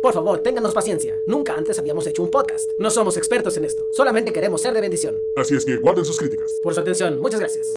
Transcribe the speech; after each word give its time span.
Por 0.00 0.14
favor, 0.14 0.38
ténganos 0.42 0.74
paciencia. 0.74 1.14
Nunca 1.26 1.54
antes 1.54 1.78
habíamos 1.78 2.06
hecho 2.06 2.22
un 2.22 2.30
podcast. 2.30 2.70
No 2.78 2.88
somos 2.88 3.16
expertos 3.16 3.56
en 3.56 3.64
esto. 3.64 3.82
Solamente 3.92 4.32
queremos 4.32 4.62
ser 4.62 4.72
de 4.72 4.80
bendición. 4.80 5.16
Así 5.36 5.56
es 5.56 5.64
que 5.64 5.76
guarden 5.76 6.04
sus 6.04 6.18
críticas. 6.18 6.52
Por 6.62 6.72
su 6.72 6.80
atención, 6.80 7.20
muchas 7.20 7.40
gracias. 7.40 7.74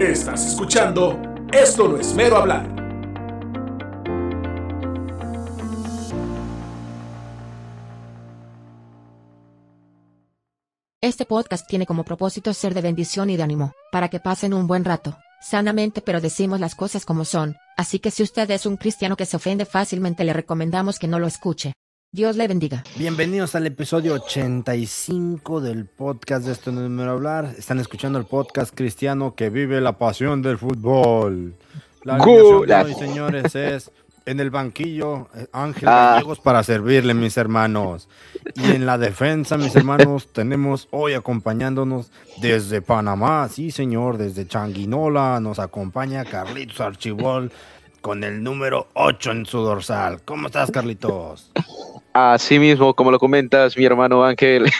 Estás 0.00 0.46
escuchando 0.46 1.20
Esto 1.52 1.88
no 1.88 1.98
es 1.98 2.14
mero 2.14 2.36
hablar. 2.36 2.84
Este 11.00 11.26
podcast 11.26 11.68
tiene 11.68 11.84
como 11.84 12.02
propósito 12.02 12.54
ser 12.54 12.72
de 12.72 12.80
bendición 12.80 13.28
y 13.28 13.36
de 13.36 13.42
ánimo, 13.42 13.74
para 13.92 14.08
que 14.08 14.20
pasen 14.20 14.54
un 14.54 14.66
buen 14.66 14.86
rato, 14.86 15.18
sanamente 15.42 16.00
pero 16.00 16.22
decimos 16.22 16.60
las 16.60 16.74
cosas 16.74 17.04
como 17.04 17.26
son, 17.26 17.56
así 17.76 17.98
que 17.98 18.10
si 18.10 18.22
usted 18.22 18.50
es 18.50 18.66
un 18.66 18.76
cristiano 18.76 19.16
que 19.16 19.26
se 19.26 19.36
ofende 19.36 19.64
fácilmente 19.64 20.24
le 20.24 20.32
recomendamos 20.32 20.98
que 20.98 21.08
no 21.08 21.18
lo 21.18 21.26
escuche. 21.26 21.72
Dios 22.12 22.36
le 22.36 22.46
bendiga. 22.46 22.84
Bienvenidos 22.96 23.56
al 23.56 23.66
episodio 23.66 24.14
85 24.14 25.60
del 25.60 25.86
podcast 25.86 26.46
de 26.46 26.52
Esto 26.52 26.70
no 26.70 26.84
es 26.84 26.88
mero 26.88 27.10
hablar. 27.10 27.56
Están 27.58 27.80
escuchando 27.80 28.20
el 28.20 28.24
podcast 28.24 28.72
cristiano 28.72 29.34
que 29.34 29.50
vive 29.50 29.80
la 29.80 29.98
pasión 29.98 30.40
del 30.40 30.56
fútbol. 30.56 31.56
La 32.04 32.14
alineación 32.14 32.66
de 32.66 32.74
hoy, 32.74 32.94
señores, 32.94 33.54
es 33.56 33.90
en 34.26 34.40
el 34.40 34.50
banquillo 34.50 35.28
eh, 35.34 35.46
Ángel 35.52 35.88
Ah. 35.88 36.12
Gallegos 36.14 36.40
para 36.40 36.62
servirle, 36.62 37.14
mis 37.14 37.36
hermanos. 37.36 38.08
Y 38.54 38.72
en 38.72 38.86
la 38.86 38.98
defensa, 38.98 39.56
mis 39.56 39.74
hermanos, 39.76 40.28
tenemos 40.32 40.88
hoy 40.90 41.14
acompañándonos 41.14 42.10
desde 42.40 42.82
Panamá, 42.82 43.48
sí, 43.48 43.70
señor, 43.70 44.18
desde 44.18 44.46
Changuinola, 44.46 45.40
nos 45.40 45.58
acompaña 45.58 46.24
Carlitos 46.24 46.80
Archibol 46.80 47.50
con 48.00 48.22
el 48.22 48.42
número 48.42 48.88
8 48.94 49.30
en 49.30 49.46
su 49.46 49.60
dorsal. 49.60 50.20
¿Cómo 50.24 50.48
estás, 50.48 50.70
Carlitos? 50.70 51.50
Así 52.12 52.58
mismo, 52.58 52.94
como 52.94 53.10
lo 53.10 53.18
comentas, 53.18 53.76
mi 53.76 53.84
hermano 53.84 54.24
Ángel. 54.24 54.66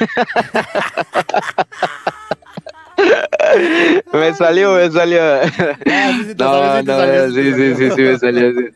me 4.12 4.34
salió, 4.34 4.74
me 4.74 4.90
salió. 4.90 5.20
No, 6.36 6.82
no, 6.82 7.30
sí, 7.30 7.52
sí, 7.54 7.74
sí, 7.74 7.90
sí, 7.90 8.02
me 8.02 8.18
salió. 8.18 8.52
sí. 8.52 8.66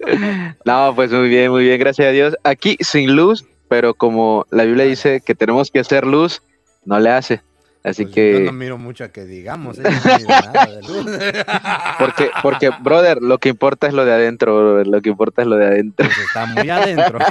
No, 0.65 0.93
pues 0.95 1.13
muy 1.13 1.29
bien, 1.29 1.51
muy 1.51 1.65
bien, 1.65 1.79
gracias 1.79 2.09
a 2.09 2.11
Dios. 2.11 2.37
Aquí 2.45 2.77
sin 2.81 3.17
luz, 3.17 3.45
pero 3.69 3.95
como 3.95 4.47
la 4.51 4.65
Biblia 4.65 4.85
dice 4.85 5.21
que 5.25 5.35
tenemos 5.35 5.71
que 5.71 5.81
hacer 5.81 6.07
luz, 6.07 6.43
no 6.85 6.99
le 6.99 7.11
hace. 7.11 7.43
Así 7.85 8.05
Pues 8.05 8.15
Yo 8.17 8.41
no 8.41 8.47
que, 8.47 8.53
miro 8.53 8.77
mucho 8.77 9.05
a 9.05 9.09
que 9.09 9.25
digamos, 9.25 9.79
¿eh? 9.79 9.83
No 9.83 10.53
nada 10.53 10.67
de 10.67 10.83
luz. 10.83 11.07
porque, 11.99 12.31
porque, 12.43 12.71
brother, 12.81 13.23
lo 13.23 13.39
que 13.39 13.49
importa 13.49 13.87
es 13.87 13.95
lo 13.95 14.05
de 14.05 14.13
adentro, 14.13 14.57
brother, 14.57 14.87
lo 14.89 15.01
que 15.01 15.11
importa 15.11 15.43
es 15.43 15.49
lo 15.49 15.57
de 15.57 15.67
adentro. 15.67 16.07
Pues 16.07 16.19
está 16.19 16.47
muy 16.47 16.69
adentro. 16.69 17.19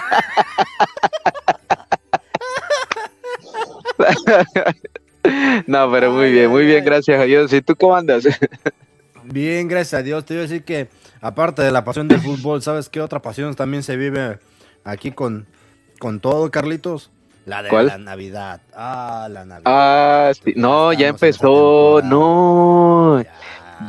No, 5.67 5.91
pero 5.91 6.11
muy 6.11 6.31
bien, 6.31 6.49
muy 6.49 6.65
bien, 6.65 6.83
gracias 6.85 7.19
a 7.19 7.23
Dios. 7.23 7.51
¿Y 7.53 7.61
tú 7.61 7.75
cómo 7.75 7.95
andas? 7.95 8.25
Bien, 9.23 9.67
gracias 9.67 9.99
a 9.99 10.03
Dios. 10.03 10.23
Te 10.25 10.35
iba 10.35 10.41
a 10.43 10.47
decir 10.47 10.63
que, 10.63 10.87
aparte 11.19 11.61
de 11.61 11.71
la 11.71 11.83
pasión 11.83 12.07
del 12.07 12.21
fútbol, 12.21 12.61
¿sabes 12.61 12.87
qué 12.87 13.01
otra 13.01 13.21
pasión 13.21 13.53
también 13.55 13.83
se 13.83 13.97
vive 13.97 14.39
aquí 14.85 15.11
con, 15.11 15.47
con 15.99 16.21
todo, 16.21 16.49
Carlitos? 16.49 17.11
La 17.45 17.61
de 17.61 17.69
¿Cuál? 17.69 17.87
la 17.87 17.97
Navidad. 17.97 18.61
Ah, 18.73 19.27
la 19.29 19.43
Navidad. 19.45 19.63
Ah, 19.65 20.31
sí. 20.33 20.53
No, 20.55 20.93
ya 20.93 21.07
empezó, 21.09 22.01
no. 22.03 23.21
Ya, 23.21 23.31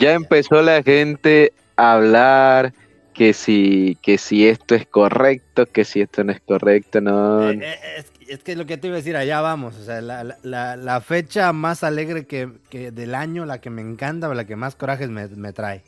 Ya 0.00 0.12
empezó 0.14 0.60
la 0.62 0.82
gente 0.82 1.52
a 1.76 1.92
hablar 1.92 2.72
que 3.18 3.34
si, 3.34 3.98
que 4.00 4.16
si 4.16 4.46
esto 4.46 4.74
es 4.76 4.86
correcto, 4.86 5.66
que 5.66 5.84
si 5.84 6.00
esto 6.00 6.22
no 6.22 6.32
es 6.32 6.40
correcto, 6.40 7.00
no. 7.00 7.50
Eh, 7.50 7.58
eh, 7.60 7.76
es, 7.98 8.12
es 8.28 8.38
que 8.44 8.54
lo 8.56 8.64
que 8.64 8.76
te 8.78 8.86
iba 8.86 8.94
a 8.94 8.98
decir, 8.98 9.16
allá 9.16 9.40
vamos. 9.40 9.76
O 9.76 9.84
sea, 9.84 10.00
la, 10.00 10.22
la- 10.42 11.00
fecha 11.00 11.52
más 11.52 11.82
alegre 11.82 12.26
que, 12.26 12.48
que 12.70 12.90
del 12.92 13.14
año, 13.14 13.44
la 13.44 13.60
que 13.60 13.70
me 13.70 13.82
encanta, 13.82 14.32
la 14.32 14.46
que 14.46 14.56
más 14.56 14.76
corajes 14.76 15.10
me, 15.10 15.26
me 15.28 15.52
trae. 15.52 15.82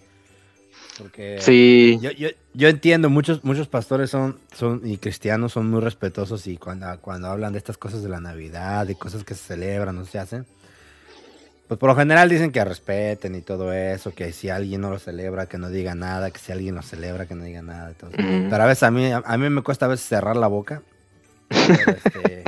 Porque 0.99 1.37
Sí, 1.41 1.99
yo, 2.03 2.11
yo, 2.11 2.29
yo 2.53 2.69
entiendo, 2.69 3.09
muchos, 3.09 3.45
muchos 3.45 3.69
pastores 3.69 4.11
son, 4.11 4.39
son 4.53 4.83
y 4.85 4.99
cristianos 4.99 5.53
son 5.53 5.71
muy 5.71 5.81
respetuosos 5.81 6.47
y 6.47 6.57
cuando, 6.59 6.87
cuando 7.01 7.29
hablan 7.29 7.53
de 7.53 7.59
estas 7.59 7.79
cosas 7.79 8.03
de 8.03 8.09
la 8.09 8.21
Navidad, 8.21 8.87
de 8.87 8.97
cosas 8.97 9.25
que 9.25 9.35
se 9.35 9.45
celebran 9.45 9.97
o 9.99 10.05
se 10.05 10.19
hacen, 10.19 10.47
pues 11.71 11.79
por 11.79 11.89
lo 11.89 11.95
general 11.95 12.29
dicen 12.29 12.51
que 12.51 12.65
respeten 12.65 13.37
y 13.37 13.43
todo 13.43 13.73
eso, 13.73 14.13
que 14.13 14.33
si 14.33 14.49
alguien 14.49 14.81
no 14.81 14.91
lo 14.91 14.99
celebra, 14.99 15.47
que 15.47 15.57
no 15.57 15.71
diga 15.71 15.95
nada, 15.95 16.33
que 16.33 16.41
si 16.41 16.51
alguien 16.51 16.75
lo 16.75 16.83
celebra, 16.83 17.27
que 17.27 17.37
no 17.37 17.45
diga 17.45 17.63
nada. 17.63 17.93
Ujú. 18.03 18.11
Pero 18.17 18.57
a 18.61 18.67
veces 18.67 18.83
a 18.83 18.91
mí, 18.91 19.09
a 19.13 19.39
mí 19.39 19.51
me 19.51 19.63
cuesta 19.63 19.87
a 19.87 19.89
veces 19.89 20.05
cerrar 20.05 20.35
la 20.37 20.49
boca. 20.49 20.83
Pero, 21.49 21.93
este, 21.93 22.43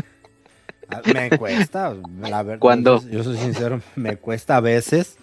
a- 0.88 1.02
me 1.14 1.38
cuesta, 1.38 1.94
la 2.20 2.42
verdad. 2.42 2.58
¿Cuándo? 2.58 3.00
Yo, 3.08 3.22
soy 3.22 3.36
sincero, 3.36 3.80
me 3.94 4.16
cuesta 4.16 4.56
a 4.56 4.60
veces, 4.60 5.16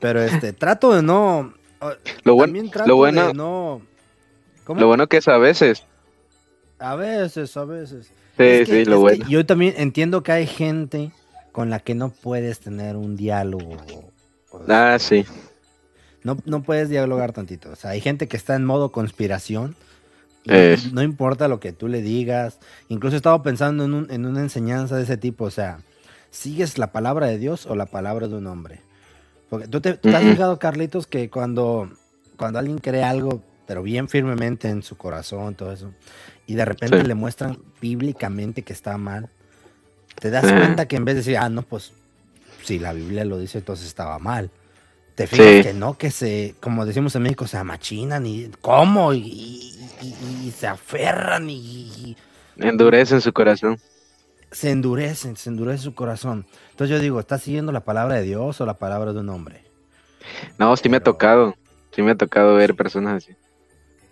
pero 0.00 0.20
este, 0.20 0.52
trato 0.52 0.92
de 0.92 1.02
no. 1.04 1.54
Lo 2.24 2.34
buen- 2.34 2.70
trato 2.72 2.88
lo 2.88 2.96
bueno- 2.96 3.28
de 3.28 3.34
no. 3.34 3.82
¿Cómo? 4.64 4.80
lo 4.80 4.88
bueno 4.88 5.06
que 5.06 5.18
es 5.18 5.28
a 5.28 5.38
veces. 5.38 5.84
A 6.80 6.96
veces, 6.96 7.56
a 7.56 7.64
veces. 7.64 8.06
Sí, 8.36 8.42
Es 8.42 8.68
que- 8.68 8.84
sí, 8.84 8.90
lo 8.90 8.98
bueno. 8.98 9.24
yo 9.28 9.46
también 9.46 9.74
entiendo 9.76 10.24
que 10.24 10.32
hay 10.32 10.46
gente 10.48 11.12
con 11.58 11.70
la 11.70 11.80
que 11.80 11.96
no 11.96 12.10
puedes 12.10 12.60
tener 12.60 12.94
un 12.94 13.16
diálogo. 13.16 13.76
Ah, 14.68 14.96
sí. 15.00 15.24
No, 16.22 16.36
no 16.44 16.62
puedes 16.62 16.88
dialogar 16.88 17.32
tantito. 17.32 17.70
O 17.70 17.74
sea, 17.74 17.90
hay 17.90 18.00
gente 18.00 18.28
que 18.28 18.36
está 18.36 18.54
en 18.54 18.64
modo 18.64 18.92
conspiración. 18.92 19.74
Es. 20.44 20.92
No 20.92 21.02
importa 21.02 21.48
lo 21.48 21.58
que 21.58 21.72
tú 21.72 21.88
le 21.88 22.00
digas. 22.00 22.60
Incluso 22.88 23.16
he 23.16 23.18
estado 23.18 23.42
pensando 23.42 23.84
en, 23.84 23.92
un- 23.92 24.06
en 24.12 24.24
una 24.24 24.40
enseñanza 24.40 24.94
de 24.94 25.02
ese 25.02 25.16
tipo. 25.16 25.46
O 25.46 25.50
sea, 25.50 25.78
¿sigues 26.30 26.78
la 26.78 26.92
palabra 26.92 27.26
de 27.26 27.38
Dios 27.38 27.66
o 27.66 27.74
la 27.74 27.86
palabra 27.86 28.28
de 28.28 28.36
un 28.36 28.46
hombre? 28.46 28.78
Porque 29.50 29.66
tú 29.66 29.80
te, 29.80 29.94
tú 29.94 30.10
has 30.10 30.22
fijado, 30.22 30.60
Carlitos, 30.60 31.08
que 31.08 31.28
cuando, 31.28 31.90
cuando 32.36 32.60
alguien 32.60 32.78
cree 32.78 33.02
algo, 33.02 33.42
pero 33.66 33.82
bien 33.82 34.08
firmemente 34.08 34.68
en 34.68 34.84
su 34.84 34.96
corazón, 34.96 35.56
todo 35.56 35.72
eso, 35.72 35.92
y 36.46 36.54
de 36.54 36.64
repente 36.64 37.00
Sí. 37.00 37.04
le 37.04 37.14
muestran 37.16 37.58
bíblicamente 37.80 38.62
que 38.62 38.72
está 38.72 38.96
mal, 38.96 39.28
te 40.20 40.30
das 40.30 40.44
Ajá. 40.44 40.56
cuenta 40.58 40.88
que 40.88 40.96
en 40.96 41.04
vez 41.04 41.14
de 41.14 41.20
decir, 41.20 41.36
ah, 41.38 41.48
no, 41.48 41.62
pues 41.62 41.92
si 42.64 42.78
la 42.78 42.92
Biblia 42.92 43.24
lo 43.24 43.38
dice, 43.38 43.58
entonces 43.58 43.86
estaba 43.86 44.18
mal. 44.18 44.50
Te 45.14 45.26
fijas 45.26 45.46
Sí. 45.46 45.62
que 45.62 45.74
no, 45.74 45.98
que 45.98 46.10
se, 46.10 46.54
como 46.60 46.86
decimos 46.86 47.14
en 47.16 47.22
México, 47.22 47.46
se 47.46 47.56
amachinan 47.56 48.24
y 48.26 48.50
cómo, 48.60 49.12
y, 49.14 49.18
y- 49.20 49.88
y- 50.02 50.46
y 50.48 50.50
se 50.52 50.66
aferran 50.68 51.50
y, 51.50 51.56
y 51.56 52.16
Endurece 52.56 53.14
en 53.16 53.20
su 53.20 53.32
corazón. 53.32 53.78
se 54.52 54.70
endurecen, 54.70 55.36
se 55.36 55.50
endurece 55.50 55.82
su 55.82 55.94
corazón. 55.94 56.46
Entonces 56.70 56.96
yo 56.96 57.02
digo, 57.02 57.18
¿estás 57.20 57.42
siguiendo 57.42 57.72
la 57.72 57.80
palabra 57.80 58.14
de 58.16 58.22
Dios 58.22 58.60
o 58.60 58.66
la 58.66 58.74
palabra 58.74 59.12
de 59.12 59.20
un 59.20 59.28
hombre? 59.30 59.62
No, 60.58 60.76
sí 60.76 60.88
me 60.88 60.98
ha 60.98 61.02
tocado. 61.02 61.54
Sí 61.94 62.02
me 62.02 62.12
ha 62.12 62.14
tocado 62.16 62.54
ver 62.54 62.74
personas 62.76 63.24
así. 63.24 63.34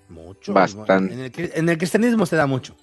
Mucho. 0.09 0.53
Bastante. 0.53 1.15
En 1.15 1.21
el, 1.21 1.33
cri- 1.33 1.51
en 1.55 1.69
el 1.69 1.79
cristianismo 1.79 2.27
se 2.27 2.37
da 2.37 2.47
mucho. 2.47 2.75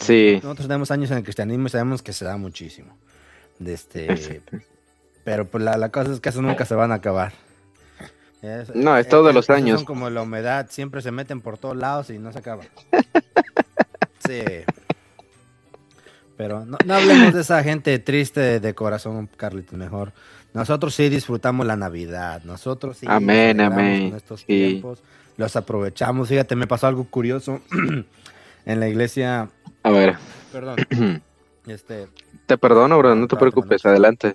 Sí. 0.00 0.40
Nosotros 0.42 0.66
tenemos 0.66 0.90
años 0.90 1.10
en 1.12 1.18
el 1.18 1.22
cristianismo 1.22 1.66
y 1.66 1.70
sabemos 1.70 2.02
que 2.02 2.12
se 2.12 2.24
da 2.24 2.36
muchísimo. 2.36 2.96
De 3.58 3.74
este, 3.74 4.10
Exacto. 4.10 4.56
pero 5.24 5.46
pues 5.46 5.62
la, 5.62 5.76
la 5.76 5.90
cosa 5.90 6.12
es 6.12 6.20
que 6.20 6.30
eso 6.30 6.40
nunca 6.42 6.64
se 6.64 6.74
van 6.74 6.90
a 6.92 6.96
acabar. 6.96 7.32
Es- 8.42 8.74
No, 8.74 8.96
es 8.96 9.06
eh, 9.06 9.10
todos 9.10 9.30
eh, 9.30 9.34
los 9.34 9.50
años. 9.50 9.80
Son 9.80 9.84
como 9.86 10.08
la 10.10 10.22
humedad, 10.22 10.66
siempre 10.70 11.02
se 11.02 11.10
meten 11.12 11.42
por 11.42 11.58
todos 11.58 11.76
lados 11.76 12.08
y 12.10 12.18
no 12.18 12.32
se 12.32 12.38
acaba. 12.38 12.64
Sí. 14.26 14.42
Pero 16.36 16.64
no, 16.64 16.78
no 16.86 16.94
hablemos 16.94 17.34
de 17.34 17.40
esa 17.40 17.62
gente 17.64 17.98
triste 17.98 18.38
de, 18.40 18.60
de 18.60 18.74
corazón, 18.74 19.28
Carlitos, 19.36 19.74
mejor. 19.76 20.12
Nosotros 20.54 20.94
sí 20.94 21.08
disfrutamos 21.08 21.66
la 21.66 21.74
Navidad. 21.76 22.42
Nosotros 22.44 22.98
sí. 22.98 23.06
Amén, 23.08 23.60
amén, 23.60 24.10
con 24.10 24.16
estos 24.16 24.40
sí. 24.40 24.46
tiempos. 24.46 25.02
Los 25.36 25.56
aprovechamos. 25.56 26.28
Fíjate, 26.28 26.54
me 26.54 26.66
pasó 26.66 26.86
algo 26.86 27.04
curioso 27.04 27.60
en 28.66 28.80
la 28.80 28.88
iglesia. 28.88 29.48
A 29.90 29.98
ver. 29.98 30.16
Perdón. 30.52 30.76
Este, 31.66 32.08
Te 32.46 32.56
perdono, 32.56 32.96
bro. 32.98 33.14
No 33.14 33.26
te 33.28 33.36
Claro, 33.36 33.40
preocupes. 33.52 33.84
Adelante. 33.84 34.34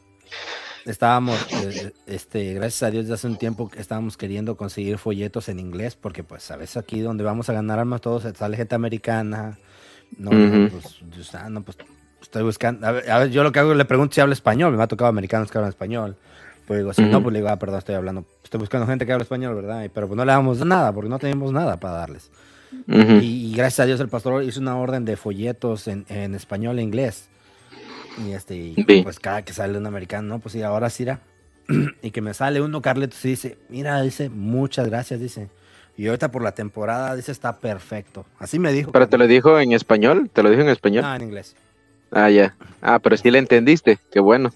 estábamos, 0.85 1.35
eh, 1.63 1.91
este, 2.05 2.53
gracias 2.53 2.83
a 2.83 2.91
Dios, 2.91 3.07
de 3.07 3.15
hace 3.15 3.25
un 3.27 3.37
tiempo 3.37 3.67
que 3.67 3.81
estábamos 3.81 4.15
queriendo 4.15 4.55
conseguir 4.55 4.99
folletos 4.99 5.49
en 5.49 5.59
inglés, 5.59 5.95
porque 5.95 6.23
pues 6.23 6.49
a 6.51 6.55
veces 6.55 6.77
aquí 6.77 7.01
donde 7.01 7.23
vamos 7.23 7.49
a 7.49 7.53
ganar 7.53 7.79
armas 7.79 8.01
todos 8.01 8.23
sale 8.37 8.57
gente 8.57 8.75
americana. 8.75 9.57
No, 10.17 10.29
pues, 10.29 10.99
yo, 11.31 11.49
no, 11.49 11.63
pues 11.63 11.77
estoy 12.21 12.43
buscando. 12.43 12.85
A 12.87 12.91
ver, 12.91 13.09
a 13.11 13.19
ver, 13.19 13.31
yo 13.31 13.43
lo 13.43 13.51
que 13.51 13.59
hago 13.59 13.73
le 13.73 13.85
pregunto 13.85 14.13
si 14.13 14.21
habla 14.21 14.33
español, 14.33 14.77
me 14.77 14.83
ha 14.83 14.87
tocado 14.87 15.09
americanos 15.09 15.51
que 15.51 15.57
hablan 15.57 15.69
español. 15.69 16.15
Pues 16.67 16.79
digo, 16.79 16.93
si 16.93 17.01
no, 17.03 17.21
pues 17.21 17.33
le 17.33 17.39
digo, 17.39 17.49
ah, 17.49 17.57
perdón, 17.57 17.79
estoy 17.79 17.95
hablando, 17.95 18.23
estoy 18.43 18.59
buscando 18.59 18.87
gente 18.87 19.05
que 19.05 19.11
habla 19.11 19.23
español, 19.23 19.55
¿verdad? 19.55 19.89
Pero 19.93 20.07
pues 20.07 20.15
no 20.15 20.23
le 20.25 20.31
damos 20.31 20.63
nada, 20.65 20.93
porque 20.93 21.09
no 21.09 21.19
tenemos 21.19 21.51
nada 21.51 21.77
para 21.79 21.95
darles. 21.95 22.31
Ujú. 22.88 23.19
Y, 23.22 23.51
y 23.51 23.56
gracias 23.56 23.81
a 23.81 23.86
Dios 23.86 24.00
el 24.00 24.10
pastor 24.10 24.44
hizo 24.44 24.60
una 24.60 24.77
orden 24.77 25.06
de 25.06 25.18
folletos 25.18 25.88
en, 25.88 26.06
en 26.10 26.36
español 26.36 26.80
e 26.80 26.83
inglés. 26.83 27.30
Y 28.18 28.31
este, 28.31 28.56
y, 28.56 29.01
pues 29.04 29.19
cada 29.19 29.42
que 29.42 29.54
sale 29.54 29.77
un 29.77 29.86
americano, 29.86 30.27
no, 30.27 30.39
pues 30.39 30.54
sí, 30.54 30.62
ahora 30.62 30.89
sí 30.89 31.06
y 32.01 32.12
que 32.12 32.22
me 32.22 32.33
sale 32.33 32.62
uno, 32.62 32.81
Carletos, 32.81 33.24
y 33.25 33.30
dice, 33.30 33.57
mira, 33.69 34.01
dice, 34.01 34.30
muchas 34.30 34.88
gracias, 34.88 35.19
dice, 35.19 35.50
Y 35.98 36.07
ahorita 36.07 36.31
por 36.31 36.44
la 36.44 36.54
temporada 36.54 37.16
dice 37.16 37.31
está 37.31 37.60
perfecto. 37.60 38.25
Así 38.39 38.60
me 38.60 38.72
dijo. 38.72 38.92
¿Pero 38.92 39.10
te 39.10 39.18
lo 39.18 39.27
dijo 39.27 39.60
en 39.60 39.74
español? 39.74 40.30
¿Te 40.31 40.44
lo 40.44 40.50
dijo 40.50 40.62
en 40.62 40.69
español? 40.69 41.04
No, 41.04 41.16
en 41.16 41.22
inglés. 41.24 41.56
Ah, 42.12 42.30
ya. 42.30 42.56
Ah, 42.81 43.00
pero 43.00 43.18
sí 43.18 43.31
le 43.31 43.39
entendiste. 43.39 44.00
Qué 44.12 44.19
bueno. 44.19 44.51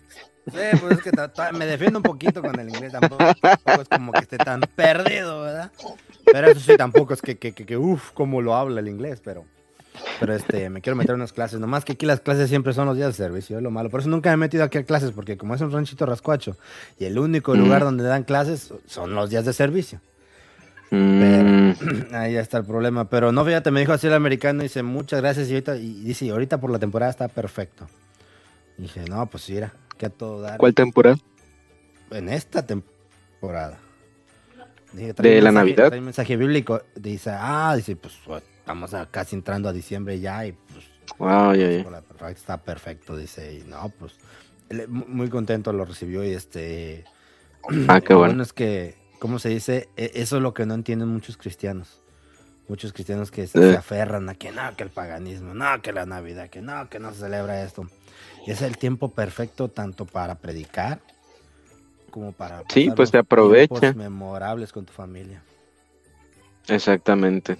Sí, 0.45 0.57
pues 0.79 0.97
es 0.97 1.01
que 1.01 1.11
me 1.53 1.65
defiendo 1.65 1.99
un 1.99 2.03
poquito 2.03 2.41
con 2.41 2.57
el 2.59 2.69
inglés. 2.69 2.91
Tampoco, 2.91 3.23
tampoco, 3.41 3.81
es 3.81 3.89
como 3.89 4.11
que 4.13 4.19
esté 4.19 4.37
tan 4.37 4.61
perdido, 4.61 5.41
¿verdad? 5.41 5.71
Pero 6.31 6.47
eso 6.47 6.59
sí, 6.59 6.77
tampoco 6.77 7.13
es 7.13 7.21
que, 7.21 7.37
que, 7.37 7.53
que, 7.53 7.65
que 7.65 7.77
uff, 7.77 8.11
cómo 8.13 8.41
lo 8.41 8.55
habla 8.55 8.79
el 8.79 8.87
inglés, 8.87 9.21
pero... 9.23 9.45
Pero 10.19 10.33
este, 10.33 10.69
me 10.69 10.81
quiero 10.81 10.95
meter 10.95 11.11
en 11.11 11.21
unas 11.21 11.33
clases. 11.33 11.59
Nomás 11.59 11.83
que 11.83 11.93
aquí 11.93 12.05
las 12.05 12.21
clases 12.21 12.49
siempre 12.49 12.73
son 12.73 12.85
los 12.85 12.95
días 12.95 13.09
de 13.09 13.23
servicio, 13.25 13.57
es 13.57 13.63
lo 13.63 13.71
malo. 13.71 13.89
Por 13.89 13.99
eso 13.99 14.09
nunca 14.09 14.29
me 14.29 14.35
he 14.35 14.37
metido 14.37 14.63
aquí 14.63 14.77
a 14.77 14.83
clases, 14.83 15.11
porque 15.11 15.37
como 15.37 15.55
es 15.55 15.61
un 15.61 15.71
ranchito 15.71 16.05
rascuacho 16.05 16.55
y 16.97 17.05
el 17.05 17.17
único 17.19 17.53
lugar 17.55 17.83
donde 17.83 18.03
dan 18.03 18.23
clases 18.23 18.73
son 18.85 19.13
los 19.13 19.29
días 19.29 19.45
de 19.45 19.53
servicio. 19.53 19.99
Mm. 20.91 21.71
ahí 22.13 22.35
está 22.35 22.59
el 22.59 22.65
problema. 22.65 23.09
Pero 23.09 23.31
no, 23.31 23.43
fíjate, 23.45 23.71
me 23.71 23.81
dijo 23.81 23.93
así 23.93 24.07
el 24.07 24.13
americano, 24.13 24.63
dice 24.63 24.83
muchas 24.83 25.21
gracias 25.21 25.49
y 25.49 25.53
ahorita, 25.53 25.77
y 25.77 26.03
dice, 26.03 26.29
ahorita 26.29 26.59
por 26.59 26.71
la 26.71 26.79
temporada 26.79 27.11
está 27.11 27.27
perfecto. 27.27 27.87
Y 28.77 28.83
dije, 28.83 29.05
no, 29.09 29.25
pues 29.25 29.49
mira, 29.49 29.73
que 29.97 30.05
a 30.05 30.09
todo 30.09 30.41
dar. 30.41 30.57
¿Cuál 30.57 30.73
temporada? 30.73 31.17
En 32.11 32.29
esta 32.29 32.65
temporada. 32.65 33.79
De 34.93 35.41
la 35.41 35.51
Navidad. 35.51 35.87
Trae 35.89 36.01
mensaje 36.01 36.35
bíblico. 36.35 36.81
Dice, 36.95 37.31
ah, 37.33 37.73
dice, 37.75 37.95
pues 37.95 38.15
estamos 38.59 38.91
casi 39.11 39.35
entrando 39.35 39.69
a 39.69 39.73
diciembre 39.73 40.19
ya 40.19 40.45
y 40.45 40.51
pues. 40.51 40.85
Wow, 41.17 41.53
ya, 41.53 41.69
ya. 41.69 42.29
Está 42.29 42.57
perfecto, 42.57 43.17
dice. 43.17 43.53
Y 43.55 43.69
no, 43.69 43.89
pues 43.97 44.15
muy 44.87 45.29
contento 45.29 45.73
lo 45.73 45.85
recibió 45.85 46.23
y 46.23 46.31
este. 46.31 47.03
Ah, 47.87 47.99
qué 47.99 48.13
bueno. 48.13 48.33
bueno 48.33 48.43
es 48.43 48.53
que 48.53 48.95
¿cómo 49.19 49.37
se 49.37 49.49
dice? 49.49 49.89
E, 49.95 50.11
eso 50.15 50.37
es 50.37 50.41
lo 50.41 50.53
que 50.53 50.65
no 50.65 50.73
entienden 50.73 51.09
muchos 51.09 51.37
cristianos. 51.37 52.01
Muchos 52.67 52.93
cristianos 52.93 53.31
que 53.31 53.47
se, 53.47 53.75
aferran 53.75 54.29
a 54.29 54.35
que 54.35 54.51
no, 54.51 54.75
que 54.77 54.83
el 54.83 54.91
paganismo, 54.91 55.55
no, 55.55 55.81
que 55.81 55.91
la 55.91 56.05
Navidad, 56.05 56.49
que 56.49 56.61
no, 56.61 56.87
que 56.87 56.99
no 56.99 57.11
se 57.13 57.21
celebra 57.21 57.63
esto. 57.63 57.87
Y 58.45 58.51
es 58.51 58.61
el 58.61 58.77
tiempo 58.77 59.09
perfecto 59.09 59.69
tanto 59.69 60.05
para 60.05 60.35
predicar 60.35 61.01
como 62.19 62.33
para 62.33 62.63
sí, 62.67 62.91
pues 62.93 63.11
te 63.11 63.17
aprovecha. 63.17 63.93
memorables 63.93 64.73
con 64.73 64.85
tu 64.85 64.91
familia. 64.91 65.41
Exactamente. 66.67 67.57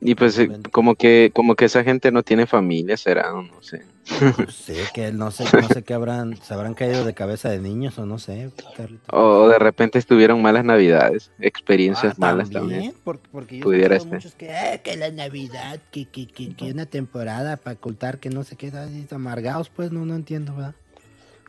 Y 0.00 0.14
pues 0.14 0.38
eh, 0.38 0.50
como 0.72 0.94
que 0.94 1.30
como 1.32 1.54
que 1.54 1.64
esa 1.64 1.82
gente 1.82 2.12
no 2.12 2.22
tiene 2.22 2.46
familia, 2.46 2.98
será, 2.98 3.32
no 3.32 3.62
sé. 3.62 3.82
No 4.20 4.50
sé, 4.50 4.84
que 4.92 5.10
no 5.10 5.30
sé, 5.30 5.44
no 5.52 5.68
sé 5.68 5.82
qué 5.82 5.94
habrán, 5.94 6.36
se 6.36 6.52
habrán 6.52 6.74
caído 6.74 7.04
de 7.04 7.14
cabeza 7.14 7.48
de 7.48 7.58
niños 7.58 7.98
o 7.98 8.04
no 8.04 8.18
sé. 8.18 8.50
O 9.10 9.48
de 9.48 9.58
repente 9.58 9.98
estuvieron 9.98 10.42
malas 10.42 10.64
navidades, 10.64 11.32
experiencias 11.40 12.12
ah, 12.12 12.18
malas 12.18 12.50
también. 12.50 12.94
Porque, 13.04 13.28
porque 13.32 13.58
yo 13.58 13.64
Pudiera 13.64 13.98
muchos 14.04 14.34
que, 14.34 14.50
eh, 14.50 14.80
que 14.84 14.96
la 14.96 15.10
Navidad, 15.10 15.80
que, 15.90 16.04
que, 16.04 16.26
que, 16.26 16.54
que, 16.54 16.70
una 16.70 16.86
temporada 16.86 17.56
para 17.56 17.76
ocultar 17.76 18.18
que 18.18 18.28
no 18.28 18.44
sé 18.44 18.56
qué, 18.56 18.70
amargados, 19.10 19.70
pues 19.70 19.90
no, 19.90 20.04
no 20.04 20.14
entiendo, 20.14 20.54
¿verdad? 20.54 20.74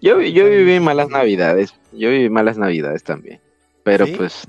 Yo, 0.02 0.22
yo 0.22 0.46
viví 0.46 0.80
malas 0.80 1.10
navidades, 1.10 1.74
yo 1.92 2.10
viví 2.10 2.30
malas 2.30 2.58
navidades 2.58 3.04
también, 3.04 3.40
pero 3.84 4.06
pues 4.16 4.46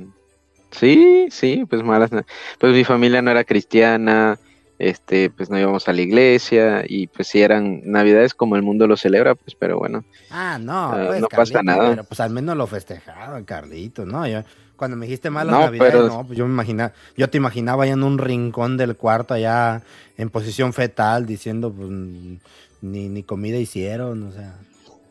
Sí, 0.70 1.28
sí, 1.30 1.64
pues 1.68 1.82
malas. 1.82 2.10
Pues 2.58 2.72
mi 2.72 2.84
familia 2.84 3.22
no 3.22 3.30
era 3.30 3.44
cristiana, 3.44 4.38
este, 4.78 5.30
pues 5.30 5.50
no 5.50 5.58
íbamos 5.58 5.88
a 5.88 5.92
la 5.92 6.02
iglesia 6.02 6.84
y 6.86 7.06
pues 7.06 7.28
si 7.28 7.42
eran 7.42 7.80
navidades 7.84 8.34
como 8.34 8.56
el 8.56 8.62
mundo 8.62 8.86
lo 8.86 8.96
celebra, 8.96 9.34
pues 9.34 9.56
pero 9.58 9.78
bueno. 9.78 10.04
Ah, 10.30 10.58
no, 10.60 10.92
ah, 10.92 11.04
pues, 11.08 11.20
no 11.20 11.28
pasa 11.28 11.62
nada. 11.62 11.90
Pero 11.90 12.04
pues 12.04 12.20
al 12.20 12.30
menos 12.30 12.56
lo 12.56 12.66
festejaban, 12.66 13.44
Carlito, 13.44 14.04
¿no? 14.04 14.26
Yo, 14.26 14.42
cuando 14.76 14.96
me 14.96 15.06
dijiste 15.06 15.30
malas 15.30 15.58
navidades, 15.58 16.12
no, 16.12 16.24
pues 16.24 16.38
yo 16.38 16.46
me 16.46 16.52
imaginaba, 16.52 16.92
yo 17.16 17.28
te 17.28 17.38
imaginaba 17.38 17.84
allá 17.84 17.94
en 17.94 18.02
un 18.02 18.18
rincón 18.18 18.76
del 18.76 18.96
cuarto 18.96 19.34
allá 19.34 19.82
en 20.16 20.30
posición 20.30 20.72
fetal 20.72 21.26
diciendo 21.26 21.72
pues 21.72 21.88
ni, 21.90 23.08
ni 23.08 23.22
comida 23.22 23.56
hicieron, 23.56 24.22
o 24.24 24.32
sea. 24.32 24.54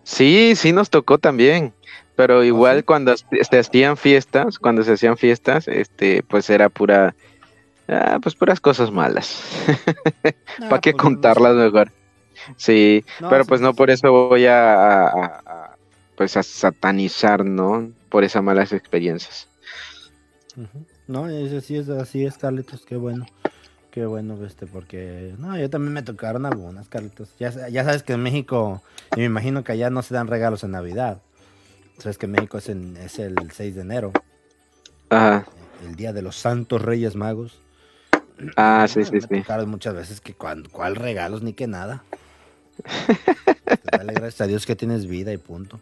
Sí, 0.08 0.54
sí 0.56 0.72
nos 0.72 0.90
tocó 0.90 1.18
también. 1.18 1.74
Pero 2.16 2.42
igual 2.44 2.86
cuando 2.86 3.14
se 3.18 3.60
hacían 3.60 3.98
fiestas, 3.98 4.58
cuando 4.58 4.82
se 4.84 4.94
hacían 4.94 5.18
fiestas, 5.18 5.68
este, 5.68 6.24
pues 6.24 6.50
era 6.50 6.70
pura, 6.70 7.14
ah, 7.90 8.18
pues 8.24 8.34
puras 8.34 8.62
cosas 8.62 8.90
malas. 8.90 9.44
¿Para 10.70 10.80
qué 10.80 10.94
pues, 10.94 11.02
contarlas 11.02 11.56
mejor? 11.56 11.92
Sí, 12.56 13.04
pero 13.30 13.44
pues 13.44 13.60
no 13.60 13.74
por 13.74 13.90
eso 13.90 14.10
voy 14.12 14.46
a, 14.48 15.76
pues 16.16 16.38
a 16.38 16.44
satanizar, 16.44 17.44
¿no? 17.44 17.92
Por 18.08 18.24
esas 18.24 18.42
malas 18.42 18.72
experiencias. 18.72 19.50
No, 21.06 21.26
así 21.26 21.76
es, 21.76 21.90
así 21.90 22.26
es, 22.26 22.38
Carlitos, 22.38 22.86
qué 22.86 22.96
bueno. 22.96 23.26
Qué 23.98 24.06
bueno, 24.06 24.38
este, 24.46 24.68
porque 24.68 25.34
no, 25.40 25.58
yo 25.58 25.72
también 25.72 25.92
me 25.92 26.04
tocaron 26.04 26.46
algunas, 26.46 26.88
Carlitos. 26.88 27.34
Ya, 27.40 27.68
ya 27.68 27.84
sabes 27.84 28.04
que 28.04 28.14
en 28.14 28.22
México, 28.22 28.84
y 29.16 29.22
me 29.22 29.26
imagino 29.26 29.64
que 29.64 29.72
allá 29.72 29.90
no 29.90 30.04
se 30.04 30.14
dan 30.14 30.28
regalos 30.28 30.64
en 30.64 30.70
Navidad. 30.70 31.20
Sabes 31.98 32.20
que 32.20 32.28
México 32.28 32.60
es, 32.60 32.70
es 32.70 33.18
el 33.18 33.36
6 33.52 33.74
de 33.74 33.82
enero. 33.82 34.12
Ajá. 35.10 35.48
El 35.84 35.96
día 35.96 36.14
de 36.14 36.22
los 36.22 36.36
Santos 36.36 36.80
Reyes 36.84 37.16
Magos. 37.16 37.60
Ah, 38.56 38.86
sí, 38.88 39.04
sí, 39.04 39.20
sí. 39.20 39.44
muchas 39.66 39.96
veces 39.96 40.22
que 40.22 40.36
cuál, 40.36 40.70
cuál 40.70 40.96
regalos 40.96 41.42
ni 41.42 41.54
que 41.54 41.66
nada. 41.66 42.04
Dale 43.92 44.14
gracias 44.14 44.42
a 44.42 44.46
Dios 44.46 44.68
que 44.68 44.76
tienes 44.76 45.08
vida 45.08 45.34
y 45.34 45.38
punto. 45.38 45.80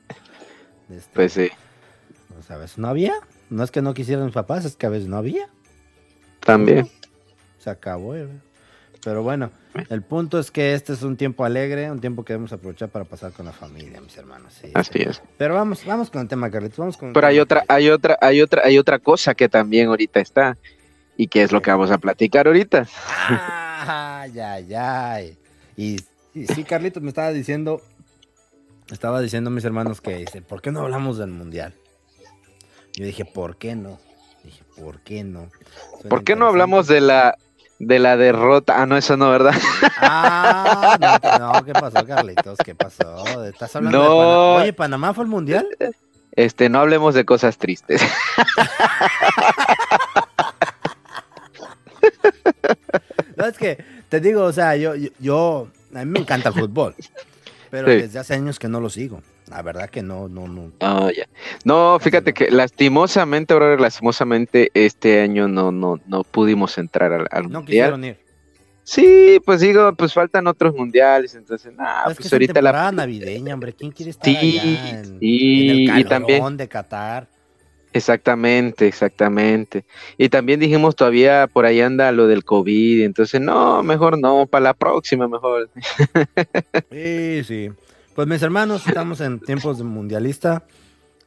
Este, 0.90 1.12
pues 1.14 1.34
sí. 1.34 1.50
Pues 2.34 2.50
a 2.50 2.56
veces 2.56 2.78
no 2.78 2.88
había. 2.88 3.16
No 3.50 3.62
es 3.62 3.72
que 3.72 3.82
no 3.82 3.94
quisieran 3.94 4.24
mis 4.24 4.34
papás, 4.34 4.64
es 4.64 4.78
que 4.78 4.86
a 4.86 4.90
veces 4.90 5.10
no 5.10 5.18
había. 5.18 5.50
También. 6.40 6.90
Se 7.66 7.72
acabó. 7.72 8.16
Eh. 8.16 8.28
Pero 9.04 9.24
bueno, 9.24 9.50
el 9.90 10.04
punto 10.04 10.38
es 10.38 10.52
que 10.52 10.76
este 10.76 10.94
es 10.94 11.02
un 11.02 11.18
tiempo 11.18 11.46
alegre, 11.46 11.90
un 11.90 12.00
tiempo 12.00 12.24
que 12.24 12.34
debemos 12.34 12.54
aprovechar 12.54 12.90
para 12.90 13.06
pasar 13.06 13.32
con 13.32 13.48
la 13.48 13.54
familia, 13.54 14.00
mis 14.02 14.16
hermanos. 14.18 14.62
Así 14.76 15.02
es. 15.02 15.20
Pero 15.40 15.56
vamos, 15.56 15.84
vamos 15.84 16.12
con 16.12 16.22
el 16.22 16.28
tema, 16.28 16.52
Carlitos. 16.52 16.78
Vamos 16.78 16.96
con 16.96 17.12
Pero 17.12 17.26
hay 17.26 17.40
otra, 17.40 17.66
hay 17.68 17.90
otra, 17.90 18.20
hay 18.22 18.40
otra, 18.40 18.62
hay 18.64 18.78
otra 18.78 19.00
cosa 19.00 19.34
que 19.34 19.50
también 19.50 19.88
ahorita 19.88 20.20
está 20.20 20.60
y 21.18 21.26
que 21.26 21.42
es 21.42 21.52
lo 21.52 21.64
que 21.64 21.72
vamos 21.72 21.90
a 21.90 21.98
platicar 21.98 22.46
ahorita. 22.46 22.88
Ay, 23.88 24.40
ay, 24.40 24.74
ay. 24.76 25.38
Y, 25.76 25.96
y 26.36 26.46
sí, 26.46 26.64
Carlitos 26.66 27.02
me 27.02 27.10
estaba 27.10 27.32
diciendo, 27.32 27.82
estaba 28.92 29.22
diciendo 29.22 29.50
mis 29.50 29.66
hermanos 29.66 30.02
que 30.02 30.18
dice, 30.18 30.44
¿por 30.44 30.62
qué 30.62 30.72
no 30.72 30.82
hablamos 30.82 31.18
del 31.18 31.32
mundial? 31.32 31.74
Yo 32.94 33.06
dije, 33.06 33.26
¿por 33.26 33.58
qué 33.58 33.76
no? 33.76 34.00
Dije, 34.44 34.64
¿por 34.80 35.00
qué 35.00 35.24
no? 35.24 35.50
¿Por 36.08 36.24
qué 36.24 36.36
no 36.36 36.48
hablamos 36.48 36.86
de 36.86 37.02
la 37.02 37.36
de 37.80 38.00
la 38.00 38.18
derrota. 38.18 38.82
Ah, 38.82 38.86
no, 38.86 38.98
eso 38.98 39.16
no, 39.18 39.30
¿verdad? 39.30 39.54
Ah, 39.98 40.98
no, 41.00 41.54
no, 41.54 41.66
¿qué 41.66 41.74
pasó, 41.74 42.06
Carlitos? 42.06 42.58
¿Qué 42.64 42.76
pasó? 42.76 43.46
¿Estás 43.46 43.76
hablando 43.76 44.00
de 44.00 44.08
Panamá? 44.08 44.56
Oye, 44.56 44.74
¿Panamá 44.74 45.14
fue 45.14 45.24
el 45.24 45.30
mundial? 45.30 45.68
Este, 46.32 46.70
no 46.70 46.80
hablemos 46.80 47.16
de 47.16 47.26
cosas 47.26 47.58
tristes. 47.58 48.02
no, 53.36 53.46
es 53.46 53.58
que 53.58 53.84
te 54.10 54.20
digo, 54.20 54.44
o 54.44 54.54
sea, 54.54 54.76
yo, 54.76 54.94
yo, 55.20 55.68
a 55.94 56.00
mí 56.00 56.12
me 56.12 56.20
encanta 56.20 56.50
el 56.50 56.56
fútbol, 56.56 56.96
pero 57.84 58.02
desde 58.02 58.20
hace 58.20 58.34
años 58.34 58.60
que 58.60 58.68
no 58.68 58.80
lo 58.80 58.90
sigo. 58.90 59.22
La 59.50 59.62
verdad 59.62 59.90
que 59.90 60.02
no, 60.02 60.28
no, 60.28 60.48
no. 60.48 60.72
Oh, 60.80 61.10
ya. 61.10 61.28
No, 61.64 61.98
fíjate 62.00 62.34
que 62.34 62.50
lastimosamente, 62.50 63.54
ahora 63.54 63.78
lastimosamente, 63.78 64.72
este 64.74 65.22
año 65.22 65.48
no, 65.48 65.72
no, 65.72 66.00
no 66.08 66.24
pudimos 66.24 66.78
entrar 66.78 67.12
al, 67.12 67.28
al 67.32 67.50
no 67.50 67.66
quisieron 67.66 68.04
ir. 68.04 68.18
Sí, 68.84 69.40
pues 69.44 69.62
digo, 69.62 69.94
pues 69.96 70.14
faltan 70.14 70.46
otros 70.46 70.76
mundiales, 70.76 71.34
entonces, 71.34 71.74
nada, 71.74 72.04
pues 72.06 72.20
que 72.20 72.28
ahorita 72.32 72.62
la 72.62 72.92
navideña, 72.92 73.56
hombre, 73.56 73.74
¿quién 73.74 73.92
quiere 73.92 74.12
estar 74.12 74.30
sí, 74.30 74.60
allá 74.60 74.90
en, 74.92 75.20
sí, 75.20 75.88
el 75.90 76.00
y 76.00 76.04
también 76.04 76.56
de 76.56 76.68
Qatar? 76.68 77.28
Exactamente, 77.96 78.88
exactamente. 78.88 79.86
Y 80.18 80.28
también 80.28 80.60
dijimos 80.60 80.98
todavía 80.98 81.48
por 81.48 81.66
ahí 81.66 81.80
anda 81.80 82.12
lo 82.12 82.28
del 82.28 82.44
COVID, 82.44 83.06
entonces 83.06 83.40
no, 83.40 83.84
mejor 83.84 84.20
no, 84.20 84.48
para 84.48 84.64
la 84.64 84.74
próxima 84.74 85.30
mejor. 85.30 85.70
Sí, 86.92 87.44
sí. 87.46 87.72
Pues 88.14 88.28
mis 88.28 88.42
hermanos, 88.42 88.86
estamos 88.86 89.22
en 89.22 89.40
tiempos 89.40 89.78
de 89.78 89.86
mundialista. 89.86 90.64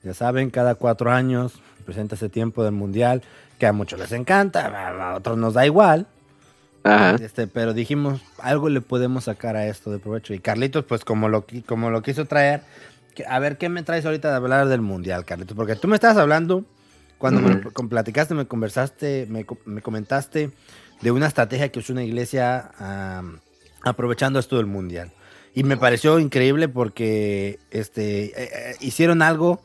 Ya 0.02 0.12
saben, 0.12 0.50
cada 0.50 0.74
cuatro 0.74 1.10
años 1.10 1.54
presenta 1.86 2.16
ese 2.16 2.28
tiempo 2.28 2.62
del 2.62 2.72
mundial, 2.72 3.22
que 3.58 3.66
a 3.66 3.72
muchos 3.72 3.98
les 3.98 4.12
encanta, 4.12 4.66
a 4.66 5.16
otros 5.16 5.38
nos 5.38 5.54
da 5.54 5.64
igual. 5.64 6.06
Este, 7.18 7.46
pero 7.46 7.72
dijimos, 7.72 8.20
algo 8.42 8.68
le 8.68 8.82
podemos 8.82 9.24
sacar 9.24 9.56
a 9.56 9.66
esto 9.66 9.90
de 9.90 10.00
provecho. 10.00 10.34
Y 10.34 10.38
Carlitos, 10.38 10.84
pues 10.84 11.02
como 11.02 11.30
lo, 11.30 11.46
como 11.64 11.88
lo 11.88 12.02
quiso 12.02 12.26
traer, 12.26 12.60
a 13.26 13.38
ver, 13.38 13.58
¿qué 13.58 13.68
me 13.68 13.82
traes 13.82 14.04
ahorita 14.04 14.30
de 14.30 14.36
hablar 14.36 14.68
del 14.68 14.80
mundial, 14.80 15.24
Carlitos? 15.24 15.56
Porque 15.56 15.76
tú 15.76 15.88
me 15.88 15.94
estabas 15.94 16.16
hablando, 16.16 16.64
cuando 17.18 17.40
me 17.40 17.88
platicaste, 17.88 18.34
me 18.34 18.46
conversaste, 18.46 19.26
me, 19.28 19.44
comentaste 19.82 20.50
de 21.00 21.10
una 21.10 21.26
estrategia 21.26 21.70
que 21.70 21.80
usó 21.80 21.92
una 21.92 22.04
iglesia 22.04 22.70
aprovechando 23.82 24.38
esto 24.38 24.56
del 24.56 24.66
mundial. 24.66 25.12
Y 25.54 25.64
me 25.64 25.76
pareció 25.76 26.18
increíble 26.18 26.68
porque 26.68 27.58
este, 27.70 28.26
eh, 28.26 28.32
eh, 28.36 28.76
hicieron 28.80 29.22
algo, 29.22 29.60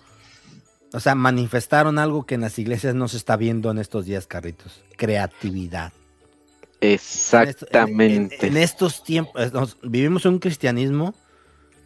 o 0.92 1.00
sea, 1.00 1.14
manifestaron 1.14 2.00
algo 2.00 2.26
que 2.26 2.36
en 2.36 2.42
las 2.42 2.58
iglesias 2.58 2.96
no 2.96 3.08
se 3.08 3.18
está 3.18 3.36
viendo 3.38 3.70
en 3.70 3.78
estos 3.78 4.06
días, 4.06 4.26
Carritos. 4.26 4.84
creatividad. 4.98 5.94
Exactamente. 6.82 8.48
En, 8.48 8.58
estos 8.58 9.04
tiempos, 9.04 9.34
eh, 9.40 9.52
vivimos 9.84 10.26
un 10.26 10.40
cristianismo 10.40 11.14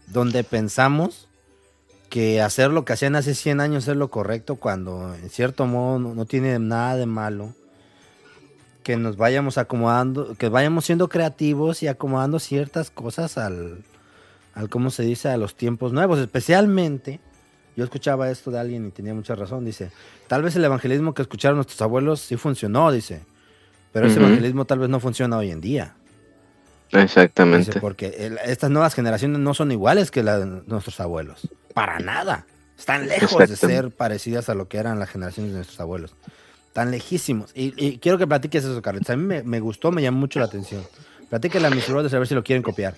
donde 0.07 0.43
pensamos 0.43 1.26
que 2.09 2.41
hacer 2.41 2.71
lo 2.71 2.85
que 2.85 2.93
hacían 2.93 3.15
hace 3.15 3.35
100 3.35 3.59
años 3.61 3.87
es 3.87 3.95
lo 3.95 4.09
correcto 4.09 4.55
cuando 4.55 5.15
en 5.15 5.29
cierto 5.29 5.65
modo 5.65 5.99
no, 5.99 6.25
tiene 6.25 6.57
nada 6.59 6.95
de 6.95 7.05
malo 7.05 7.53
que 8.83 8.95
nos 8.95 9.17
vayamos 9.17 9.57
acomodando, 9.57 10.35
que 10.35 10.47
vayamos 10.47 10.85
siendo 10.85 11.09
creativos 11.09 11.83
y 11.83 11.87
acomodando 11.87 12.39
ciertas 12.39 12.89
cosas 12.89 13.37
al, 13.37 13.83
al 14.53 14.69
¿cómo 14.69 14.89
se 14.91 15.03
dice?, 15.03 15.27
a 15.27 15.35
los 15.35 15.55
tiempos 15.55 15.91
nuevos, 15.91 16.19
especialmente, 16.19 17.19
yo 17.75 17.83
escuchaba 17.83 18.31
esto 18.31 18.49
de 18.49 18.59
alguien 18.59 18.87
y 18.87 18.91
tenía 18.91 19.13
mucha 19.13 19.35
razón, 19.35 19.65
dice, 19.65 19.91
tal 20.27 20.41
vez 20.41 20.55
el 20.55 20.63
evangelismo 20.63 21.13
que 21.13 21.21
escucharon 21.21 21.57
nuestros 21.57 21.81
abuelos 21.81 22.21
sí 22.21 22.37
funcionó, 22.37 22.89
dice, 22.91 23.25
pero 23.91 24.07
ese 24.07 24.19
evangelismo 24.19 24.63
tal 24.63 24.79
vez 24.79 24.89
no 24.89 25.01
funciona 25.01 25.37
hoy 25.37 25.51
en 25.51 25.59
día. 25.59 25.95
Exactamente. 26.91 27.79
porque 27.81 28.31
estas 28.45 28.69
nuevas 28.69 28.93
generaciones 28.93 29.39
no 29.39 29.53
son 29.53 29.71
iguales 29.71 30.11
que 30.11 30.23
las 30.23 30.39
de 30.39 30.45
nuestros 30.65 30.99
abuelos. 31.01 31.49
Para 31.77 31.99
nada. 31.99 32.47
Están 32.75 33.07
lejos 33.07 33.37
de 33.47 33.55
ser 33.55 33.91
parecidas 33.91 34.49
a 34.49 34.55
lo 34.55 34.67
que 34.67 34.79
eran 34.79 34.97
las 34.97 35.11
generaciones 35.11 35.51
de 35.51 35.57
nuestros 35.57 35.79
abuelos. 35.79 36.15
Están 36.65 36.89
lejísimos. 36.89 37.51
Y, 37.53 37.99
quiero 37.99 38.17
que 38.17 38.25
platiques 38.25 38.63
eso, 38.63 38.81
Carlos. 38.81 39.07
A 39.11 39.15
mí 39.15 39.43
me, 39.43 39.59
gustó, 39.59 39.91
me 39.91 40.01
llamó 40.01 40.17
mucho 40.17 40.39
la 40.39 40.45
atención. 40.45 40.81
Platíquela 41.29 41.67
a 41.67 41.69
mis 41.69 41.87
brothers 41.87 42.15
a 42.15 42.17
ver 42.17 42.27
si 42.27 42.33
lo 42.33 42.43
quieren 42.43 42.63
copiar. 42.63 42.95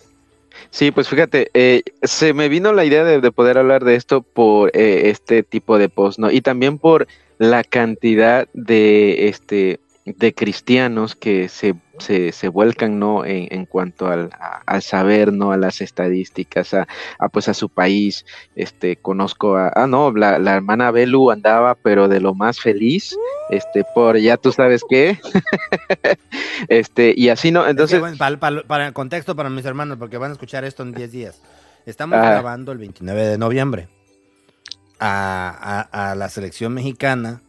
Sí, 0.69 0.91
pues 0.91 1.09
fíjate, 1.09 1.51
eh, 1.53 1.83
se 2.03 2.33
me 2.33 2.48
vino 2.48 2.71
la 2.71 2.86
idea 2.86 3.03
de, 3.03 3.31
poder 3.33 3.57
hablar 3.57 3.83
de 3.83 3.95
esto 3.95 4.21
por 4.21 4.71
eh, 4.74 5.09
este 5.09 5.43
tipo 5.43 5.77
de 5.77 5.89
post, 5.89 6.17
¿no? 6.17 6.31
Y 6.31 6.39
también 6.39 6.77
por 6.77 7.05
la 7.38 7.65
cantidad 7.65 8.48
de 8.53 9.27
este 9.27 9.81
de 10.17 10.33
cristianos 10.33 11.15
que 11.15 11.49
se, 11.49 11.75
se, 11.99 12.31
se 12.31 12.47
vuelcan 12.47 12.99
¿no? 12.99 13.25
En, 13.25 13.47
en 13.51 13.65
cuanto 13.65 14.07
al, 14.07 14.29
al, 14.65 14.81
saber, 14.81 15.33
¿no? 15.33 15.51
a 15.51 15.57
las 15.57 15.81
estadísticas, 15.81 16.73
a, 16.73 16.87
a, 17.19 17.29
pues 17.29 17.49
a 17.49 17.53
su 17.53 17.69
país. 17.69 18.25
Este, 18.55 18.95
conozco 18.97 19.55
a, 19.57 19.71
ah, 19.75 19.87
no, 19.87 20.11
la, 20.11 20.39
la, 20.39 20.55
hermana 20.55 20.91
Belu 20.91 21.31
andaba, 21.31 21.75
pero 21.75 22.07
de 22.07 22.19
lo 22.19 22.33
más 22.33 22.59
feliz, 22.59 23.15
este, 23.49 23.83
por 23.93 24.17
ya 24.17 24.37
tú 24.37 24.51
sabes 24.51 24.81
qué. 24.89 25.19
este, 26.67 27.13
y 27.15 27.29
así 27.29 27.51
no, 27.51 27.67
entonces. 27.67 28.01
para, 28.17 28.87
el 28.87 28.93
contexto 28.93 29.35
para 29.35 29.49
mis 29.49 29.65
hermanos, 29.65 29.97
porque 29.97 30.17
van 30.17 30.31
a 30.31 30.33
escuchar 30.33 30.65
esto 30.65 30.83
en 30.83 30.93
10 30.93 31.11
días. 31.11 31.41
Estamos 31.85 32.19
grabando 32.19 32.71
el 32.71 32.77
29 32.77 33.25
de 33.25 33.37
noviembre 33.37 33.89
a, 34.99 35.87
a, 35.91 36.11
a 36.11 36.15
la 36.15 36.29
selección 36.29 36.73
mexicana. 36.73 37.41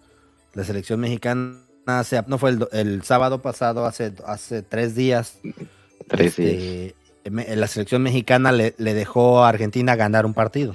La 0.54 0.64
selección 0.64 0.98
mexicana 0.98 1.69
no 2.26 2.38
fue 2.38 2.56
el, 2.72 3.02
sábado 3.02 3.42
pasado, 3.42 3.87
hace, 3.87 4.12
hace 4.26 4.62
tres 4.62 4.94
días. 4.94 5.38
Tres 6.08 6.38
este, 6.38 6.94
La 7.25 7.66
selección 7.66 8.02
mexicana 8.02 8.52
le, 8.52 8.72
dejó 8.76 9.44
a 9.44 9.49
Argentina 9.49 9.96
ganar 9.96 10.26
un 10.26 10.34
partido. 10.34 10.75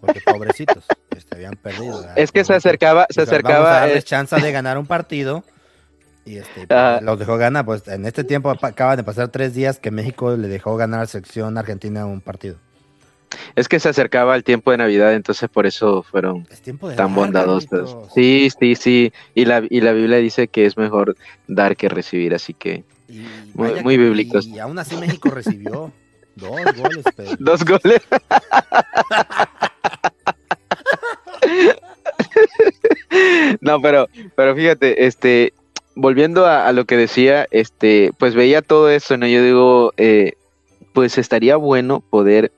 Porque 0.00 0.20
pobrecitos, 0.20 0.84
este, 1.16 1.36
habían 1.36 1.54
perdido. 1.54 2.04
Es 2.16 2.32
que 2.32 2.44
se 2.44 2.54
acercaba, 2.54 3.06
se 3.10 3.22
acercaba. 3.22 3.80
Vamos 3.80 3.96
a 3.96 4.02
chance 4.02 4.36
de 4.36 4.52
ganar 4.52 4.78
un 4.78 4.86
partido. 4.86 5.44
Y 6.24 6.38
este, 6.38 6.66
los 7.02 7.18
dejó 7.18 7.36
ganar. 7.36 7.64
Pues 7.64 7.86
en 7.88 8.04
este 8.04 8.24
tiempo 8.24 8.50
acaban 8.50 8.96
de 8.96 9.04
pasar 9.04 9.28
tres 9.28 9.54
días 9.54 9.78
que 9.78 9.90
México 9.90 10.36
le 10.36 10.48
dejó 10.48 10.76
ganar 10.76 11.00
a 11.00 11.02
la 11.04 11.08
selección 11.08 11.56
argentina 11.56 12.06
un 12.06 12.20
partido. 12.20 12.58
Es 13.54 13.68
que 13.68 13.80
se 13.80 13.88
acercaba 13.88 14.36
el 14.36 14.44
tiempo 14.44 14.70
de 14.70 14.78
Navidad, 14.78 15.14
entonces 15.14 15.48
por 15.48 15.66
eso 15.66 16.02
fueron 16.02 16.46
tan 16.96 17.14
bondadosos. 17.14 17.96
Sí, 18.14 18.48
sí, 18.58 18.74
sí. 18.74 19.12
Y 19.34 19.44
la, 19.44 19.62
y 19.68 19.80
la 19.80 19.92
Biblia 19.92 20.18
dice 20.18 20.48
que 20.48 20.66
es 20.66 20.76
mejor 20.76 21.16
dar 21.46 21.76
que 21.76 21.88
recibir, 21.88 22.34
así 22.34 22.54
que 22.54 22.84
muy, 23.54 23.82
muy 23.82 23.96
bíblicos. 23.96 24.46
Y 24.46 24.58
aún 24.58 24.78
así 24.78 24.96
México 24.96 25.30
recibió 25.30 25.92
dos 26.36 26.60
goles. 26.76 27.04
Dos 27.38 27.64
goles. 27.64 28.02
no, 33.60 33.80
pero, 33.80 34.08
pero 34.34 34.54
fíjate, 34.54 35.06
este, 35.06 35.54
volviendo 35.94 36.46
a, 36.46 36.70
lo 36.72 36.84
que 36.84 36.96
decía, 36.96 37.46
este, 37.50 38.12
pues 38.18 38.34
veía 38.34 38.62
todo 38.62 38.90
eso, 38.90 39.16
¿no? 39.16 39.26
Yo 39.26 39.42
digo, 39.42 39.92
eh, 39.96 40.34
pues 40.92 41.18
estaría 41.18 41.56
bueno 41.56 42.02
poder 42.10 42.52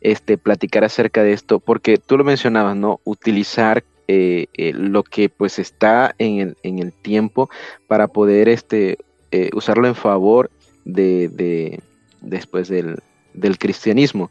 este, 0.00 0.38
platicar 0.38 0.84
acerca 0.84 1.22
de 1.22 1.32
esto, 1.32 1.60
porque 1.60 1.96
tú 1.98 2.16
lo 2.16 2.24
mencionabas, 2.24 2.76
¿no? 2.76 3.00
Utilizar 3.04 3.84
eh, 4.08 4.46
eh, 4.54 4.72
lo 4.72 5.02
que 5.04 5.28
pues 5.28 5.58
está 5.58 6.14
en 6.18 6.40
el, 6.40 6.56
en 6.62 6.78
el 6.80 6.92
tiempo 6.92 7.48
para 7.86 8.08
poder 8.08 8.48
este, 8.48 8.98
eh, 9.30 9.50
usarlo 9.54 9.86
en 9.86 9.94
favor 9.94 10.50
de, 10.84 11.28
de 11.28 11.80
después 12.20 12.68
del, 12.68 13.00
del 13.34 13.58
cristianismo. 13.58 14.30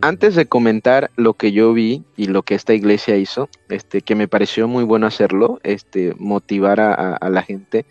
antes 0.00 0.34
de 0.34 0.46
comentar 0.46 1.10
lo 1.16 1.34
que 1.34 1.52
yo 1.52 1.72
vi 1.72 2.04
y 2.16 2.26
lo 2.26 2.42
que 2.42 2.54
esta 2.54 2.74
iglesia 2.74 3.16
hizo, 3.16 3.48
este, 3.68 4.02
que 4.02 4.14
me 4.14 4.28
pareció 4.28 4.68
muy 4.68 4.84
bueno 4.84 5.06
hacerlo, 5.06 5.60
este, 5.62 6.14
motivar 6.18 6.80
a, 6.80 7.16
a 7.16 7.28
la 7.30 7.42
gente 7.42 7.84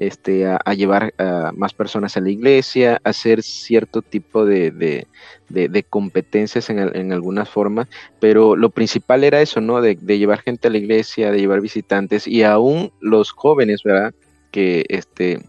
este, 0.00 0.46
a, 0.46 0.74
llevar 0.74 1.12
a 1.18 1.52
más 1.54 1.74
personas 1.74 2.16
a 2.16 2.20
la 2.20 2.30
iglesia, 2.30 3.00
hacer 3.04 3.42
cierto 3.42 4.00
tipo 4.00 4.46
de, 4.46 4.70
de, 5.50 5.82
competencias 5.84 6.70
en, 6.70 6.78
en, 6.78 7.12
algunas 7.12 7.50
formas, 7.50 7.86
pero 8.18 8.56
lo 8.56 8.70
principal 8.70 9.24
era 9.24 9.42
eso, 9.42 9.60
¿no? 9.60 9.82
De, 9.82 9.96
llevar 9.96 10.40
gente 10.40 10.68
a 10.68 10.70
la 10.70 10.78
iglesia, 10.78 11.30
de 11.30 11.38
llevar 11.38 11.60
visitantes 11.60 12.26
y 12.26 12.44
aún 12.44 12.90
los 13.00 13.30
jóvenes, 13.30 13.82
¿verdad? 13.82 14.14
Que 14.50 14.86
este 14.88 15.40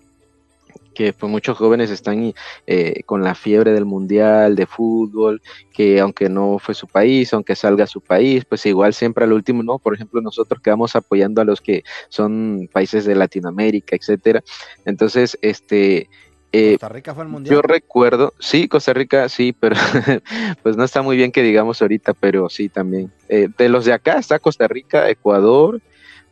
que 0.93 1.13
pues 1.13 1.31
muchos 1.31 1.57
jóvenes 1.57 1.89
están 1.89 2.33
eh, 2.67 3.01
con 3.05 3.23
la 3.23 3.35
fiebre 3.35 3.71
del 3.73 3.85
mundial 3.85 4.55
de 4.55 4.65
fútbol, 4.65 5.41
que 5.73 5.99
aunque 5.99 6.29
no 6.29 6.59
fue 6.59 6.75
su 6.75 6.87
país, 6.87 7.33
aunque 7.33 7.55
salga 7.55 7.87
su 7.87 8.01
país, 8.01 8.45
pues 8.45 8.65
igual 8.65 8.93
siempre 8.93 9.23
al 9.23 9.33
último, 9.33 9.63
¿no? 9.63 9.79
Por 9.79 9.95
ejemplo, 9.95 10.21
nosotros 10.21 10.61
quedamos 10.61 10.95
apoyando 10.95 11.41
a 11.41 11.45
los 11.45 11.61
que 11.61 11.83
son 12.09 12.69
países 12.71 13.05
de 13.05 13.15
Latinoamérica, 13.15 13.95
etcétera. 13.95 14.43
Entonces, 14.85 15.37
este... 15.41 16.09
Eh, 16.53 16.71
Costa 16.73 16.89
Rica 16.89 17.15
fue 17.15 17.23
el 17.23 17.29
mundial. 17.29 17.55
Yo 17.55 17.61
recuerdo, 17.61 18.33
sí, 18.39 18.67
Costa 18.67 18.93
Rica, 18.93 19.29
sí, 19.29 19.55
pero 19.57 19.77
pues 20.63 20.75
no 20.75 20.83
está 20.83 21.01
muy 21.01 21.15
bien 21.15 21.31
que 21.31 21.43
digamos 21.43 21.81
ahorita, 21.81 22.13
pero 22.13 22.49
sí 22.49 22.67
también. 22.67 23.11
Eh, 23.29 23.47
de 23.57 23.69
los 23.69 23.85
de 23.85 23.93
acá 23.93 24.19
está 24.19 24.37
Costa 24.39 24.67
Rica, 24.67 25.09
Ecuador, 25.09 25.81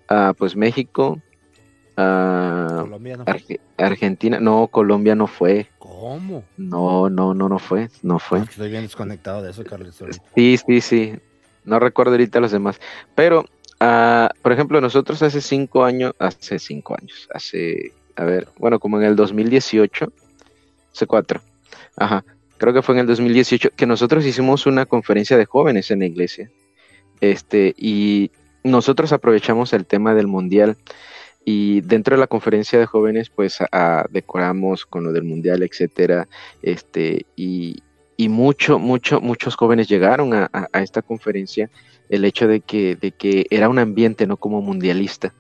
ah, 0.10 0.34
pues 0.38 0.58
México, 0.58 1.22
Ah, 2.02 2.86
Argentina, 3.76 4.40
no, 4.40 4.68
Colombia 4.68 5.16
no 5.16 5.28
fue. 5.28 5.68
¿Cómo? 5.80 6.46
No, 6.56 7.10
no, 7.10 7.34
no, 7.34 7.50
no 7.50 7.60
fue, 7.60 7.90
no 8.04 8.20
fue. 8.20 8.40
Estoy 8.40 8.70
bien 8.70 8.84
desconectado 8.84 9.42
de 9.42 9.52
eso, 9.52 9.66
Carlos. 9.66 10.02
Sí, 10.34 10.58
sí, 10.66 10.80
sí. 10.80 11.14
No 11.66 11.78
recuerdo 11.78 12.14
ahorita 12.14 12.40
los 12.40 12.52
demás. 12.52 12.80
Pero, 13.16 13.42
uh, 13.82 14.28
por 14.42 14.54
ejemplo, 14.54 14.80
nosotros 14.80 15.22
hace 15.24 15.42
cinco 15.42 15.84
años, 15.84 16.14
hace 16.20 16.58
cinco 16.58 16.96
años, 16.98 17.28
hace, 17.34 17.92
a 18.16 18.24
ver, 18.24 18.48
bueno, 18.58 18.80
como 18.80 18.98
en 18.98 19.04
el 19.04 19.18
2018, 19.18 20.14
hace 20.94 21.06
cuatro, 21.06 21.42
ajá, 21.98 22.24
creo 22.58 22.74
que 22.74 22.82
fue 22.82 22.96
en 22.96 23.02
el 23.02 23.08
2018 23.08 23.72
que 23.76 23.86
nosotros 23.86 24.26
hicimos 24.26 24.66
una 24.68 24.86
conferencia 24.86 25.36
de 25.38 25.44
jóvenes 25.44 25.92
en 25.92 26.00
la 26.00 26.06
iglesia. 26.06 26.50
Este, 27.20 27.76
y 27.78 28.32
nosotros 28.64 29.12
aprovechamos 29.12 29.74
el 29.74 29.86
tema 29.86 30.14
del 30.14 30.28
mundial 30.28 30.78
y 31.46 31.82
dentro 31.82 32.16
de 32.16 32.20
la 32.20 32.28
conferencia 32.28 32.78
de 32.78 32.86
jóvenes, 32.86 33.30
pues 33.30 33.60
decoramos 34.10 34.86
con 34.86 35.04
lo 35.04 35.12
del 35.12 35.24
mundial, 35.24 35.64
etcétera. 35.64 36.28
Este, 36.62 37.26
y, 37.36 37.82
y 38.18 38.30
mucho, 38.30 38.80
mucho, 38.80 39.22
muchos 39.22 39.56
jóvenes 39.56 39.88
llegaron 39.88 40.34
a, 40.34 40.50
esta 40.74 41.02
conferencia 41.02 41.70
el 42.10 42.26
hecho 42.26 42.48
de 42.48 42.60
que, 42.60 42.96
de 42.96 43.12
que 43.12 43.46
era 43.50 43.70
un 43.70 43.80
ambiente 43.80 44.28
no 44.28 44.38
como 44.38 44.62
mundialista. 44.62 45.34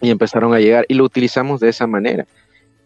Y 0.00 0.10
empezaron 0.10 0.54
a 0.54 0.58
llegar 0.58 0.86
y 0.88 0.94
lo 0.94 1.04
utilizamos 1.04 1.60
de 1.60 1.68
esa 1.68 1.86
manera. 1.86 2.26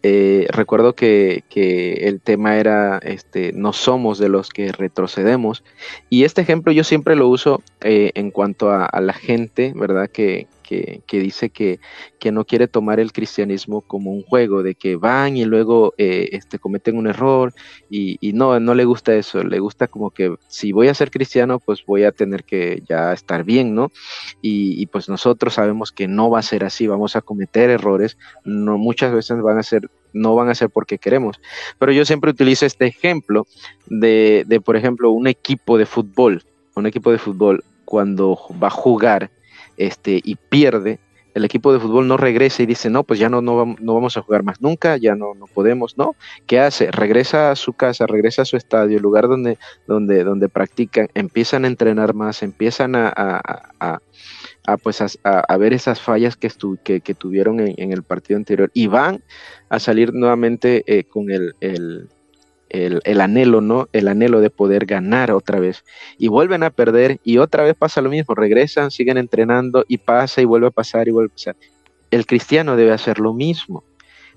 Eh, 0.03 0.47
recuerdo 0.49 0.93
que, 0.93 1.43
que, 1.49 2.07
el 2.07 2.21
tema 2.21 2.57
era, 2.57 2.97
este, 2.99 3.53
no 3.53 3.71
somos 3.71 4.17
de 4.19 4.29
los 4.29 4.49
que 4.49 4.71
retrocedemos. 4.71 5.63
Y 6.09 6.23
este 6.23 6.41
ejemplo 6.41 6.71
yo 6.71 6.83
siempre 6.83 7.15
lo 7.15 7.27
uso 7.27 7.61
eh, 7.81 8.11
en 8.15 8.31
cuanto 8.31 8.71
a, 8.71 8.85
a, 8.85 8.99
la 8.99 9.13
gente, 9.13 9.73
¿verdad? 9.75 10.09
Que, 10.09 10.47
que, 10.61 11.01
dice 11.11 11.49
que, 11.49 11.79
que, 12.19 12.31
no 12.31 12.45
quiere 12.45 12.67
tomar 12.67 12.99
el 12.99 13.11
cristianismo 13.11 13.81
como 13.81 14.11
un 14.11 14.23
juego, 14.23 14.63
de 14.63 14.75
que 14.75 14.95
van 14.95 15.37
y 15.37 15.45
luego 15.45 15.93
eh, 15.97 16.29
este, 16.31 16.59
cometen 16.59 16.97
un 16.97 17.07
error 17.07 17.53
y, 17.89 18.17
no, 18.33 18.59
no 18.59 18.73
le 18.73 18.85
gusta 18.85 19.13
eso, 19.15 19.43
le 19.43 19.59
gusta 19.59 19.87
como 19.87 20.11
que 20.11 20.35
si 20.47 20.71
voy 20.71 20.87
a 20.87 20.93
ser 20.93 21.11
cristiano, 21.11 21.59
pues 21.59 21.85
voy 21.85 22.03
a 22.03 22.11
tener 22.11 22.43
que 22.43 22.83
ya 22.87 23.13
estar 23.13 23.43
bien, 23.43 23.75
¿no? 23.75 23.91
Y, 24.41 24.85
pues 24.87 25.09
nosotros 25.09 25.53
sabemos 25.53 25.91
que 25.91 26.07
no 26.07 26.29
va 26.29 26.39
a 26.39 26.43
ser 26.43 26.63
así, 26.63 26.87
vamos 26.87 27.15
a 27.15 27.21
cometer 27.21 27.69
errores, 27.69 28.17
no, 28.45 28.77
muchas 28.77 29.13
veces 29.13 29.41
van 29.41 29.57
a 29.57 29.63
ser 29.63 29.89
no 30.13 30.35
van 30.35 30.49
a 30.49 30.55
ser 30.55 30.69
porque 30.69 30.97
queremos. 30.97 31.39
Pero 31.79 31.93
yo 31.93 32.03
siempre 32.03 32.31
utilizo 32.31 32.65
este 32.65 32.85
ejemplo 32.85 33.47
de, 33.87 34.43
de, 34.45 34.59
por 34.59 34.75
ejemplo, 34.75 35.09
un 35.11 35.25
equipo 35.25 35.77
de 35.77 35.85
fútbol. 35.85 36.43
Un 36.75 36.85
equipo 36.85 37.13
de 37.13 37.17
fútbol 37.17 37.63
cuando 37.91 38.39
va 38.61 38.67
a 38.67 38.71
jugar 38.71 39.31
este, 39.81 40.21
y 40.23 40.35
pierde, 40.35 40.99
el 41.33 41.45
equipo 41.45 41.71
de 41.71 41.79
fútbol 41.79 42.07
no 42.07 42.17
regresa 42.17 42.61
y 42.61 42.65
dice, 42.65 42.89
no, 42.89 43.03
pues 43.03 43.19
ya 43.19 43.29
no, 43.29 43.41
no, 43.41 43.55
vamos 43.55 44.17
a 44.17 44.21
jugar 44.21 44.43
más 44.43 44.61
nunca, 44.61 44.97
ya 44.97 45.15
no, 45.15 45.33
no 45.33 45.47
podemos, 45.47 45.97
¿no? 45.97 46.15
¿Qué 46.45 46.59
hace? 46.59 46.91
Regresa 46.91 47.51
a 47.51 47.55
su 47.55 47.73
casa, 47.73 48.05
regresa 48.05 48.41
a 48.41 48.45
su 48.45 48.57
estadio, 48.57 48.97
el 48.97 49.03
lugar 49.03 49.27
donde, 49.27 49.57
donde, 49.87 50.23
donde 50.23 50.49
practican, 50.49 51.07
empiezan 51.13 51.63
a 51.63 51.67
entrenar 51.67 52.13
más, 52.13 52.43
empiezan 52.43 52.95
a, 52.95 53.11
a, 53.79 54.77
pues 54.83 55.01
a, 55.23 55.57
ver 55.57 55.73
esas 55.73 56.01
fallas 56.01 56.35
que, 56.35 56.49
que, 56.83 57.13
tuvieron 57.15 57.59
en, 57.59 57.91
el 57.91 58.03
partido 58.03 58.37
anterior 58.37 58.69
y 58.73 58.87
van 58.87 59.23
a 59.69 59.79
salir 59.79 60.13
nuevamente 60.13 60.83
eh, 60.85 61.05
con 61.05 61.31
el 61.31 61.55
el, 62.71 63.21
anhelo, 63.21 63.61
¿no? 63.61 63.89
El 63.91 64.07
anhelo 64.07 64.39
de 64.41 64.49
poder 64.49 64.85
ganar 64.85 65.31
otra 65.31 65.59
vez. 65.59 65.83
Y 66.17 66.27
vuelven 66.27 66.63
a 66.63 66.69
perder 66.69 67.19
y 67.23 67.37
otra 67.37 67.63
vez 67.63 67.75
pasa 67.75 68.01
lo 68.01 68.09
mismo, 68.09 68.35
regresan, 68.35 68.91
siguen 68.91 69.17
entrenando 69.17 69.85
y 69.87 69.97
pasa 69.97 70.41
y 70.41 70.45
vuelve 70.45 70.67
a 70.67 70.71
pasar 70.71 71.07
y 71.07 71.11
vuelve 71.11 71.31
a 71.31 71.35
pasar. 71.35 71.55
El 72.11 72.25
cristiano 72.25 72.75
debe 72.75 72.91
hacer 72.91 73.19
lo 73.19 73.33
mismo. 73.33 73.83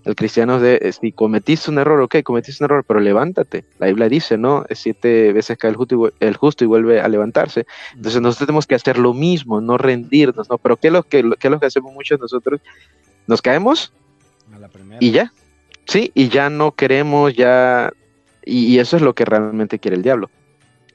El 0.05 0.17
cristiano, 0.17 0.61
de, 0.61 0.95
si 1.00 1.12
cometiste 1.12 1.71
un 1.71 1.79
error, 1.79 1.99
ok, 2.03 2.17
cometiste 2.23 2.62
un 2.62 2.67
error, 2.67 2.85
pero 2.87 3.00
levántate. 3.00 3.64
La 3.79 3.87
Biblia 3.87 4.09
dice, 4.09 4.37
¿no? 4.37 4.67
Siete 4.71 5.33
veces 5.33 5.57
cae 5.57 5.71
el 5.71 5.76
justo, 5.76 6.12
y, 6.21 6.25
el 6.25 6.37
justo 6.37 6.62
y 6.62 6.67
vuelve 6.67 7.00
a 7.00 7.09
levantarse. 7.09 7.67
Entonces 7.95 8.21
nosotros 8.21 8.47
tenemos 8.47 8.67
que 8.67 8.75
hacer 8.75 8.99
lo 8.99 9.14
mismo, 9.14 9.62
no 9.62 9.79
rendirnos, 9.79 10.50
¿no? 10.50 10.59
Pero 10.59 10.76
¿qué 10.76 10.88
es 10.88 10.93
lo 10.93 11.05
que, 11.05 11.23
qué 11.38 11.49
es 11.49 11.50
lo 11.50 11.59
que 11.59 11.67
hacemos 11.67 11.95
muchos 11.95 12.21
nosotros? 12.21 12.61
Nos 13.26 13.41
caemos 13.41 13.95
y 15.00 15.11
ya. 15.11 15.33
Sí, 15.87 16.11
y 16.14 16.29
ya 16.29 16.50
no 16.50 16.73
queremos, 16.73 17.35
ya 17.35 17.91
y, 18.45 18.79
eso 18.79 18.97
es 18.97 19.03
lo 19.03 19.15
que 19.15 19.25
realmente 19.25 19.79
quiere 19.79 19.97
el 19.97 20.03
diablo. 20.03 20.31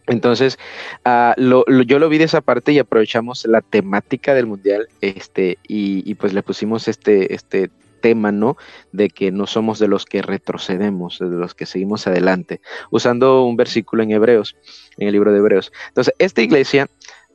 Entonces, 0.08 0.58
ah, 1.06 1.36
yo 1.38 2.00
lo 2.00 2.10
vi 2.10 2.18
de 2.18 2.24
esa 2.24 2.42
parte 2.42 2.72
y 2.72 2.80
aprovechamos 2.80 3.46
la 3.46 3.62
temática 3.62 4.34
del 4.34 4.48
mundial, 4.48 4.88
este, 5.02 5.60
y, 5.68 6.16
pues 6.16 6.34
le 6.34 6.42
pusimos 6.42 6.88
este, 6.88 7.34
este 7.34 7.70
tema, 8.02 8.32
¿no? 8.32 8.58
De 8.92 9.10
que 9.10 9.32
no 9.32 9.46
somos 9.46 9.78
de 9.78 9.88
los 9.88 10.06
que 10.06 10.22
retrocedemos, 10.22 11.20
de 11.20 11.28
los 11.28 11.54
que 11.54 11.66
seguimos 11.66 12.08
adelante, 12.08 12.62
usando 12.90 13.44
un 13.44 13.56
versículo 13.56 14.02
en 14.02 14.12
Hebreos, 14.12 14.56
en 14.98 15.08
el 15.08 15.14
libro 15.14 15.32
de 15.32 15.40
Hebreos. 15.40 15.72
Entonces, 15.90 16.14
esta 16.18 16.42
iglesia 16.42 16.90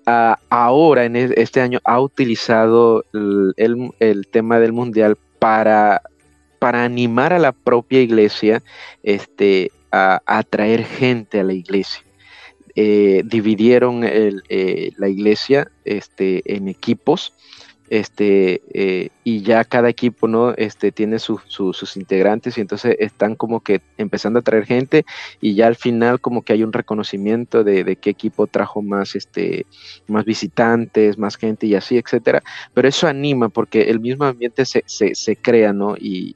ah, 0.07 0.39
ahora, 0.49 1.05
en 1.05 1.15
este 1.15 1.61
año, 1.61 1.81
ha 1.85 2.01
utilizado 2.01 3.05
el, 3.13 3.93
el 4.01 4.27
tema 4.27 4.59
del 4.59 4.73
mundial 4.73 5.17
para 5.39 6.03
para 6.65 6.83
animar 6.83 7.35
a 7.35 7.39
la 7.39 7.53
propia 7.53 8.01
iglesia 8.01 8.63
este, 9.03 9.71
a, 9.95 10.23
atraer 10.27 10.85
gente 10.85 11.41
a 11.41 11.45
la 11.45 11.53
iglesia. 11.53 12.03
Eh, 12.75 13.23
dividieron 13.25 14.03
eh, 14.03 14.91
la 14.97 15.09
iglesia 15.09 15.71
este, 15.85 16.43
en 16.57 16.67
equipos 16.67 17.33
este, 17.95 18.61
eh, 18.73 19.11
y 19.23 19.43
ya 19.43 19.63
cada 19.63 19.89
equipo, 19.89 20.27
¿no? 20.27 20.53
Este, 20.57 20.91
tiene 20.91 21.21
sus 21.21 21.97
integrantes 21.97 22.59
y 22.59 22.61
entonces 22.61 22.97
están 22.99 23.37
como 23.37 23.61
que 23.61 23.83
empezando 23.99 24.41
a 24.41 24.43
traer 24.43 24.67
gente 24.67 25.05
y 25.41 25.55
ya 25.55 25.69
al 25.69 25.77
final 25.77 26.21
como 26.21 26.43
que 26.43 26.55
hay 26.55 26.65
un 26.65 26.73
reconocimiento 26.73 27.63
de, 27.63 27.95
qué 27.95 28.11
equipo 28.11 28.49
trajo 28.49 28.83
más, 28.83 29.15
este, 29.15 29.67
más 30.09 30.25
visitantes, 30.25 31.19
más 31.19 31.37
gente 31.37 31.69
y 31.69 31.77
así, 31.77 31.97
etcétera. 31.97 32.43
Pero 32.75 32.89
eso 32.89 33.07
anima 33.07 33.49
porque 33.49 33.83
el 33.83 34.01
mismo 34.01 34.25
ambiente 34.25 34.65
se, 34.65 34.83
se, 34.87 35.37
crea, 35.37 35.73
¿no? 35.73 35.95
Y, 35.97 36.35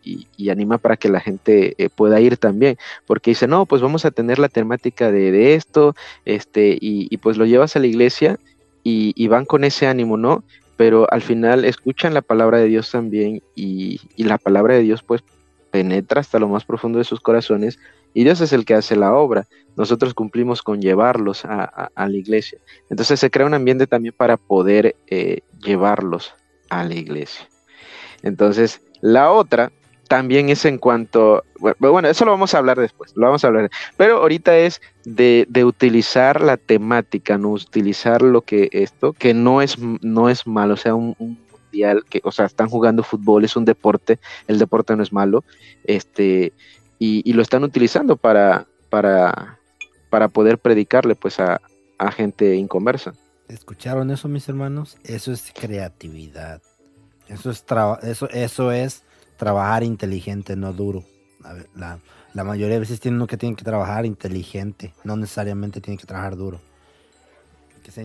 anima 0.49 0.79
para 0.79 0.97
que 0.97 1.09
la 1.09 1.21
gente 1.21 1.75
eh, 1.77 1.89
pueda 1.91 2.21
ir 2.21 2.37
también, 2.37 2.79
porque 3.07 3.33
dice, 3.33 3.49
no, 3.49 3.67
pues 3.67 3.83
vamos 3.83 4.05
a 4.05 4.13
tener 4.13 4.39
la 4.39 4.49
temática 4.49 5.11
de, 5.11 5.55
esto, 5.55 5.95
este, 6.25 6.79
y, 6.81 7.17
pues 7.19 7.37
lo 7.37 7.45
llevas 7.47 7.75
a 7.75 7.81
la 7.81 7.89
iglesia 7.89 8.39
y, 8.85 9.13
y, 9.17 9.27
van 9.27 9.45
con 9.45 9.65
ese 9.65 9.89
ánimo, 9.89 10.17
¿no? 10.17 10.45
Pero 10.79 11.13
al 11.13 11.23
final 11.23 11.65
escuchan 11.65 12.15
la 12.15 12.23
palabra 12.23 12.59
de 12.59 12.67
Dios 12.67 12.89
también 12.93 13.43
y, 13.57 14.01
la 14.17 14.39
palabra 14.39 14.75
de 14.75 14.83
Dios 14.83 15.03
pues 15.03 15.25
penetra 15.73 16.21
hasta 16.21 16.39
lo 16.39 16.49
más 16.49 16.65
profundo 16.65 16.99
de 16.99 17.05
sus 17.05 17.21
corazones 17.21 17.81
y 18.15 18.23
Dios 18.23 18.41
es 18.41 18.53
el 18.53 18.65
que 18.65 18.75
hace 18.75 18.95
la 18.95 19.13
obra. 19.13 19.49
Nosotros 19.77 20.15
cumplimos 20.15 20.63
con 20.63 20.81
llevarlos 20.81 21.45
a, 21.45 21.91
la 21.97 22.17
iglesia. 22.17 22.61
Entonces 22.91 23.19
se 23.19 23.29
crea 23.29 23.47
un 23.47 23.55
ambiente 23.55 23.89
también 23.89 24.15
para 24.17 24.37
poder 24.37 24.95
eh, 25.09 25.41
llevarlos 25.59 26.33
a 26.71 26.85
la 26.85 26.95
iglesia. 26.95 27.49
Entonces, 28.23 28.81
la 29.01 29.33
otra 29.33 29.73
también 30.09 30.49
es 30.49 30.65
en 30.65 30.79
cuanto, 30.79 31.45
bueno, 31.79 32.09
eso 32.09 32.25
lo 32.25 32.31
vamos 32.31 32.55
a 32.55 32.59
hablar 32.59 32.79
después, 32.79 33.13
lo 33.15 33.27
vamos 33.27 33.45
a 33.45 33.49
hablar, 33.49 33.71
pero 33.99 34.17
ahorita 34.17 34.57
es 34.57 34.81
de, 35.05 35.47
utilizar 35.65 36.41
la 36.41 36.57
temática, 36.57 37.37
no 37.37 37.51
utilizar 37.51 38.23
lo 38.23 38.41
que 38.41 38.71
esto, 38.73 39.13
que 39.13 39.35
no 39.35 39.61
es, 39.61 39.79
no 39.79 40.31
es 40.31 40.47
malo, 40.47 40.75
o 40.75 40.77
sea, 40.79 40.95
un, 40.95 41.15
mundial, 41.19 42.05
que, 42.09 42.23
o 42.25 42.33
sea, 42.33 42.47
están 42.47 42.71
jugando 42.71 43.03
fútbol, 43.03 43.45
es 43.45 43.55
un 43.55 43.67
deporte, 43.67 44.19
el 44.47 44.59
deporte 44.59 44.97
no 44.97 45.03
es 45.03 45.13
malo, 45.13 45.45
este, 45.85 46.55
y, 46.99 47.31
lo 47.35 47.43
están 47.43 47.63
utilizando 47.63 48.17
para, 48.17 48.67
para, 48.89 49.59
para 50.09 50.29
poder 50.29 50.59
predicarle 50.59 51.15
pues 51.17 51.39
a, 51.39 51.61
a 51.99 52.11
gente 52.11 52.57
inconversa. 52.57 53.13
¿Escucharon 53.49 54.11
eso, 54.11 54.27
mis 54.29 54.49
hermanos? 54.49 54.97
Eso 55.05 55.33
es 55.33 55.53
creatividad. 55.55 56.63
Eso 57.29 57.51
es, 57.51 57.63
eso, 58.03 58.31
eso 58.31 58.73
es 58.73 59.05
trabajar 59.39 59.83
inteligente, 59.83 60.55
no 60.55 60.75
duro. 60.75 61.05
La, 61.75 61.99
la 62.35 62.45
mayoría 62.45 62.75
de 62.75 62.81
veces 62.81 63.01
tiene 63.01 63.17
uno 63.17 63.27
que 63.27 63.37
tiene 63.37 63.57
que 63.57 63.65
trabajar 63.65 64.05
inteligente, 64.05 64.93
no 65.05 65.17
necesariamente 65.17 65.81
tiene 65.81 65.99
que 65.99 66.07
trabajar 66.07 66.37
duro. 66.37 66.61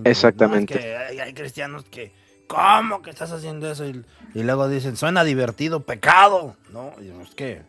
Exactamente. 0.06 0.96
hay, 0.96 1.34
cristianos 1.34 1.84
que, 1.86 2.12
¿cómo 2.48 3.02
que 3.02 3.10
estás 3.10 3.32
haciendo 3.32 3.70
eso? 3.70 3.86
Y, 3.86 4.04
luego 4.44 4.68
dicen, 4.70 4.96
suena 4.96 5.24
divertido, 5.24 5.82
pecado. 5.82 6.56
No, 6.72 6.94
es 7.22 7.36
que, 7.36 7.62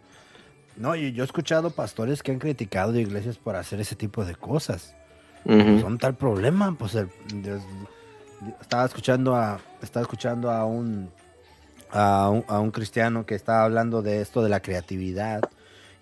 no, 0.76 0.94
yo, 0.94 1.08
yo, 1.08 1.22
he 1.22 1.26
escuchado 1.26 1.70
pastores 1.70 2.22
que 2.22 2.32
han 2.32 2.38
criticado 2.38 2.92
de 2.92 3.02
iglesias 3.02 3.36
por 3.36 3.56
hacer 3.56 3.80
ese 3.80 3.96
tipo 3.96 4.24
de 4.24 4.34
cosas. 4.34 4.94
Son 5.44 5.98
tal 5.98 6.14
problema, 6.14 6.74
pues 6.78 6.96
estaba 8.62 8.86
escuchando 8.86 9.36
a, 9.36 9.60
estaba 9.82 10.02
escuchando 10.02 10.50
a 10.50 10.64
un 10.64 11.10
a 11.94 12.28
un, 12.28 12.70
cristiano 12.72 13.24
que 13.24 13.34
estaba 13.34 13.64
hablando 13.64 14.02
de 14.02 14.20
esto 14.20 14.42
de 14.42 14.48
la 14.48 14.60
creatividad. 14.60 15.42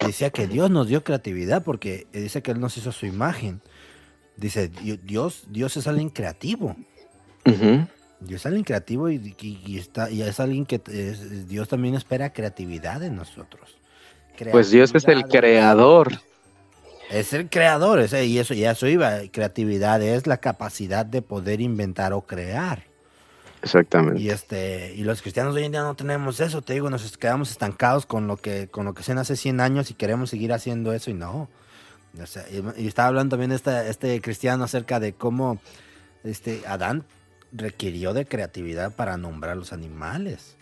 Y 0.01 0.07
decía 0.07 0.31
que 0.31 0.47
Dios 0.47 0.71
nos 0.71 0.89
dio 0.89 1.05
creatividad 1.05 1.63
porque 1.63 2.07
dice 2.13 2.43
que 2.43 2.51
Él 2.51 2.61
nos 2.61 2.77
hizo 2.77 2.93
su 2.93 3.07
imagen. 3.07 3.61
Dice, 4.37 4.69
Dios, 4.69 5.45
Dios 5.49 5.77
es 5.77 5.87
alguien 5.87 6.09
creativo. 6.09 6.75
Dios 7.45 8.41
es 8.41 8.47
alguien 8.47 8.65
creativo 8.65 9.11
y, 9.11 9.77
está, 9.77 10.11
y 10.11 10.23
es 10.23 10.41
alguien 10.41 10.65
que 10.65 10.79
Dios 11.47 11.69
también 11.69 11.95
espera 11.95 12.33
creatividad 12.33 13.01
de 13.01 13.11
nosotros. 13.11 13.77
pues 14.51 14.71
Dios 14.71 14.95
es 14.95 15.07
el 15.07 15.25
creador. 15.25 16.13
Es 17.11 17.35
el 17.35 17.51
creador, 17.51 18.01
y 18.01 18.39
eso 18.39 18.55
ya 18.55 18.71
eso 18.71 18.87
iba. 18.87 19.19
Creatividad 19.31 20.01
es 20.01 20.27
la 20.27 20.39
capacidad 20.39 21.05
de 21.05 21.21
poder 21.21 21.61
inventar 21.61 22.15
o 22.15 22.23
crear. 22.23 22.92
Exactamente. 23.63 24.21
Y 24.21 24.31
este, 24.31 24.93
y 24.95 25.05
los 25.05 25.23
cristianos 25.23 25.55
hoy 25.55 25.65
en 25.65 25.73
día 25.73 25.83
no 25.83 25.95
tenemos 25.95 26.41
eso, 26.41 26.63
te 26.63 26.75
digo, 26.75 26.91
nos 26.91 27.17
quedamos 27.17 27.51
estancados 27.51 28.07
con 28.07 28.27
lo 28.27 28.37
que, 28.37 28.67
con 28.69 28.85
lo 28.85 28.93
que 28.93 29.05
se 29.05 29.13
hace 29.13 29.37
100 29.37 29.61
años 29.61 29.91
y 29.91 29.95
queremos 29.95 30.31
seguir 30.31 30.53
haciendo 30.53 30.93
eso 30.93 31.11
y 31.11 31.15
no. 31.15 31.49
y, 32.77 32.87
estaba 32.87 33.09
hablando 33.09 33.37
también 33.37 33.53
este, 33.53 33.89
este 33.89 34.21
cristiano 34.21 34.65
acerca 34.65 34.99
de 34.99 35.13
cómo 35.13 35.61
este 36.25 36.63
Adán 36.67 37.05
requirió 37.53 38.15
de 38.15 38.27
creatividad 38.27 38.95
para 38.95 39.17
nombrar 39.17 39.57
los 39.57 39.73
animales. 39.73 40.57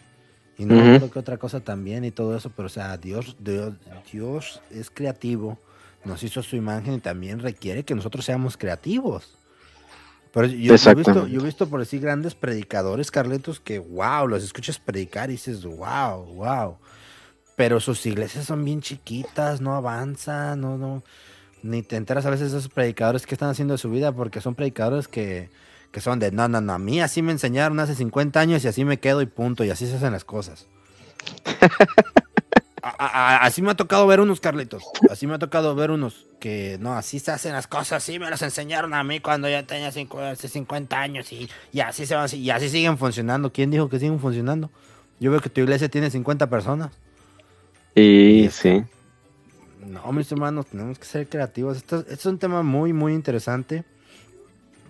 Y 0.58 0.66
no 0.66 0.74
creo 0.74 1.10
que 1.10 1.18
otra 1.18 1.38
cosa 1.38 1.60
también 1.60 2.04
y 2.04 2.10
todo 2.10 2.36
eso, 2.36 2.50
pero 2.54 2.66
o 2.66 2.68
sea, 2.68 2.98
Dios, 2.98 3.34
Dios, 3.38 3.72
Dios 4.12 4.60
es 4.70 4.90
creativo, 4.90 5.58
nos 6.04 6.22
hizo 6.22 6.42
su 6.42 6.54
imagen 6.54 6.94
y 6.94 7.00
también 7.00 7.38
requiere 7.38 7.82
que 7.82 7.94
nosotros 7.94 8.26
seamos 8.26 8.58
creativos. 8.58 9.38
Pero 10.32 10.46
yo, 10.46 10.74
he 10.74 10.94
visto, 10.94 11.26
yo 11.26 11.40
he 11.40 11.44
visto 11.44 11.68
por 11.68 11.80
así 11.80 11.98
grandes 11.98 12.34
predicadores, 12.34 13.10
Carletos, 13.10 13.58
que 13.58 13.80
wow, 13.80 14.28
los 14.28 14.44
escuchas 14.44 14.78
predicar 14.78 15.28
y 15.28 15.32
dices, 15.32 15.64
wow, 15.64 16.24
wow. 16.34 16.78
Pero 17.56 17.80
sus 17.80 18.06
iglesias 18.06 18.46
son 18.46 18.64
bien 18.64 18.80
chiquitas, 18.80 19.60
no 19.60 19.74
avanzan, 19.74 20.60
no, 20.60 20.78
no. 20.78 21.02
Ni 21.62 21.82
te 21.82 21.96
enteras 21.96 22.24
a 22.26 22.30
veces 22.30 22.52
de 22.52 22.58
esos 22.58 22.72
predicadores 22.72 23.26
que 23.26 23.34
están 23.34 23.50
haciendo 23.50 23.74
de 23.74 23.78
su 23.78 23.90
vida, 23.90 24.12
porque 24.12 24.40
son 24.40 24.54
predicadores 24.54 25.08
que, 25.08 25.50
que 25.90 26.00
son 26.00 26.20
de, 26.20 26.30
no, 26.30 26.48
no, 26.48 26.60
no, 26.60 26.74
a 26.74 26.78
mí 26.78 27.00
así 27.00 27.22
me 27.22 27.32
enseñaron 27.32 27.80
hace 27.80 27.96
50 27.96 28.38
años 28.38 28.64
y 28.64 28.68
así 28.68 28.84
me 28.84 29.00
quedo 29.00 29.22
y 29.22 29.26
punto, 29.26 29.64
y 29.64 29.70
así 29.70 29.86
se 29.86 29.96
hacen 29.96 30.12
las 30.12 30.24
cosas. 30.24 30.66
así 32.82 33.62
me 33.62 33.70
ha 33.70 33.74
tocado 33.74 34.06
ver 34.06 34.20
unos, 34.20 34.40
Carlitos. 34.40 34.82
Así 35.10 35.26
me 35.26 35.34
ha 35.34 35.38
tocado 35.38 35.74
ver 35.74 35.90
unos 35.90 36.26
que 36.38 36.78
no, 36.80 36.94
así 36.94 37.18
se 37.18 37.30
hacen 37.30 37.52
las 37.52 37.66
cosas. 37.66 38.02
Así 38.02 38.18
me 38.18 38.30
las 38.30 38.42
enseñaron 38.42 38.94
a 38.94 39.04
mí 39.04 39.20
cuando 39.20 39.48
ya 39.48 39.66
tenía 39.66 39.90
50 39.92 41.00
años 41.00 41.32
y, 41.32 41.48
y, 41.72 41.80
así 41.80 42.06
se 42.06 42.14
van, 42.14 42.28
y 42.32 42.50
así 42.50 42.68
siguen 42.68 42.98
funcionando. 42.98 43.52
¿Quién 43.52 43.70
dijo 43.70 43.88
que 43.88 43.98
siguen 43.98 44.20
funcionando? 44.20 44.70
Yo 45.18 45.30
veo 45.30 45.40
que 45.40 45.50
tu 45.50 45.60
iglesia 45.60 45.88
tiene 45.88 46.10
50 46.10 46.48
personas. 46.48 46.92
Y, 47.94 48.48
sí. 48.50 48.82
No, 49.86 50.12
mis 50.12 50.30
hermanos, 50.32 50.66
tenemos 50.66 50.98
que 50.98 51.04
ser 51.04 51.28
creativos. 51.28 51.76
Esto, 51.76 52.00
esto, 52.00 52.12
es 52.12 52.26
un 52.26 52.38
tema 52.38 52.62
muy, 52.62 52.92
muy 52.92 53.14
interesante 53.14 53.84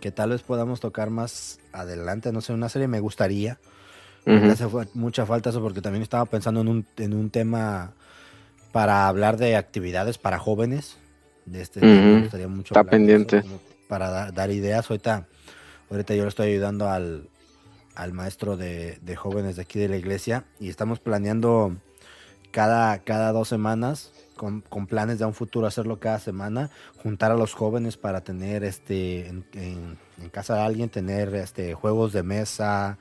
que 0.00 0.10
tal 0.10 0.30
vez 0.30 0.42
podamos 0.42 0.80
tocar 0.80 1.10
más 1.10 1.58
adelante. 1.72 2.32
No 2.32 2.40
sé, 2.40 2.52
una 2.52 2.68
serie 2.68 2.88
me 2.88 3.00
gustaría 3.00 3.58
Me 4.26 4.52
hace 4.52 4.66
mucha 4.94 5.26
falta 5.26 5.50
eso 5.50 5.62
porque 5.62 5.80
también 5.80 6.02
estaba 6.02 6.24
pensando 6.26 6.60
en 6.60 6.68
un, 6.68 6.86
en 6.98 7.14
un 7.14 7.30
tema 7.30 7.92
para 8.72 9.08
hablar 9.08 9.36
de 9.36 9.56
actividades 9.56 10.18
para 10.18 10.38
jóvenes. 10.38 10.98
De 11.46 11.62
este, 11.62 11.80
me 11.80 12.20
gustaría 12.20 12.48
mucho 12.48 12.74
Está 12.74 12.84
pendiente. 12.84 13.42
para 13.88 14.30
dar, 14.30 14.50
ideas. 14.50 14.90
Ahorita, 14.90 15.26
ahorita 15.90 16.14
yo 16.14 16.22
le 16.22 16.28
estoy 16.28 16.50
ayudando 16.50 16.88
al, 16.88 17.28
al 17.94 18.12
maestro 18.12 18.56
de, 18.56 18.98
de, 19.02 19.16
jóvenes 19.16 19.56
de 19.56 19.62
aquí 19.62 19.78
de 19.78 19.88
la 19.88 19.96
iglesia 19.96 20.44
y 20.60 20.68
estamos 20.68 21.00
planeando 21.00 21.76
cada, 22.50 22.98
cada 23.00 23.32
dos 23.32 23.48
semanas 23.48 24.12
con, 24.36 24.62
con, 24.62 24.86
planes 24.86 25.18
de 25.18 25.24
un 25.24 25.34
futuro 25.34 25.66
hacerlo 25.66 26.00
cada 26.00 26.18
semana, 26.18 26.70
juntar 27.02 27.30
a 27.30 27.34
los 27.34 27.52
jóvenes 27.52 27.96
para 27.96 28.22
tener 28.22 28.64
este 28.64 29.26
en, 29.26 29.44
en, 29.52 29.98
casa 30.30 30.54
de 30.54 30.60
alguien, 30.60 30.88
tener 30.88 31.34
este 31.34 31.74
juegos 31.74 32.12
de 32.12 32.22
mesa, 32.22 32.96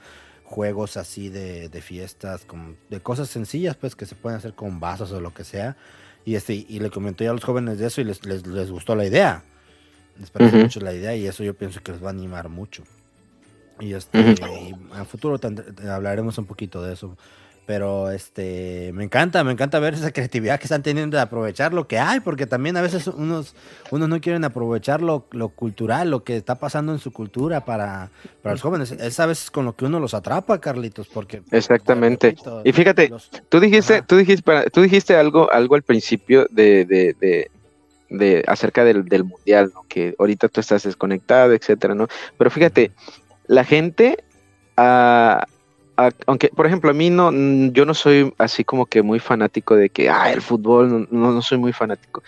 juegos 0.50 0.98
así 0.98 1.30
de, 1.30 1.70
de 1.70 1.82
fiestas, 1.82 2.44
con, 2.44 2.76
de 2.90 3.00
cosas 3.00 3.30
sencillas 3.30 3.76
pues 3.76 3.96
que 3.96 4.08
se 4.08 4.16
pueden 4.16 4.40
hacer 4.40 4.54
con 4.56 4.80
vasos 4.80 5.12
o 5.12 5.22
lo 5.22 5.32
que 5.34 5.44
sea. 5.44 5.78
Y 6.26 6.36
este, 6.36 6.54
y 6.54 6.80
le 6.80 6.90
comenté 6.90 7.28
a 7.28 7.34
los 7.34 7.44
jóvenes 7.44 7.78
de 7.78 7.88
eso 7.88 8.02
y 8.02 8.04
les, 8.04 8.26
les, 8.26 8.46
les 8.48 8.72
gustó 8.72 8.96
la 8.96 9.06
idea. 9.06 9.44
Les 10.20 10.32
parece 10.32 10.58
mucho 10.58 10.80
la 10.82 10.94
idea 10.94 11.16
y 11.16 11.28
eso 11.28 11.44
yo 11.44 11.54
pienso 11.54 11.82
que 11.82 11.92
les 11.92 12.04
va 12.04 12.08
a 12.08 12.12
animar 12.12 12.50
mucho. 12.50 12.84
Y 13.80 13.94
este, 13.94 14.20
y 14.20 14.76
en 14.98 15.06
futuro 15.06 15.40
hablaremos 15.88 16.38
un 16.38 16.46
poquito 16.46 16.82
de 16.82 16.94
eso. 16.94 17.16
Pero 17.70 18.10
este, 18.10 18.90
me 18.96 19.04
encanta, 19.04 19.44
me 19.44 19.52
encanta 19.52 19.78
ver 19.78 19.94
esa 19.94 20.10
creatividad 20.10 20.58
que 20.58 20.64
están 20.64 20.82
teniendo 20.82 21.18
de 21.18 21.22
aprovechar 21.22 21.72
lo 21.72 21.88
que 21.88 22.00
hay, 22.00 22.20
porque 22.20 22.48
también 22.48 22.76
a 22.78 22.82
veces 22.82 23.06
unos, 23.06 23.54
unos 23.92 24.10
no 24.10 24.20
quieren 24.20 24.44
aprovechar 24.44 25.04
lo, 25.04 25.28
cultural, 25.56 26.10
lo 26.10 26.24
que 26.24 26.36
está 26.36 26.56
pasando 26.56 26.94
en 26.94 26.98
su 26.98 27.14
cultura 27.14 27.66
para, 27.66 28.10
para 28.42 28.56
los 28.56 28.64
jóvenes. 28.64 28.92
Es 28.94 29.20
a 29.20 29.28
veces 29.28 29.52
con 29.52 29.66
lo 29.66 29.76
que 29.76 29.86
uno 29.86 30.00
los 30.00 30.16
atrapa, 30.16 30.60
Carlitos, 30.60 31.08
porque... 31.10 31.44
Exactamente. 31.52 32.36
y 32.64 32.72
fíjate, 32.72 33.12
tú 33.50 33.60
dijiste, 33.60 34.02
tú 34.02 34.18
dijiste, 34.18 34.72
tú 34.74 34.82
dijiste 34.82 35.16
algo, 35.16 35.52
algo 35.52 35.76
al 35.76 35.84
principio 35.84 36.48
de, 36.50 36.86
de, 36.86 37.52
de, 38.10 38.44
acerca 38.48 38.84
del, 38.84 39.06
del 39.06 39.26
mundial, 39.26 39.70
¿no? 39.76 39.86
que 39.88 40.16
ahorita 40.18 40.48
tú 40.48 40.60
estás 40.60 40.82
desconectado, 40.82 41.54
etcétera, 41.54 41.94
¿no? 41.94 42.08
Pero 42.36 42.50
fíjate, 42.50 42.94
la 43.46 43.64
gente... 43.64 44.18
Uh, 44.76 45.46
aunque, 46.26 46.50
por 46.50 46.66
ejemplo, 46.66 46.90
a 46.92 46.94
mí 46.94 47.10
no, 47.10 47.32
yo 47.72 47.86
no 47.86 47.94
soy 47.94 48.34
así 48.38 48.64
como 48.64 48.86
que 48.86 49.02
muy 49.02 49.20
fanático 49.20 49.76
de 49.76 49.90
que, 49.90 50.10
ah, 50.10 50.32
el 50.32 50.42
fútbol, 50.42 51.08
no, 51.12 51.32
no 51.32 51.42
soy 51.42 51.58
muy 51.58 51.74
fanático. 51.74 52.24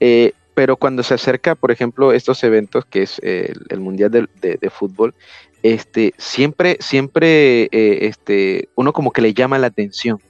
Eh, 0.00 0.32
pero 0.54 0.76
cuando 0.76 1.02
se 1.02 1.14
acerca, 1.14 1.54
por 1.54 1.70
ejemplo, 1.70 2.12
estos 2.12 2.42
eventos, 2.44 2.84
que 2.84 3.02
es 3.02 3.20
el 3.22 3.80
Mundial 3.80 4.10
de, 4.10 4.70
Fútbol, 4.70 5.14
este, 5.62 6.14
siempre, 6.16 6.76
siempre, 6.80 7.64
eh, 7.72 8.06
este, 8.06 8.68
uno 8.76 8.92
como 8.92 9.10
que 9.10 9.22
le 9.22 9.34
llama 9.34 9.58
la 9.58 9.66
atención. 9.66 10.20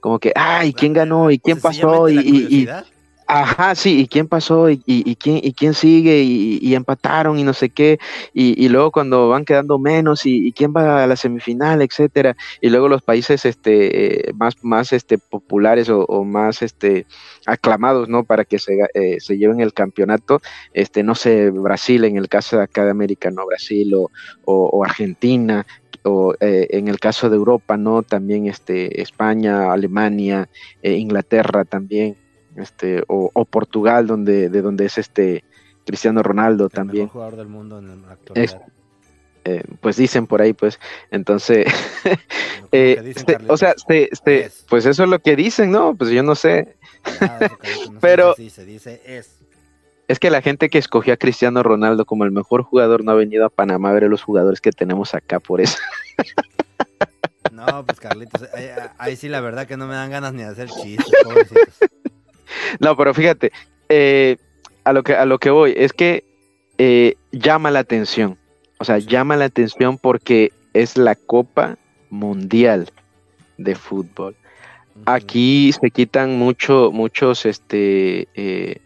Como 0.00 0.18
que, 0.18 0.32
ay, 0.34 0.72
¿quién 0.72 0.92
ganó? 0.92 1.30
¿Y 1.30 1.38
quién 1.38 1.60
pasó? 1.60 2.08
y, 2.08 2.68
Ajá, 3.28 3.74
sí, 3.74 4.02
¿y 4.02 4.06
quién 4.06 4.28
pasó? 4.28 4.70
¿Y, 4.70 4.78
quién, 5.16 5.40
y 5.42 5.52
quién 5.52 5.74
sigue? 5.74 6.22
Y, 6.22 6.74
empataron 6.76 7.40
y 7.40 7.42
no 7.42 7.54
sé 7.54 7.70
qué. 7.70 7.98
Y, 8.32 8.68
luego 8.68 8.92
cuando 8.92 9.28
van 9.28 9.44
quedando 9.44 9.80
menos 9.80 10.26
y, 10.26 10.52
quién 10.52 10.72
va 10.72 11.02
a 11.02 11.06
la 11.08 11.16
semifinal, 11.16 11.82
etcétera. 11.82 12.36
Y 12.60 12.70
luego 12.70 12.88
los 12.88 13.02
países 13.02 13.44
este, 13.44 14.30
más, 14.36 14.54
más 14.62 14.92
este, 14.92 15.18
populares 15.18 15.88
o, 15.90 16.24
más 16.24 16.62
este, 16.62 17.06
aclamados, 17.46 18.08
¿no? 18.08 18.22
Para 18.22 18.44
que 18.44 18.60
se, 18.60 18.78
eh, 18.94 19.16
se 19.18 19.36
lleven 19.36 19.60
el 19.60 19.72
campeonato. 19.74 20.40
Este, 20.72 21.02
no 21.02 21.16
sé, 21.16 21.50
Brasil, 21.50 22.04
en 22.04 22.16
el 22.16 22.28
caso 22.28 22.58
de 22.58 22.62
acá 22.62 22.84
de 22.84 22.92
América, 22.92 23.32
¿no? 23.32 23.44
Brasil 23.46 23.92
o, 23.94 24.10
o, 24.44 24.84
Argentina, 24.84 25.66
o 26.04 26.34
eh, 26.38 26.68
en 26.70 26.86
el 26.86 27.00
caso 27.00 27.28
de 27.28 27.36
Europa, 27.36 27.76
¿no? 27.76 28.04
También 28.04 28.46
este, 28.46 29.02
España, 29.02 29.72
Alemania, 29.72 30.48
eh, 30.82 30.92
Inglaterra 30.92 31.64
también 31.64 32.16
este, 32.56 33.02
o, 33.08 33.44
Portugal, 33.44 34.06
donde, 34.06 34.48
de 34.48 34.62
donde 34.62 34.86
es 34.86 34.98
este 34.98 35.44
Cristiano 35.84 36.22
Ronaldo 36.22 36.68
también. 36.68 37.08
jugador 37.08 37.36
del 37.36 37.48
mundo 37.48 37.78
en 37.78 38.02
la 38.02 38.12
actualidad. 38.12 38.62
Eh, 39.48 39.62
pues 39.80 39.96
dicen 39.96 40.26
por 40.26 40.42
ahí, 40.42 40.54
pues, 40.54 40.80
entonces, 41.12 41.66
eh, 42.72 43.12
este, 43.16 43.38
o 43.46 43.56
sea, 43.56 43.74
este, 43.76 44.12
este, 44.12 44.50
pues 44.68 44.86
eso 44.86 45.04
es 45.04 45.08
lo 45.08 45.20
que 45.20 45.36
dicen, 45.36 45.70
¿no? 45.70 45.94
Pues 45.94 46.10
yo 46.10 46.24
no 46.24 46.34
sé. 46.34 46.76
Pero 48.00 48.34
dice, 48.36 49.00
es. 49.06 49.38
es 50.08 50.18
que 50.18 50.30
la 50.30 50.42
gente 50.42 50.68
que 50.68 50.78
escogió 50.78 51.14
a 51.14 51.16
Cristiano 51.16 51.62
Ronaldo 51.62 52.06
como 52.06 52.24
el 52.24 52.32
mejor 52.32 52.64
jugador 52.64 53.04
no 53.04 53.12
ha 53.12 53.14
venido 53.14 53.46
a 53.46 53.50
Panamá 53.50 53.90
a 53.90 53.92
ver 53.92 54.04
a 54.04 54.08
los 54.08 54.24
jugadores 54.24 54.60
que 54.60 54.72
tenemos 54.72 55.14
acá 55.14 55.38
por 55.38 55.60
eso. 55.60 55.78
No, 57.52 57.86
pues 57.86 57.98
Carlitos, 57.98 58.42
ahí, 58.98 59.16
sí 59.16 59.30
la 59.30 59.40
verdad 59.40 59.66
que 59.66 59.78
no 59.78 59.86
me 59.86 59.94
dan 59.94 60.10
ganas 60.10 60.34
ni 60.34 60.42
de 60.42 60.48
hacer 60.48 60.68
chistes, 60.68 61.10
pobrecitos. 61.24 61.78
No, 62.80 62.96
pero 62.96 63.14
fíjate, 63.14 63.52
eh, 63.88 64.36
a, 64.84 64.92
lo 64.92 65.02
que, 65.02 65.14
a 65.14 65.24
lo 65.24 65.38
que 65.38 65.50
voy 65.50 65.74
es 65.76 65.92
que 65.92 66.24
eh, 66.78 67.14
llama 67.32 67.70
la 67.70 67.80
atención. 67.80 68.38
O 68.78 68.84
sea, 68.84 68.98
llama 68.98 69.36
la 69.36 69.46
atención 69.46 69.98
porque 69.98 70.52
es 70.74 70.96
la 70.98 71.14
Copa 71.14 71.78
Mundial 72.10 72.90
de 73.56 73.74
Fútbol. 73.74 74.36
Aquí 75.04 75.72
se 75.72 75.90
quitan 75.90 76.38
mucho, 76.38 76.90
muchos, 76.92 77.44
este, 77.46 78.28
eh, 78.34 78.80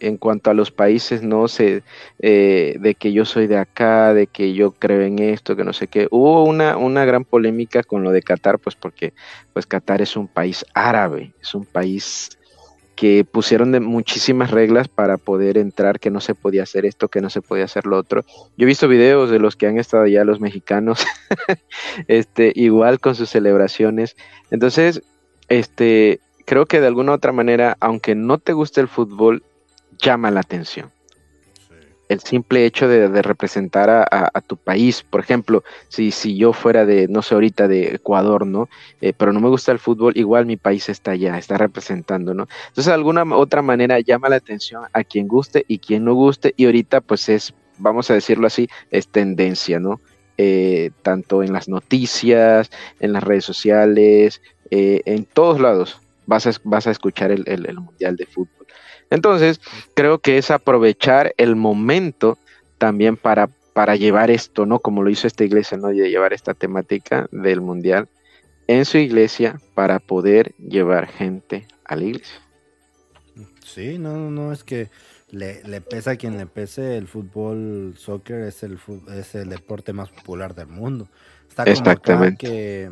en 0.00 0.16
cuanto 0.16 0.50
a 0.50 0.54
los 0.54 0.70
países, 0.70 1.22
no 1.22 1.48
sé, 1.48 1.82
de 2.18 2.96
que 2.98 3.12
yo 3.12 3.24
soy 3.24 3.46
de 3.46 3.58
acá, 3.58 4.14
de 4.14 4.26
que 4.26 4.52
yo 4.52 4.72
creo 4.72 5.02
en 5.02 5.18
esto, 5.18 5.54
que 5.54 5.64
no 5.64 5.72
sé 5.72 5.86
qué. 5.86 6.08
Hubo 6.10 6.44
una, 6.44 6.76
una 6.76 7.04
gran 7.04 7.24
polémica 7.24 7.82
con 7.82 8.02
lo 8.02 8.10
de 8.10 8.22
Qatar, 8.22 8.58
pues 8.58 8.74
porque 8.74 9.12
pues 9.52 9.66
Qatar 9.66 10.02
es 10.02 10.16
un 10.16 10.28
país 10.28 10.64
árabe, 10.74 11.32
es 11.40 11.54
un 11.54 11.66
país 11.66 12.30
que 13.02 13.24
pusieron 13.24 13.72
de 13.72 13.80
muchísimas 13.80 14.52
reglas 14.52 14.86
para 14.86 15.16
poder 15.16 15.58
entrar, 15.58 15.98
que 15.98 16.08
no 16.08 16.20
se 16.20 16.36
podía 16.36 16.62
hacer 16.62 16.86
esto, 16.86 17.08
que 17.08 17.20
no 17.20 17.30
se 17.30 17.42
podía 17.42 17.64
hacer 17.64 17.84
lo 17.84 17.98
otro. 17.98 18.24
Yo 18.56 18.62
he 18.62 18.64
visto 18.64 18.86
videos 18.86 19.28
de 19.28 19.40
los 19.40 19.56
que 19.56 19.66
han 19.66 19.76
estado 19.76 20.04
allá 20.04 20.24
los 20.24 20.38
mexicanos, 20.38 21.04
este, 22.06 22.52
igual 22.54 23.00
con 23.00 23.16
sus 23.16 23.28
celebraciones. 23.28 24.14
Entonces, 24.52 25.02
este, 25.48 26.20
creo 26.46 26.66
que 26.66 26.80
de 26.80 26.86
alguna 26.86 27.10
u 27.10 27.14
otra 27.16 27.32
manera, 27.32 27.76
aunque 27.80 28.14
no 28.14 28.38
te 28.38 28.52
guste 28.52 28.80
el 28.80 28.86
fútbol, 28.86 29.42
llama 29.98 30.30
la 30.30 30.38
atención 30.38 30.92
el 32.12 32.20
simple 32.20 32.64
hecho 32.64 32.88
de, 32.88 33.22
representar 33.22 33.90
a, 33.90 34.40
tu 34.46 34.56
país. 34.56 35.02
Por 35.02 35.20
ejemplo, 35.20 35.64
si, 35.88 36.10
si 36.10 36.36
yo 36.36 36.52
fuera 36.52 36.84
de, 36.84 37.08
no 37.08 37.22
sé, 37.22 37.34
ahorita 37.34 37.68
de 37.68 37.94
Ecuador, 37.94 38.46
¿no? 38.46 38.68
Eh, 39.00 39.12
pero 39.16 39.32
no 39.32 39.40
me 39.40 39.48
gusta 39.48 39.72
el 39.72 39.78
fútbol, 39.78 40.16
igual 40.16 40.46
mi 40.46 40.56
país 40.56 40.88
está 40.88 41.12
allá, 41.12 41.38
está 41.38 41.58
representando, 41.58 42.34
¿no? 42.34 42.48
Entonces, 42.68 42.86
de 42.86 42.92
alguna 42.92 43.24
otra 43.36 43.62
manera 43.62 44.00
llama 44.00 44.28
la 44.28 44.36
atención 44.36 44.84
a 44.92 45.04
quien 45.04 45.28
guste 45.28 45.64
y 45.68 45.78
quien 45.78 46.04
no 46.04 46.14
guste, 46.14 46.54
y 46.56 46.66
ahorita 46.66 47.00
pues 47.00 47.28
es, 47.28 47.54
vamos 47.78 48.10
a 48.10 48.14
decirlo 48.14 48.46
así, 48.46 48.68
es 48.90 49.08
tendencia, 49.08 49.80
¿no? 49.80 50.00
Eh, 50.38 50.90
tanto 51.02 51.42
en 51.42 51.52
las 51.52 51.68
noticias, 51.68 52.70
en 53.00 53.12
las 53.12 53.22
redes 53.22 53.44
sociales, 53.44 54.40
eh, 54.70 55.02
en 55.04 55.24
todos 55.24 55.60
lados 55.60 56.00
vas 56.26 56.46
a, 56.46 56.52
vas 56.64 56.86
a 56.86 56.90
escuchar 56.90 57.30
el, 57.30 57.44
el 57.46 57.80
Mundial 57.80 58.16
de 58.16 58.26
Fútbol. 58.26 58.66
Entonces, 59.12 59.60
creo 59.94 60.20
que 60.20 60.38
es 60.38 60.50
aprovechar 60.50 61.34
el 61.36 61.54
momento 61.54 62.38
también 62.78 63.18
para, 63.18 63.48
para 63.74 63.94
llevar 63.94 64.30
esto, 64.30 64.64
¿no? 64.64 64.78
Como 64.78 65.02
lo 65.02 65.10
hizo 65.10 65.26
esta 65.26 65.44
iglesia, 65.44 65.76
¿no? 65.76 65.88
De 65.88 66.08
llevar 66.08 66.32
esta 66.32 66.54
temática 66.54 67.28
del 67.30 67.60
mundial 67.60 68.08
en 68.68 68.86
su 68.86 68.96
iglesia 68.96 69.60
para 69.74 69.98
poder 69.98 70.54
llevar 70.56 71.08
gente 71.08 71.66
a 71.84 71.96
la 71.96 72.04
iglesia. 72.04 72.40
Sí, 73.62 73.98
no, 73.98 74.30
no, 74.30 74.50
es 74.50 74.64
que 74.64 74.88
le, 75.30 75.62
le 75.64 75.82
pesa 75.82 76.12
a 76.12 76.16
quien 76.16 76.38
le 76.38 76.46
pese, 76.46 76.96
el 76.96 77.06
fútbol, 77.06 77.94
soccer 77.98 78.40
es 78.44 78.62
el, 78.62 78.78
es 79.14 79.34
el 79.34 79.50
deporte 79.50 79.92
más 79.92 80.08
popular 80.08 80.54
del 80.54 80.68
mundo. 80.68 81.08
Está 81.50 81.64
como 81.64 81.72
Exactamente. 81.76 82.46
que 82.46 82.90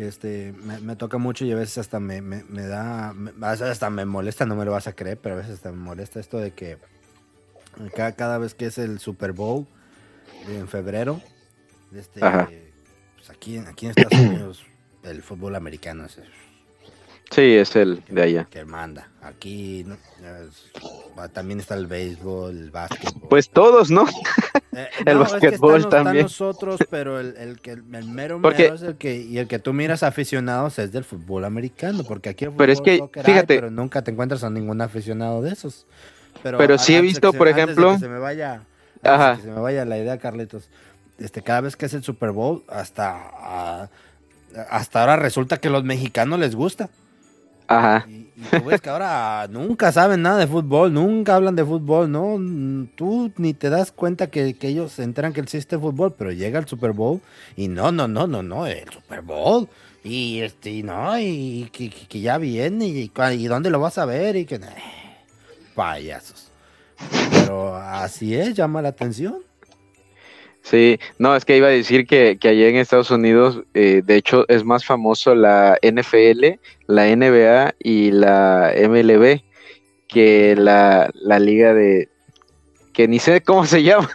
que 0.00 0.08
este 0.08 0.54
me, 0.62 0.96
toca 0.96 1.18
mucho 1.18 1.44
y 1.44 1.52
a 1.52 1.56
veces 1.56 1.76
hasta 1.76 2.00
me, 2.00 2.22
me, 2.22 2.62
da, 2.62 3.14
hasta 3.42 3.90
me 3.90 4.06
molesta, 4.06 4.46
no 4.46 4.56
me 4.56 4.64
lo 4.64 4.72
vas 4.72 4.86
a 4.86 4.94
creer, 4.94 5.18
pero 5.18 5.34
a 5.34 5.38
veces 5.38 5.56
hasta 5.56 5.72
me 5.72 5.76
molesta 5.76 6.20
esto 6.20 6.38
de 6.38 6.52
que 6.52 6.78
cada, 7.94 8.12
cada 8.12 8.38
vez 8.38 8.54
que 8.54 8.64
es 8.64 8.78
el 8.78 8.98
Super 8.98 9.32
Bowl 9.32 9.66
en 10.48 10.68
febrero, 10.68 11.20
este, 11.94 12.18
pues 12.18 13.28
aquí, 13.28 13.58
aquí 13.58 13.86
en 13.86 13.90
Estados 13.90 14.18
Unidos 14.18 14.64
el 15.02 15.22
fútbol 15.22 15.54
americano 15.54 16.06
es 16.06 16.18
Sí, 17.30 17.54
es 17.54 17.76
el 17.76 18.02
de 18.08 18.22
allá. 18.22 18.48
Que 18.50 18.64
manda. 18.64 19.08
Aquí 19.22 19.86
también 21.32 21.60
está 21.60 21.76
el 21.76 21.86
béisbol, 21.86 22.50
el 22.50 22.70
básquetbol. 22.70 23.28
Pues 23.28 23.50
todos, 23.50 23.90
¿no? 23.90 24.04
Eh, 24.72 24.88
el 25.06 25.18
básquetbol 25.18 25.88
también. 25.88 26.24
nosotros, 26.24 26.80
pero 26.90 27.20
el, 27.20 27.36
el, 27.36 27.60
que, 27.60 27.72
el 27.72 27.84
mero 27.84 28.40
mero 28.40 28.74
es 28.74 28.82
el 28.82 28.96
que, 28.96 29.16
y 29.16 29.38
el 29.38 29.46
que 29.46 29.60
tú 29.60 29.72
miras 29.72 30.02
aficionados 30.02 30.78
es 30.80 30.90
del 30.90 31.04
fútbol 31.04 31.44
americano, 31.44 32.02
porque 32.02 32.30
aquí 32.30 32.46
el 32.46 32.52
pero 32.52 32.72
es 32.72 32.80
que, 32.80 33.08
fíjate, 33.24 33.54
pero 33.56 33.70
nunca 33.70 34.02
te 34.02 34.10
encuentras 34.10 34.42
a 34.42 34.50
ningún 34.50 34.80
aficionado 34.80 35.40
de 35.40 35.52
esos. 35.52 35.86
Pero, 36.42 36.58
pero 36.58 36.78
sí 36.78 36.96
he 36.96 37.00
visto, 37.00 37.32
por 37.32 37.46
ejemplo, 37.46 37.92
que 37.92 38.00
se 38.00 38.08
me 38.08 38.18
vaya, 38.18 38.62
Ajá. 39.04 39.36
que 39.36 39.42
se 39.42 39.48
me 39.50 39.60
vaya 39.60 39.84
la 39.84 39.98
idea, 39.98 40.18
Carlitos. 40.18 40.68
este, 41.18 41.42
cada 41.42 41.60
vez 41.60 41.76
que 41.76 41.86
es 41.86 41.94
el 41.94 42.02
Super 42.02 42.30
Bowl, 42.32 42.64
hasta, 42.68 43.88
hasta 44.68 45.00
ahora 45.00 45.16
resulta 45.16 45.58
que 45.58 45.68
a 45.68 45.70
los 45.70 45.84
mexicanos 45.84 46.40
les 46.40 46.56
gusta. 46.56 46.88
Ajá. 47.70 48.04
Y, 48.08 48.28
tú 48.50 48.64
ves 48.64 48.80
que 48.80 48.90
ahora 48.90 49.46
nunca 49.48 49.92
saben 49.92 50.22
nada 50.22 50.38
de 50.38 50.48
fútbol, 50.48 50.92
nunca 50.92 51.36
hablan 51.36 51.54
de 51.54 51.64
fútbol, 51.64 52.10
¿no? 52.10 52.36
Tú 52.96 53.32
ni 53.36 53.54
te 53.54 53.70
das 53.70 53.92
cuenta 53.92 54.26
que, 54.26 54.56
ellos 54.60 54.90
se 54.90 55.04
enteran 55.04 55.32
que 55.32 55.40
existe 55.40 55.78
fútbol, 55.78 56.14
pero 56.18 56.32
llega 56.32 56.58
el 56.58 56.66
Super 56.66 56.90
Bowl 56.90 57.20
y 57.56 57.68
no, 57.68 57.92
no, 57.92 58.08
no, 58.08 58.26
no, 58.26 58.42
no, 58.42 58.66
el 58.66 58.90
Super 58.90 59.22
Bowl. 59.22 59.68
Y 60.02 60.40
este, 60.40 60.82
no, 60.82 61.16
y 61.20 61.70
que, 61.72 62.20
ya 62.20 62.38
viene, 62.38 62.86
y, 62.86 63.12
y, 63.12 63.46
dónde 63.46 63.70
lo 63.70 63.78
vas 63.78 63.98
a 63.98 64.04
ver, 64.04 64.34
y 64.34 64.46
que. 64.46 64.58
payasos. 65.76 66.50
Pero 67.30 67.76
así 67.76 68.34
es, 68.34 68.54
llama 68.54 68.82
la 68.82 68.88
atención. 68.88 69.49
Sí, 70.62 71.00
no, 71.18 71.34
es 71.34 71.44
que 71.44 71.56
iba 71.56 71.68
a 71.68 71.70
decir 71.70 72.06
que, 72.06 72.38
que 72.38 72.48
allá 72.48 72.68
en 72.68 72.76
Estados 72.76 73.10
Unidos, 73.10 73.62
eh, 73.74 74.02
de 74.04 74.16
hecho, 74.16 74.44
es 74.48 74.64
más 74.64 74.84
famoso 74.84 75.34
la 75.34 75.78
NFL, 75.82 76.58
la 76.86 77.06
NBA 77.06 77.74
y 77.78 78.10
la 78.10 78.72
MLB 78.76 79.40
que 80.10 80.56
la, 80.56 81.10
liga 81.38 81.72
de, 81.72 82.08
que 82.92 83.08
ni 83.08 83.18
sé 83.18 83.40
cómo 83.40 83.64
se 83.64 83.82
llama, 83.84 84.10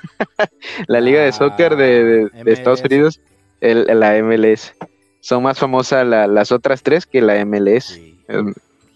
la 0.87 1.01
liga 1.01 1.21
de 1.21 1.31
soccer 1.31 1.75
de, 1.75 2.29
Estados 2.45 2.81
Unidos, 2.81 3.21
el, 3.61 3.85
la 3.99 4.21
MLS. 4.21 4.73
Son 5.21 5.41
más 5.41 5.57
famosas 5.57 6.05
las 6.05 6.51
otras 6.51 6.83
tres 6.83 7.05
que 7.05 7.21
la 7.21 7.43
MLS. 7.45 7.99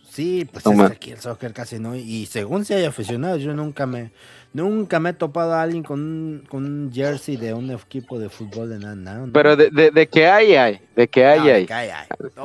Sí, 0.10 0.48
pues 0.52 0.66
es 0.66 0.80
aquí 0.80 1.12
el 1.12 1.20
soccer 1.20 1.54
casi 1.54 1.80
no. 1.80 1.96
Y 1.96 2.26
según 2.26 2.66
se 2.66 2.76
haya 2.76 2.90
aficionado, 2.90 3.38
yo 3.38 3.54
nunca 3.54 3.86
me 3.86 4.12
nunca 4.54 5.00
me 5.00 5.12
he 5.12 5.14
topado 5.14 5.54
a 5.54 5.62
alguien 5.62 5.84
con 5.84 6.00
un, 6.00 6.44
con 6.50 6.66
un 6.66 6.92
jersey 6.92 7.38
de 7.38 7.54
un 7.54 7.72
equipo 7.72 8.20
de 8.20 8.30
fútbol 8.30 8.70
de 8.70 8.80
nada. 8.80 9.28
Pero 9.32 9.56
de, 9.56 9.70
de, 9.70 9.92
de, 9.92 10.08
que 10.08 10.28
hay, 10.28 10.56
hay. 10.56 10.82
De 10.96 11.08
que 11.08 11.26
hay, 11.26 11.50
hay. 11.50 11.68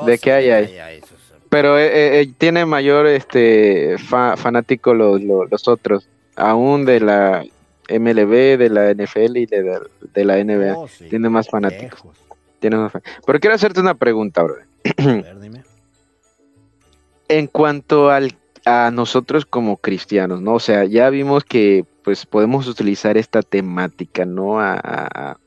De 0.07 0.19
que 0.19 0.33
hay, 0.33 0.51
hay. 0.51 1.01
Pero 1.49 1.79
eh, 1.79 1.87
eh, 1.87 2.21
eh, 2.21 2.33
tiene 2.37 2.67
mayor 2.67 3.07
este 3.07 3.97
fanático 3.99 4.95
los, 4.95 5.23
los, 5.23 5.69
otros. 5.69 6.09
Aún 6.37 6.85
de 6.85 7.01
la 7.01 7.45
MLB, 7.88 8.59
de 8.59 8.69
la 8.71 8.93
NFL 8.93 9.37
y 9.37 9.47
de, 9.47 9.81
de 10.14 10.25
la 10.25 10.43
NBA. 10.43 10.77
Oh, 10.77 10.88
tiene 11.09 11.29
más 11.29 11.49
fanáticos. 11.49 12.03
Tiene 12.59 12.77
más 12.77 12.93
Pero 13.25 13.40
quiero 13.40 13.55
hacerte 13.55 13.81
una 13.81 13.95
pregunta, 13.95 14.43
bro. 14.43 14.57
A 14.99 15.05
ver, 15.05 15.40
dime 15.40 15.62
en 17.29 17.47
cuanto 17.47 18.11
al, 18.11 18.37
a 18.64 18.90
nosotros 18.92 19.44
como 19.44 19.77
cristianos, 19.77 20.40
¿no? 20.40 20.55
O 20.55 20.61
sea, 20.61 20.85
ya 20.85 21.11
vimos 21.11 21.44
que 21.44 21.85
pues 22.03 22.27
podemos 22.27 22.66
utilizar 22.68 23.16
esta 23.16 23.42
temática, 23.42 24.24
¿no? 24.24 24.61
A, 24.61 25.38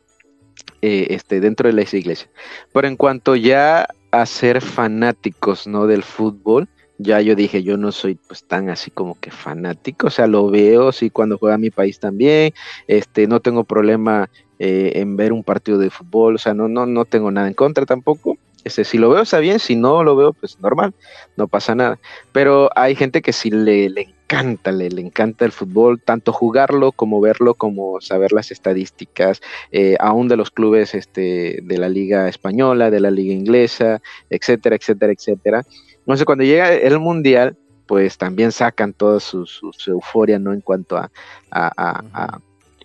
eh, 0.82 1.08
este, 1.10 1.40
dentro 1.40 1.68
de 1.68 1.74
la 1.74 1.82
iglesia. 1.82 2.30
Pero 2.74 2.88
en 2.88 2.98
cuanto 2.98 3.36
ya 3.36 3.88
a 4.12 4.26
ser 4.26 4.62
fanáticos, 4.62 5.68
¿no? 5.68 5.88
Del 5.88 6.04
fútbol, 6.04 6.68
ya 6.98 7.22
yo 7.22 7.36
dije, 7.36 7.64
yo 7.64 7.78
no 7.78 7.92
soy 7.92 8.16
pues 8.16 8.44
tan 8.44 8.70
así 8.70 8.92
como 8.92 9.20
que 9.20 9.32
fanático, 9.32 10.08
o 10.08 10.10
sea, 10.10 10.28
lo 10.28 10.50
veo, 10.50 10.92
sí, 10.92 11.10
cuando 11.10 11.38
juega 11.38 11.58
mi 11.58 11.70
país 11.70 12.00
también, 12.00 12.54
este, 12.88 13.28
no 13.28 13.40
tengo 13.40 13.64
problema 13.64 14.30
eh, 14.60 14.94
en 14.96 15.16
ver 15.16 15.34
un 15.34 15.44
partido 15.44 15.78
de 15.78 15.92
fútbol, 15.92 16.36
o 16.36 16.38
sea, 16.40 16.54
no, 16.54 16.68
no, 16.68 16.86
no 16.86 17.06
tengo 17.06 17.32
nada 17.32 17.48
en 17.48 17.54
contra 17.54 17.86
tampoco, 17.86 18.38
este, 18.68 18.84
si 18.84 18.98
lo 18.98 19.10
veo 19.10 19.24
está 19.24 19.40
bien, 19.40 19.60
si 19.60 19.76
no 19.76 20.04
lo 20.04 20.16
veo, 20.16 20.34
pues 20.34 20.60
normal, 20.60 20.94
no 21.36 21.48
pasa 21.48 21.74
nada. 21.74 22.00
Pero 22.32 22.70
hay 22.76 22.96
gente 22.96 23.22
que 23.22 23.34
sí 23.34 23.50
le, 23.50 23.86
encanta, 23.86 24.72
le, 24.72 24.90
le, 24.90 25.02
encanta 25.02 25.46
el 25.46 25.52
fútbol, 25.52 26.00
tanto 26.02 26.32
jugarlo 26.32 26.92
como 26.92 27.20
verlo, 27.20 27.56
como 27.56 28.00
saber 28.02 28.32
las 28.32 28.52
estadísticas, 28.52 29.42
eh, 29.72 29.96
aún 30.00 30.28
de 30.28 30.38
los 30.38 30.52
clubes 30.52 30.94
este, 30.94 31.60
de 31.64 31.78
la 31.78 31.90
liga 31.90 32.28
española, 32.28 32.92
de 32.92 33.00
la 33.00 33.12
liga 33.12 33.34
inglesa, 33.34 34.02
etcétera, 34.30 34.76
etcétera, 34.76 35.14
etcétera. 35.14 35.64
Entonces 36.00 36.26
cuando 36.26 36.44
llega 36.44 36.74
el 36.74 37.00
mundial, 37.00 37.58
pues 37.88 38.18
también 38.18 38.52
sacan 38.52 38.94
toda 38.94 39.20
su, 39.20 39.48
euforia, 39.88 40.38
¿no? 40.38 40.54
En 40.54 40.62
cuanto 40.62 40.98
a, 40.98 41.10
a, 41.50 42.40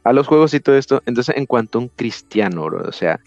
a, 0.04 0.12
los 0.12 0.26
juegos 0.26 0.54
y 0.54 0.60
todo 0.60 0.76
esto. 0.76 1.02
Entonces, 1.06 1.36
en 1.36 1.46
cuanto 1.46 1.78
a 1.78 1.82
un 1.82 1.88
cristiano, 1.88 2.64
o 2.64 2.92
sea, 2.92 3.20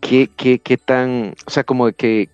¿qué, 0.00 0.28
qué, 0.36 0.58
qué 0.58 0.76
tan, 0.76 1.34
o 1.46 1.50
sea, 1.50 1.64
como 1.64 1.90
que, 1.92 2.28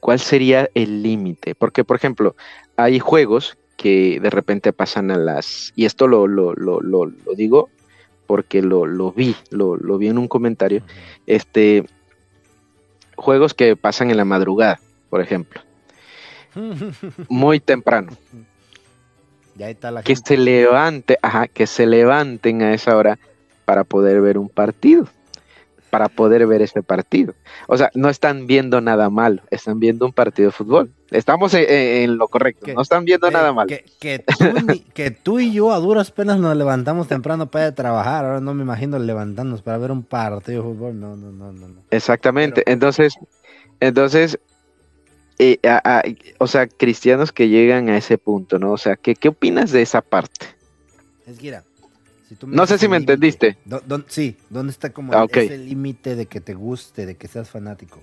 cuál 0.00 0.18
sería 0.18 0.70
el 0.74 1.02
límite? 1.02 1.54
Porque, 1.54 1.84
por 1.84 1.96
ejemplo, 1.96 2.34
hay 2.76 2.98
juegos 2.98 3.58
que 3.76 4.20
de 4.20 4.30
repente 4.30 4.72
pasan 4.72 5.10
a 5.10 5.16
las, 5.16 5.72
y 5.76 5.84
esto 5.84 6.06
lo, 6.06 6.26
lo, 6.26 6.54
lo, 6.54 6.80
lo, 6.80 7.12
digo 7.36 7.70
porque 8.26 8.62
lo, 8.62 8.86
lo 8.86 9.12
vi, 9.12 9.34
lo, 9.50 9.76
lo, 9.76 9.98
vi 9.98 10.08
en 10.08 10.18
un 10.18 10.28
comentario, 10.28 10.82
este, 11.26 11.84
juegos 13.16 13.54
que 13.54 13.76
pasan 13.76 14.10
en 14.10 14.16
la 14.16 14.24
madrugada, 14.24 14.80
por 15.08 15.20
ejemplo, 15.20 15.60
muy 17.28 17.58
temprano. 17.58 18.12
Ya 19.56 19.68
está 19.68 19.90
la 19.90 20.02
que 20.02 20.14
se 20.14 20.36
levante, 20.36 21.18
ajá, 21.20 21.48
que 21.48 21.66
se 21.66 21.86
levanten 21.86 22.62
a 22.62 22.72
esa 22.72 22.96
hora 22.96 23.18
para 23.64 23.84
poder 23.84 24.20
ver 24.20 24.38
un 24.38 24.48
partido 24.48 25.08
para 25.90 26.08
poder 26.08 26.46
ver 26.46 26.62
este 26.62 26.82
partido. 26.82 27.34
O 27.66 27.76
sea, 27.76 27.90
no 27.94 28.08
están 28.08 28.46
viendo 28.46 28.80
nada 28.80 29.10
malo, 29.10 29.42
están 29.50 29.80
viendo 29.80 30.06
un 30.06 30.12
partido 30.12 30.48
de 30.48 30.52
fútbol. 30.52 30.92
Estamos 31.10 31.52
en, 31.54 32.16
lo 32.16 32.28
correcto, 32.28 32.72
no 32.72 32.82
están 32.82 33.04
viendo 33.04 33.30
nada 33.30 33.52
malo. 33.52 33.68
Que, 33.98 35.10
tú, 35.10 35.40
y 35.40 35.52
yo 35.52 35.72
a 35.72 35.78
duras 35.78 36.10
penas 36.12 36.38
nos 36.38 36.56
levantamos 36.56 37.08
temprano 37.08 37.50
para 37.50 37.74
trabajar, 37.74 38.24
ahora 38.24 38.40
no 38.40 38.54
me 38.54 38.62
imagino 38.62 38.98
levantarnos 38.98 39.62
para 39.62 39.78
ver 39.78 39.90
un 39.90 40.04
partido 40.04 40.62
de 40.62 40.68
fútbol, 40.68 41.00
no, 41.00 41.16
no, 41.16 41.32
no, 41.32 41.52
no. 41.52 41.82
Exactamente, 41.90 42.62
entonces, 42.66 43.14
entonces, 43.80 44.38
eh, 45.38 45.58
o 46.38 46.46
sea, 46.46 46.68
cristianos 46.68 47.32
que 47.32 47.48
llegan 47.48 47.88
a 47.88 47.96
ese 47.96 48.16
punto, 48.16 48.58
¿no? 48.58 48.72
O 48.72 48.78
sea, 48.78 48.96
¿qué, 48.96 49.16
qué 49.16 49.28
opinas 49.28 49.72
de 49.72 49.82
esa 49.82 50.02
parte? 50.02 50.46
Es 51.26 51.38
no 52.46 52.66
sé 52.66 52.78
si 52.78 52.88
me 52.88 52.96
entendiste. 52.96 53.58
sí, 54.06 54.36
¿dónde 54.48 54.72
está 54.72 54.90
como 54.90 55.12
ah, 55.12 55.26
ese 55.30 55.58
límite 55.58 56.16
de 56.16 56.26
que 56.26 56.40
te 56.40 56.54
guste, 56.54 57.06
de 57.06 57.16
que 57.16 57.28
seas 57.28 57.50
fanático? 57.50 58.02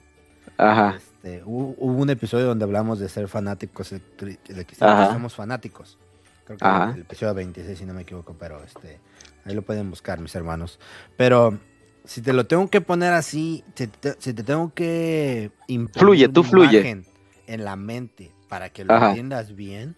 Ajá. 0.58 0.96
Este, 0.98 1.44
hubo, 1.46 1.74
un 1.78 2.10
episodio 2.10 2.46
donde 2.46 2.66
hablamos 2.66 3.00
de 3.00 3.10
ser 3.10 3.28
fanáticos, 3.28 3.92
de 3.92 4.66
que 4.66 4.76
somos 4.76 5.36
fanáticos. 5.36 5.98
Creo 6.46 6.58
que 6.58 6.66
Ajá. 6.66 6.94
el 6.96 7.02
episodio 7.02 7.34
26, 7.34 7.78
si 7.78 7.86
no 7.86 7.94
me 7.94 8.04
equivoco, 8.04 8.36
pero 8.40 8.64
este, 8.64 9.00
ahí 9.46 9.54
lo 9.54 9.62
pueden 9.64 9.90
buscar, 9.90 10.20
mis 10.20 10.34
hermanos. 10.36 10.80
Pero 11.18 11.60
si 12.06 12.22
te 12.22 12.34
lo 12.34 12.48
tengo 12.48 12.70
que 12.70 12.82
poner 12.82 13.14
así, 13.14 13.64
si 13.76 13.88
te, 13.88 14.14
tengo 14.34 14.74
que 14.74 15.52
fluye, 15.94 16.30
tú 16.30 16.44
fluye 16.44 17.04
en 17.48 17.64
la 17.66 17.76
mente 17.76 18.32
para 18.48 18.70
que 18.70 18.86
lo 18.86 18.96
entiendas 18.96 19.56
bien, 19.56 19.96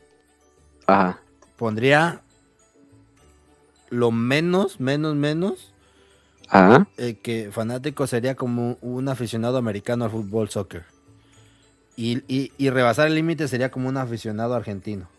Ajá. 0.88 1.22
pondría 1.56 2.24
lo 3.90 4.12
menos, 4.12 4.80
menos, 4.80 5.16
menos 5.16 5.74
eh, 6.98 7.16
que 7.22 7.50
fanático 7.52 8.08
sería 8.08 8.36
como 8.36 8.78
un 8.82 9.08
aficionado 9.08 9.58
americano 9.58 10.06
al 10.06 10.12
fútbol 10.12 10.50
soccer. 10.50 10.84
Y, 11.96 12.24
y, 12.58 12.70
rebasar 12.70 13.08
el 13.08 13.16
límite 13.16 13.50
sería 13.50 13.72
como 13.72 13.90
un 13.90 13.98
aficionado 13.98 14.56
argentino. 14.56 15.10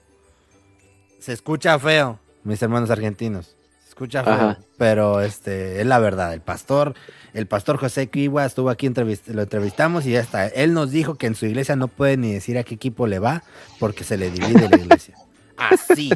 Se 1.19 1.35
escucha 1.35 1.79
feo, 1.79 2.19
mis 2.43 2.63
hermanos 2.63 2.89
argentinos. 2.89 3.55
Se 3.83 3.91
escucha 3.91 4.25
feo, 4.25 4.57
pero 4.79 5.21
este 5.21 5.83
es 5.83 5.87
la 5.87 5.99
verdad. 5.99 6.33
El 6.33 6.41
pastor, 6.41 6.95
el 7.35 7.47
pastor 7.47 7.77
José 7.77 8.09
Kiwa 8.09 8.47
estuvo 8.47 8.71
aquí, 8.71 8.89
lo 8.89 9.43
entrevistamos 9.43 10.07
y 10.07 10.13
ya 10.13 10.21
está. 10.21 10.47
Él 10.47 10.73
nos 10.73 10.91
dijo 10.91 11.17
que 11.17 11.27
en 11.27 11.35
su 11.35 11.45
iglesia 11.45 11.77
no 11.77 11.89
puede 11.89 12.17
ni 12.17 12.33
decir 12.33 12.57
a 12.57 12.65
qué 12.65 12.77
equipo 12.77 13.07
le 13.07 13.19
va 13.19 13.43
porque 13.79 14.03
se 14.03 14.17
le 14.17 14.31
divide 14.31 14.71
la 14.71 14.79
iglesia. 14.79 15.17
Así 15.59 16.11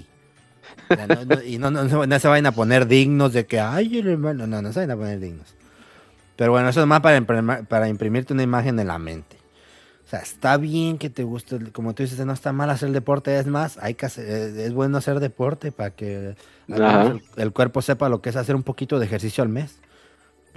y 1.47 1.59
no, 1.59 1.71
no, 1.71 2.19
se 2.19 2.29
vayan 2.29 2.47
a 2.47 2.53
poner 2.53 2.87
dignos 2.87 3.33
de 3.33 3.47
que, 3.47 3.61
ay, 3.61 3.99
el 3.99 4.09
hermano, 4.09 4.47
no, 4.47 4.63
no 4.63 4.73
se 4.73 4.81
vayan 4.81 4.93
a 4.93 4.97
poner 4.97 5.21
dignos. 5.21 5.55
Pero 6.37 6.53
bueno, 6.53 6.69
eso 6.69 6.81
es 6.81 6.87
más 6.87 7.01
para, 7.01 7.25
para 7.65 7.89
imprimirte 7.89 8.33
una 8.33 8.43
imagen 8.43 8.79
en 8.79 8.89
la 8.89 8.99
mente. 8.99 9.37
O 10.05 10.09
sea, 10.09 10.21
está 10.21 10.57
bien 10.59 10.99
que 10.99 11.09
te 11.09 11.23
guste, 11.23 11.73
como 11.73 11.95
tú 11.95 12.03
dices, 12.03 12.25
no 12.27 12.33
está 12.33 12.53
mal 12.53 12.69
hacer 12.69 12.91
deporte, 12.91 13.39
es 13.39 13.47
más, 13.47 13.79
hay 13.79 13.95
que 13.95 14.07
es 14.07 14.73
bueno 14.75 14.99
hacer 14.99 15.19
deporte 15.19 15.73
para 15.73 15.91
que 15.91 16.37
el, 17.37 17.53
cuerpo 17.53 17.81
sepa 17.81 18.11
lo 18.11 18.21
que 18.21 18.29
es 18.29 18.37
hacer 18.37 18.55
un 18.55 18.63
poquito 18.63 18.99
de 18.99 19.07
ejercicio 19.07 19.43
al 19.43 19.49
mes. 19.49 19.79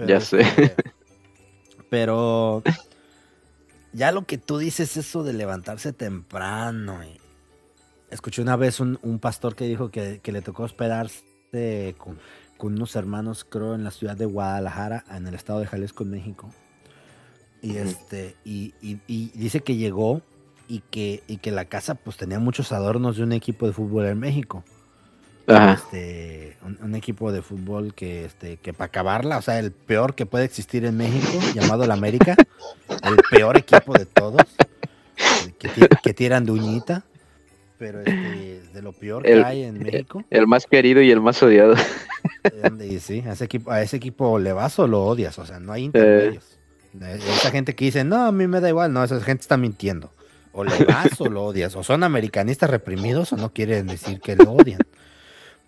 ya 0.06 0.20
sé. 0.20 0.74
Pero 1.90 2.62
ya 3.92 4.12
lo 4.12 4.26
que 4.26 4.36
tú 4.36 4.58
dices, 4.58 4.96
eso 4.98 5.22
de 5.22 5.32
levantarse 5.32 5.94
temprano 5.94 7.02
y 7.02 7.17
escuché 8.10 8.42
una 8.42 8.56
vez 8.56 8.80
un, 8.80 9.18
pastor 9.20 9.54
que 9.54 9.66
dijo 9.66 9.90
que, 9.90 10.20
le 10.24 10.42
tocó 10.42 10.64
hospedarse 10.64 11.94
con, 11.98 12.18
unos 12.60 12.96
hermanos, 12.96 13.46
creo, 13.48 13.74
en 13.74 13.84
la 13.84 13.90
ciudad 13.90 14.16
de 14.16 14.26
Guadalajara, 14.26 15.04
en 15.10 15.26
el 15.26 15.34
estado 15.34 15.60
de 15.60 15.66
Jalisco, 15.66 16.04
en 16.04 16.10
México. 16.10 16.50
Y 17.62 17.76
este, 17.76 18.36
y, 18.44 18.74
dice 19.34 19.60
que 19.60 19.76
llegó 19.76 20.22
y 20.68 20.80
que, 20.90 21.22
y 21.26 21.38
que 21.38 21.50
la 21.50 21.64
casa 21.64 21.94
pues 21.94 22.16
tenía 22.16 22.38
muchos 22.38 22.72
adornos 22.72 23.16
de 23.16 23.24
un 23.24 23.32
equipo 23.32 23.66
de 23.66 23.72
fútbol 23.72 24.06
en 24.06 24.18
México. 24.18 24.64
Este, 25.46 26.58
un, 26.62 26.94
equipo 26.94 27.32
de 27.32 27.40
fútbol 27.40 27.94
que, 27.94 28.26
este, 28.26 28.58
que 28.58 28.74
para 28.74 28.88
acabarla, 28.88 29.38
o 29.38 29.42
sea, 29.42 29.58
el 29.58 29.72
peor 29.72 30.14
que 30.14 30.26
puede 30.26 30.44
existir 30.44 30.84
en 30.84 30.98
México, 30.98 31.38
llamado 31.54 31.84
el 31.84 31.90
América, 31.90 32.36
el 32.88 33.16
peor 33.30 33.56
equipo 33.56 33.94
de 33.94 34.04
todos, 34.04 34.42
que, 35.58 35.88
que 36.02 36.12
tiran 36.12 36.44
de 36.44 36.52
uñita, 36.52 37.04
pero 37.78 38.00
este, 38.00 38.60
de 38.72 38.82
lo 38.82 38.92
peor 38.92 39.22
que 39.22 39.42
hay 39.42 39.62
en 39.62 39.78
México. 39.78 40.24
El 40.30 40.46
más 40.46 40.66
querido 40.66 41.00
y 41.00 41.10
el 41.10 41.20
más 41.20 41.42
odiado. 41.42 41.74
Y 42.80 42.98
sí, 42.98 43.22
a 43.26 43.32
ese 43.32 43.44
equipo, 43.44 43.70
a 43.70 43.82
ese 43.82 43.96
equipo 43.96 44.38
le 44.38 44.52
vas 44.52 44.78
o 44.78 44.86
lo 44.86 45.04
odias, 45.04 45.38
o 45.38 45.46
sea, 45.46 45.60
no 45.60 45.72
hay 45.72 45.84
intermedios. 45.84 46.58
Esa 47.00 47.50
gente 47.50 47.74
que 47.74 47.84
dice, 47.84 48.04
no, 48.04 48.26
a 48.26 48.32
mí 48.32 48.46
me 48.46 48.60
da 48.60 48.68
igual, 48.68 48.92
no, 48.92 49.04
esa 49.04 49.20
gente 49.20 49.42
está 49.42 49.56
mintiendo. 49.56 50.12
O 50.52 50.64
le 50.64 50.84
vas 50.84 51.20
o 51.20 51.26
lo 51.26 51.44
odias, 51.44 51.76
o 51.76 51.84
son 51.84 52.02
americanistas 52.02 52.68
reprimidos 52.68 53.32
o 53.32 53.36
no 53.36 53.52
quieren 53.52 53.86
decir 53.86 54.20
que 54.20 54.34
lo 54.34 54.52
odian. 54.52 54.80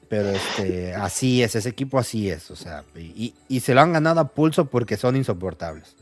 Pero 0.09 0.31
este, 0.31 0.95
así 0.95 1.43
es, 1.43 1.55
ese 1.55 1.69
equipo 1.69 1.99
así 1.99 2.29
es, 2.31 2.51
o 2.51 2.57
sea, 2.57 2.83
y, 2.97 3.35
y 3.47 3.61
se 3.61 3.75
lo 3.75 3.81
han 3.81 3.93
ganado 3.93 4.21
a 4.21 4.29
pulso 4.29 4.65
porque 4.65 4.97
son 4.97 5.15
insoportables. 5.15 5.95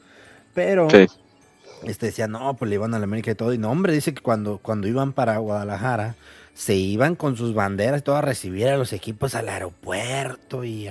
Pero 0.55 0.89
este 1.85 2.07
decía, 2.07 2.27
no, 2.29 2.55
pues 2.57 2.69
le 2.69 2.75
iban 2.75 2.95
a 2.95 2.99
la 2.99 3.05
América 3.05 3.31
y 3.31 3.35
todo. 3.35 3.53
Y 3.53 3.59
no, 3.59 3.71
hombre, 3.71 3.93
dice 3.93 4.15
que 4.15 4.23
cuando, 4.23 4.59
cuando 4.59 4.89
iban 4.89 5.13
para 5.13 5.39
Guadalajara, 5.39 6.17
se 6.55 6.75
iban 6.75 7.15
con 7.15 7.37
sus 7.37 7.55
banderas 7.55 8.01
y 8.01 8.03
todo 8.05 8.17
a 8.17 8.21
recibir 8.21 8.69
a 8.69 8.77
los 8.77 8.93
equipos 8.93 9.35
al 9.35 9.49
aeropuerto 9.49 10.65
y, 10.65 10.89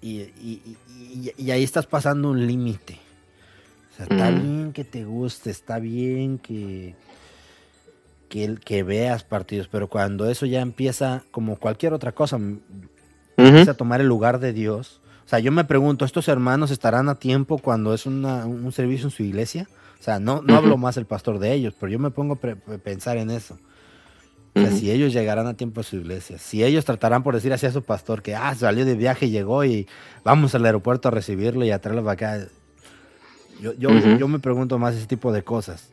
y, 0.00 1.50
ahí 1.50 1.62
estás 1.62 1.86
pasando 1.86 2.30
un 2.30 2.46
límite. 2.46 2.98
O 3.92 3.96
sea, 3.96 4.06
está 4.06 4.30
bien 4.30 4.72
que 4.72 4.84
te 4.84 5.04
guste, 5.04 5.50
está 5.50 5.80
bien 5.80 6.38
que, 6.38 6.94
que, 8.28 8.56
que, 8.64 8.82
veas 8.84 9.24
partidos, 9.24 9.68
pero 9.68 9.88
cuando 9.88 10.30
eso 10.30 10.46
ya 10.46 10.60
empieza, 10.60 11.24
como 11.30 11.56
cualquier 11.56 11.92
otra 11.92 12.12
cosa, 12.12 12.38
empieza 13.36 13.72
a 13.72 13.76
tomar 13.76 14.00
el 14.00 14.06
lugar 14.06 14.38
de 14.40 14.52
Dios, 14.52 14.97
o 15.28 15.30
sea, 15.30 15.40
yo 15.40 15.52
me 15.52 15.64
pregunto, 15.64 16.06
¿estos 16.06 16.26
hermanos 16.28 16.70
estarán 16.70 17.10
a 17.10 17.16
tiempo 17.16 17.58
cuando 17.58 17.92
es 17.92 18.06
un 18.06 18.72
servicio 18.72 19.08
en 19.08 19.10
su 19.10 19.22
iglesia? 19.22 19.68
O 20.00 20.02
sea, 20.02 20.18
no, 20.18 20.40
no 20.40 20.56
hablo 20.56 20.78
más 20.78 20.96
el 20.96 21.04
pastor 21.04 21.38
de 21.38 21.52
ellos, 21.52 21.74
pero 21.78 21.92
yo 21.92 21.98
me 21.98 22.10
pongo 22.10 22.38
a 22.42 22.78
pensar 22.78 23.18
en 23.18 23.30
eso. 23.30 23.58
O 24.54 24.60
sea, 24.60 24.70
si 24.70 24.90
ellos 24.90 25.12
llegarán 25.12 25.46
a 25.46 25.52
tiempo 25.52 25.82
a 25.82 25.84
su 25.84 25.96
iglesia, 25.96 26.38
si 26.38 26.64
ellos 26.64 26.86
tratarán 26.86 27.22
por 27.22 27.34
decir 27.34 27.52
así 27.52 27.66
a 27.66 27.72
su 27.72 27.82
pastor 27.82 28.22
que, 28.22 28.34
ah, 28.34 28.54
salió 28.54 28.86
de 28.86 28.94
viaje 28.94 29.26
y 29.26 29.30
llegó 29.30 29.66
y 29.66 29.86
vamos 30.24 30.54
al 30.54 30.64
aeropuerto 30.64 31.08
a 31.08 31.10
recibirlo 31.10 31.62
y 31.66 31.72
a 31.72 31.78
traerlo 31.78 32.02
para 32.02 32.12
acá. 32.14 32.46
Yo, 33.60 33.74
yo, 33.74 33.90
yo 33.90 34.28
me 34.28 34.38
pregunto 34.38 34.78
más 34.78 34.94
ese 34.94 35.08
tipo 35.08 35.30
de 35.30 35.44
cosas. 35.44 35.90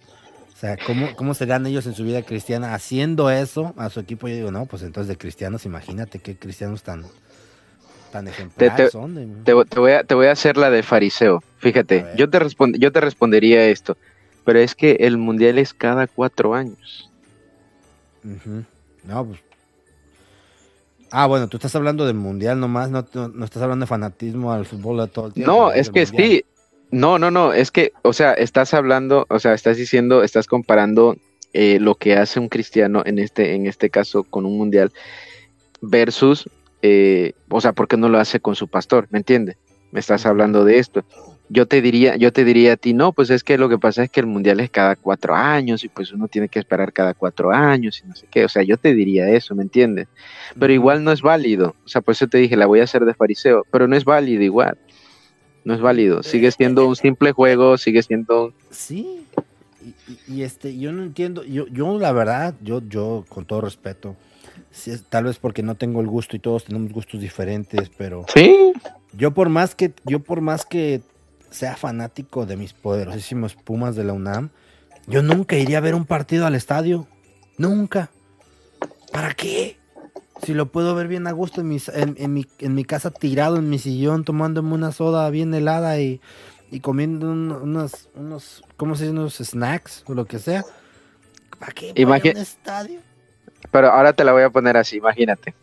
O 0.54 0.58
sea, 0.58 0.78
¿cómo, 0.78 1.14
¿cómo 1.18 1.34
serán 1.34 1.66
ellos 1.66 1.86
en 1.88 1.94
su 1.94 2.06
vida 2.06 2.22
cristiana 2.22 2.74
haciendo 2.74 3.30
eso 3.30 3.74
a 3.76 3.90
su 3.90 4.00
equipo? 4.00 4.30
Yo 4.30 4.36
digo, 4.36 4.52
no, 4.52 4.66
pues 4.66 4.82
entonces 4.82 5.10
de 5.10 5.18
cristianos, 5.18 5.66
imagínate 5.66 6.20
qué 6.20 6.38
cristianos 6.38 6.84
tan, 6.84 7.04
te, 9.44 9.54
voy 9.54 9.92
a, 9.92 10.04
te 10.04 10.16
voy 10.16 10.28
a 10.28 10.32
hacer 10.32 10.58
la 10.58 10.70
de 10.70 10.84
fariseo. 10.84 11.44
Fíjate, 11.58 12.06
yo 12.16 12.30
te, 12.30 12.40
yo 12.78 12.92
te 12.92 13.02
respondería 13.02 13.68
esto, 13.68 13.98
pero 14.44 14.60
es 14.60 14.76
que 14.76 14.98
el 15.02 15.18
mundial 15.18 15.58
es 15.58 15.74
cada 15.74 16.08
cuatro 16.08 16.54
años. 16.54 17.12
No, 19.04 19.26
pues. 19.26 19.40
Ah, 21.12 21.28
bueno, 21.28 21.48
tú 21.48 21.58
estás 21.58 21.76
hablando 21.76 22.06
del 22.06 22.16
mundial 22.16 22.60
nomás, 22.60 22.90
no, 22.90 23.06
no, 23.14 23.46
estás 23.46 23.62
hablando 23.62 23.84
de 23.84 23.88
fanatismo 23.88 24.52
al 24.52 24.66
fútbol 24.66 24.98
de 24.98 25.08
todo 25.08 25.28
el 25.28 25.34
tiempo. 25.34 25.52
No, 25.52 25.72
es 25.72 25.90
que 25.90 26.06
sí. 26.06 26.44
No, 26.92 27.18
no, 27.20 27.32
no, 27.32 27.54
es 27.54 27.72
que, 27.72 27.94
o 28.04 28.14
sea, 28.14 28.34
estás 28.34 28.74
hablando, 28.74 29.26
o 29.30 29.40
sea, 29.40 29.54
estás 29.54 29.78
diciendo, 29.78 30.24
estás 30.24 30.48
comparando 30.48 31.18
eh, 31.54 31.80
lo 31.80 31.96
que 31.96 32.16
hace 32.16 32.40
un 32.40 32.50
cristiano 32.50 33.02
en 33.06 33.20
este, 33.20 33.56
en 33.56 33.66
este 33.66 33.90
caso 33.90 34.24
con 34.24 34.46
un 34.46 34.58
mundial 34.58 34.92
versus 35.82 36.50
eh, 36.82 37.34
o 37.50 37.62
sea, 37.62 37.74
¿por 37.74 37.88
qué 37.88 37.98
no 37.98 38.10
lo 38.10 38.20
hace 38.20 38.40
con 38.40 38.56
su 38.56 38.68
pastor? 38.68 39.08
¿Me 39.10 39.20
entiende? 39.20 39.58
Me 39.92 40.00
estás 40.00 40.26
hablando 40.26 40.66
de 40.66 40.80
esto. 40.80 41.04
Yo 41.48 41.68
te 41.68 41.82
diría, 41.82 42.16
yo 42.16 42.34
te 42.34 42.44
diría 42.44 42.74
a 42.74 42.76
ti, 42.76 42.94
no, 42.94 43.14
pues 43.14 43.30
es 43.30 43.44
que 43.44 43.58
lo 43.58 43.70
que 43.70 43.78
pasa 43.78 44.04
es 44.04 44.10
que 44.10 44.20
el 44.20 44.26
mundial 44.26 44.60
es 44.60 44.72
cada 44.72 44.96
cuatro 44.96 45.36
años 45.36 45.84
y 45.84 45.90
pues 45.90 46.12
uno 46.12 46.28
tiene 46.28 46.50
que 46.50 46.58
esperar 46.58 46.92
cada 46.92 47.14
cuatro 47.14 47.52
años 47.52 48.02
y 48.04 48.08
no 48.08 48.16
sé 48.16 48.26
qué. 48.30 48.46
O 48.46 48.50
sea, 48.50 48.64
yo 48.64 48.78
te 48.78 48.94
diría 48.96 49.30
eso, 49.30 49.54
¿me 49.54 49.64
entiendes? 49.64 50.08
Pero 50.60 50.74
igual 50.74 51.04
no 51.04 51.12
es 51.12 51.22
válido. 51.22 51.76
O 51.86 51.88
sea, 51.88 52.02
por 52.02 52.14
eso 52.14 52.28
te 52.28 52.40
dije, 52.40 52.58
la 52.58 52.66
voy 52.66 52.80
a 52.80 52.86
hacer 52.86 53.06
de 53.06 53.14
fariseo, 53.14 53.66
pero 53.72 53.88
no 53.88 53.96
es 53.96 54.06
válido 54.06 54.42
igual. 54.42 54.78
No 55.64 55.74
es 55.74 55.82
válido. 55.82 56.24
Sigue 56.24 56.52
siendo 56.52 56.88
un 56.88 56.96
simple 56.96 57.32
juego, 57.32 57.78
sigue 57.78 58.02
siendo. 58.04 58.54
Sí. 58.70 59.26
Y, 60.28 60.42
este, 60.42 60.78
yo 60.78 60.92
no 60.92 61.04
entiendo. 61.04 61.44
Yo, 61.44 61.68
yo 61.68 62.00
la 62.00 62.12
verdad, 62.12 62.56
yo, 62.62 62.82
yo 62.88 63.26
con 63.30 63.46
todo 63.46 63.62
respeto, 63.62 64.16
tal 65.10 65.26
vez 65.26 65.38
porque 65.38 65.64
no 65.64 65.76
tengo 65.76 66.02
el 66.02 66.08
gusto 66.08 66.36
y 66.36 66.40
todos 66.40 66.66
tenemos 66.66 66.92
gustos 66.92 67.22
diferentes, 67.22 67.90
pero 67.98 68.26
sí. 68.34 68.74
Yo 69.14 69.32
por 69.32 69.50
más 69.50 69.76
que 69.76 69.94
yo 70.06 70.20
por 70.20 70.42
más 70.42 70.66
que 70.66 71.02
sea 71.50 71.78
fanático 71.78 72.46
de 72.46 72.58
mis 72.58 72.74
poderosísimos 72.74 73.56
Pumas 73.56 73.96
de 73.96 74.04
la 74.04 74.14
UNAM, 74.14 74.50
yo 75.08 75.24
nunca 75.24 75.56
iría 75.56 75.78
a 75.78 75.82
ver 75.82 75.96
un 75.96 76.06
partido 76.06 76.46
al 76.46 76.56
estadio. 76.56 77.08
Nunca. 77.58 78.10
¿Para 79.12 79.34
qué? 79.34 79.78
Si 80.44 80.54
lo 80.54 80.72
puedo 80.72 80.94
ver 80.96 81.08
bien 81.08 81.28
a 81.28 81.32
gusto 81.32 81.62
en, 81.62 81.80
en, 82.18 82.34
mi, 82.34 82.46
en 82.60 82.76
mi 82.76 82.84
casa 82.84 83.12
tirado 83.12 83.58
en 83.58 83.70
mi 83.70 83.80
sillón, 83.80 84.26
tomándome 84.26 84.74
una 84.74 84.92
soda 84.92 85.30
bien 85.30 85.54
helada 85.54 86.00
y, 86.02 86.20
comiendo 86.82 87.32
unos, 87.32 88.10
unos, 88.16 88.64
¿cómo 88.76 88.96
se 88.96 89.04
dice? 89.04 89.14
Unos 89.14 89.36
snacks 89.36 90.04
o 90.08 90.14
lo 90.14 90.26
que 90.26 90.40
sea. 90.40 90.66
¿Para 91.58 91.72
qué? 91.72 91.94
¿Para 92.06 92.22
un 92.22 92.38
estadio? 92.38 93.00
Pero 93.72 93.92
ahora 93.92 94.14
te 94.14 94.24
la 94.24 94.34
voy 94.34 94.44
a 94.44 94.50
poner 94.50 94.78
así, 94.78 94.98
imagínate. 94.98 95.54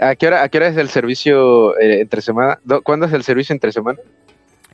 A, 0.00 0.14
qué 0.16 0.26
hora, 0.26 0.42
¿A 0.42 0.48
qué 0.48 0.58
hora 0.58 0.68
es 0.68 0.76
el 0.76 0.88
servicio 0.88 1.78
eh, 1.78 2.00
entre 2.00 2.20
semana? 2.20 2.58
¿Cuándo 2.82 3.06
es 3.06 3.12
el 3.12 3.22
servicio 3.22 3.52
entre 3.52 3.72
semana? 3.72 3.98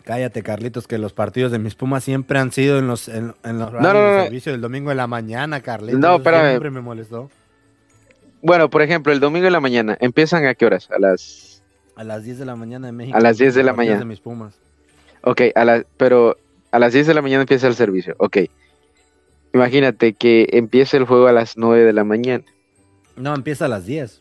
Cállate, 0.04 0.42
Carlitos, 0.42 0.86
que 0.86 0.96
los 0.96 1.12
partidos 1.12 1.52
de 1.52 1.58
mis 1.58 1.74
Pumas 1.74 2.02
siempre 2.02 2.38
han 2.38 2.50
sido 2.50 2.78
en 2.78 2.86
los, 2.86 3.08
en, 3.08 3.34
los 3.44 3.72
no, 3.72 4.22
servicio 4.22 4.52
del 4.52 4.62
domingo 4.62 4.88
de 4.88 4.96
la 4.96 5.06
mañana, 5.06 5.60
Carlitos. 5.60 6.00
No, 6.00 6.22
pero 6.22 6.40
siempre 6.40 6.70
me 6.70 6.80
molestó. 6.80 7.30
Bueno, 8.40 8.70
por 8.70 8.82
ejemplo, 8.82 9.12
el 9.12 9.20
domingo 9.20 9.44
de 9.44 9.50
la 9.50 9.60
mañana, 9.60 9.98
¿empiezan 10.00 10.46
a 10.46 10.54
qué 10.54 10.64
horas? 10.64 10.88
A 10.90 10.98
las... 10.98 11.62
A 11.96 12.04
las 12.04 12.24
10 12.24 12.38
de 12.38 12.44
la 12.46 12.56
mañana 12.56 12.86
de 12.86 12.92
México. 12.92 13.18
A 13.18 13.20
las 13.20 13.36
10 13.36 13.56
de 13.56 13.64
la 13.64 13.72
mañana. 13.72 13.98
De 13.98 14.04
mis 14.04 14.20
Pumas. 14.20 14.58
Ok, 15.22 15.42
a 15.54 15.64
la, 15.64 15.84
pero 15.96 16.36
a 16.70 16.78
las 16.78 16.92
10 16.92 17.08
de 17.08 17.14
la 17.14 17.22
mañana 17.22 17.42
empieza 17.42 17.66
el 17.66 17.74
servicio. 17.74 18.14
Ok. 18.18 18.38
Imagínate 19.52 20.12
que 20.12 20.48
empiece 20.52 20.96
el 20.96 21.04
juego 21.04 21.26
a 21.26 21.32
las 21.32 21.56
9 21.56 21.84
de 21.84 21.92
la 21.92 22.04
mañana. 22.04 22.44
No, 23.16 23.34
empieza 23.34 23.64
a 23.64 23.68
las 23.68 23.86
10. 23.86 24.20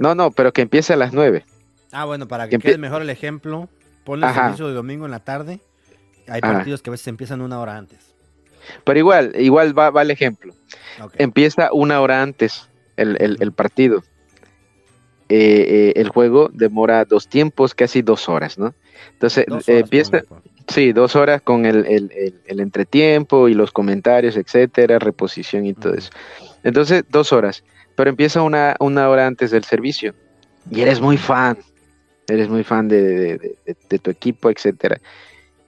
No, 0.00 0.14
no, 0.14 0.30
pero 0.30 0.52
que 0.52 0.62
empiece 0.62 0.92
a 0.92 0.96
las 0.96 1.12
9. 1.12 1.44
Ah, 1.92 2.04
bueno, 2.04 2.26
para 2.26 2.48
que, 2.48 2.58
quede 2.58 2.78
mejor 2.78 3.02
el 3.02 3.10
ejemplo, 3.10 3.68
ponle 4.04 4.26
el 4.26 4.34
servicio 4.34 4.68
de 4.68 4.74
domingo 4.74 5.04
en 5.04 5.10
la 5.10 5.20
tarde. 5.20 5.60
Hay 6.28 6.40
partidos 6.40 6.82
que 6.82 6.90
a 6.90 6.92
veces 6.92 7.08
empiezan 7.08 7.40
una 7.40 7.60
hora 7.60 7.76
antes. 7.76 8.14
Pero 8.84 8.98
igual, 8.98 9.32
igual 9.38 9.76
va, 9.76 9.90
va 9.90 10.02
el 10.02 10.10
ejemplo. 10.10 10.54
Empieza 11.18 11.70
una 11.72 12.00
hora 12.00 12.22
antes 12.22 12.68
el, 12.96 13.52
partido. 13.52 14.02
Eh, 15.28 15.64
eh, 15.68 15.92
el 15.96 16.08
juego 16.08 16.50
demora 16.52 17.04
dos 17.04 17.28
tiempos, 17.28 17.74
casi 17.74 18.02
dos 18.02 18.28
horas, 18.28 18.58
¿no? 18.58 18.74
Entonces, 19.12 19.46
empieza, 19.66 20.22
Sí, 20.68 20.92
dos 20.92 21.16
horas 21.16 21.42
con 21.42 21.66
el, 21.66 21.86
el, 21.86 22.60
entretiempo 22.60 23.48
y 23.48 23.54
los 23.54 23.72
comentarios, 23.72 24.36
etcétera, 24.36 24.98
reposición 24.98 25.66
y 25.66 25.74
todo 25.74 25.94
eso. 25.94 26.10
Entonces, 26.62 27.04
dos 27.08 27.32
horas. 27.32 27.64
Pero 27.96 28.10
empieza 28.10 28.42
una, 28.42 28.76
una 28.80 29.08
hora 29.08 29.26
antes 29.26 29.50
del 29.50 29.64
servicio. 29.64 30.14
Y 30.70 30.80
eres 30.80 31.00
muy 31.00 31.16
fan. 31.16 31.58
Eres 32.28 32.48
muy 32.48 32.64
fan 32.64 32.88
de, 32.88 33.56
tu 34.02 34.10
equipo, 34.10 34.50
etcétera. 34.50 35.00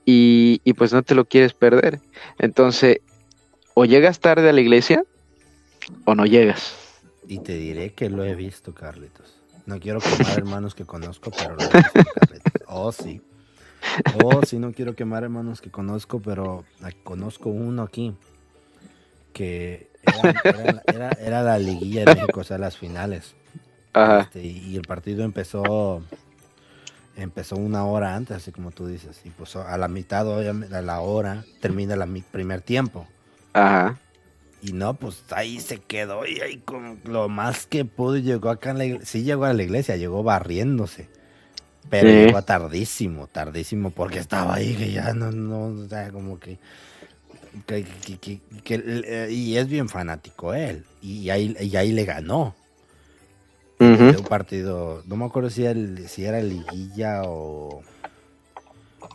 Y, 0.04 0.60
y, 0.64 0.74
pues 0.74 0.92
no 0.92 1.02
te 1.02 1.14
lo 1.14 1.24
quieres 1.24 1.54
perder. 1.54 2.00
Entonces, 2.38 2.98
o 3.74 3.84
llegas 3.84 4.20
tarde 4.20 4.48
a 4.48 4.52
la 4.52 4.60
iglesia 4.60 5.04
o 6.04 6.14
no 6.14 6.26
llegas. 6.26 6.76
Y 7.26 7.38
te 7.38 7.56
diré 7.56 7.92
que 7.92 8.10
lo 8.10 8.24
he 8.24 8.34
visto, 8.34 8.74
Carlitos. 8.74 9.40
No 9.66 9.80
quiero 9.80 10.00
quemar 10.00 10.38
hermanos 10.38 10.74
que 10.74 10.84
conozco, 10.84 11.30
pero 11.30 11.56
lo 11.56 11.62
he 11.62 11.66
visto, 11.66 12.02
Carlitos. 12.20 12.52
Oh, 12.66 12.92
sí. 12.92 13.20
Oh, 14.22 14.40
sí, 14.46 14.58
no 14.58 14.72
quiero 14.72 14.94
quemar 14.94 15.24
hermanos 15.24 15.60
que 15.60 15.70
conozco, 15.70 16.20
pero 16.20 16.64
conozco 17.02 17.50
uno 17.50 17.82
aquí 17.82 18.14
que 19.32 19.90
era, 21.20 21.42
la 21.42 21.58
liguilla 21.58 22.04
de 22.04 22.14
México, 22.14 22.40
o 22.40 22.44
sea, 22.44 22.58
las 22.58 22.76
finales. 22.76 23.34
Este, 24.20 24.42
y 24.42 24.76
el 24.76 24.82
partido 24.82 25.24
empezó 25.24 26.02
empezó 27.16 27.56
una 27.56 27.84
hora 27.84 28.16
antes, 28.16 28.36
así 28.36 28.52
como 28.52 28.70
tú 28.70 28.86
dices. 28.86 29.20
Y 29.24 29.30
pues 29.30 29.56
a 29.56 29.76
la 29.78 29.88
mitad, 29.88 30.26
obviamente, 30.26 30.74
a 30.74 30.82
la 30.82 31.00
hora, 31.00 31.44
termina 31.60 31.94
el 31.94 32.24
primer 32.30 32.60
tiempo. 32.60 33.06
Ajá. 33.52 33.98
Y 34.62 34.72
no, 34.72 34.94
pues 34.94 35.22
ahí 35.30 35.60
se 35.60 35.78
quedó 35.78 36.26
y 36.26 36.40
ahí 36.40 36.56
con 36.56 36.98
lo 37.04 37.28
más 37.28 37.66
que 37.66 37.84
pudo 37.84 38.16
llegó 38.16 38.48
acá 38.48 38.70
en 38.70 38.78
la 38.78 38.84
iglesia. 38.86 39.06
Sí 39.06 39.22
llegó 39.22 39.44
a 39.44 39.52
la 39.52 39.62
iglesia, 39.62 39.96
llegó 39.96 40.22
barriéndose. 40.22 41.08
Pero 41.90 42.08
llegó 42.08 42.42
tardísimo, 42.42 43.26
tardísimo, 43.26 43.90
porque 43.90 44.18
estaba 44.18 44.54
ahí 44.54 44.74
que 44.74 44.92
ya 44.92 45.12
no, 45.12 45.30
no, 45.30 45.82
o 45.84 45.88
sea, 45.88 46.10
como 46.10 46.38
que 46.38 46.58
que, 47.66 49.28
y 49.30 49.56
es 49.56 49.68
bien 49.68 49.88
fanático 49.88 50.54
él. 50.54 50.84
Y 51.00 51.30
ahí, 51.30 51.56
y 51.60 51.76
ahí 51.76 51.92
le 51.92 52.04
ganó. 52.04 52.54
un 53.78 54.26
partido, 54.28 55.02
no 55.06 55.16
me 55.16 55.24
acuerdo 55.24 55.50
si, 55.50 55.64
el, 55.64 56.08
si 56.08 56.24
era 56.24 56.40
liguilla 56.40 57.22
o, 57.24 57.82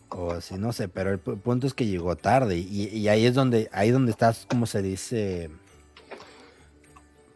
o 0.10 0.32
así, 0.32 0.56
no 0.56 0.72
sé, 0.74 0.88
pero 0.88 1.12
el 1.12 1.20
punto 1.20 1.68
es 1.68 1.74
que 1.74 1.86
llegó 1.86 2.16
tarde. 2.16 2.58
Y, 2.58 3.08
ahí 3.08 3.26
es 3.26 3.34
donde, 3.34 3.70
ahí 3.72 3.92
donde 3.92 4.12
estás, 4.12 4.46
como 4.50 4.66
se 4.66 4.82
dice, 4.82 5.50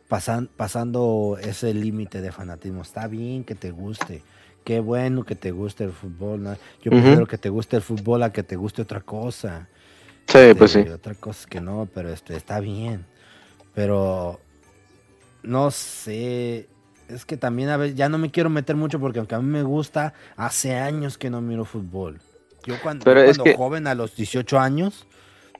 pasan, 0.07 0.49
pasando 0.55 1.37
ese 1.41 1.73
límite 1.73 2.21
de 2.21 2.31
fanatismo. 2.31 2.81
Está 2.81 3.07
bien 3.07 3.43
que 3.43 3.55
te 3.55 3.71
guste 3.71 4.23
qué 4.63 4.79
bueno 4.79 5.23
que 5.23 5.35
te 5.35 5.51
guste 5.51 5.83
el 5.83 5.91
fútbol. 5.91 6.57
Yo 6.81 6.91
prefiero 6.91 7.27
que 7.27 7.37
te 7.37 7.49
guste 7.49 7.75
el 7.75 7.81
fútbol 7.81 8.23
a 8.23 8.31
que 8.31 8.43
te 8.43 8.55
guste 8.55 8.81
otra 8.81 9.01
cosa. 9.01 9.67
Sí, 10.27 10.53
pues 10.57 10.71
sí. 10.71 10.79
Otra 10.79 11.15
cosa 11.15 11.47
que 11.49 11.61
no, 11.61 11.87
pero 11.93 12.11
este, 12.11 12.35
está 12.35 12.59
bien. 12.59 13.05
Pero 13.73 14.39
no 15.43 15.71
sé. 15.71 16.69
Es 17.09 17.25
que 17.25 17.37
también 17.37 17.69
a 17.69 17.77
veces 17.77 17.95
ya 17.95 18.09
no 18.09 18.17
me 18.17 18.31
quiero 18.31 18.49
meter 18.49 18.75
mucho 18.75 18.99
porque 18.99 19.19
aunque 19.19 19.35
a 19.35 19.39
mí 19.39 19.47
me 19.47 19.63
gusta, 19.63 20.13
hace 20.35 20.75
años 20.75 21.17
que 21.17 21.29
no 21.29 21.41
miro 21.41 21.65
fútbol. 21.65 22.19
Yo 22.65 22.75
cuando, 22.81 23.03
cuando 23.03 23.43
joven, 23.57 23.87
a 23.87 23.93
los 23.93 24.15
18 24.15 24.57
años, 24.57 25.05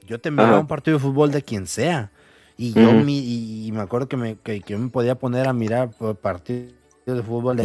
yo 0.08 0.20
te 0.22 0.32
miraba 0.32 0.60
un 0.60 0.68
partido 0.68 0.98
de 0.98 1.04
fútbol 1.04 1.32
de 1.32 1.42
quien 1.42 1.68
sea. 1.68 2.12
Y 2.56 2.72
yo 2.72 2.92
y, 3.06 3.70
me 3.74 3.82
acuerdo 3.82 4.08
que 4.08 4.16
me, 4.16 4.38
que, 4.38 4.62
que 4.62 4.78
me 4.78 4.90
podía 4.90 5.16
poner 5.16 5.48
a 5.48 5.54
mirar 5.54 5.90
partidos 6.22 6.74
de 7.06 7.24
fútbol 7.24 7.58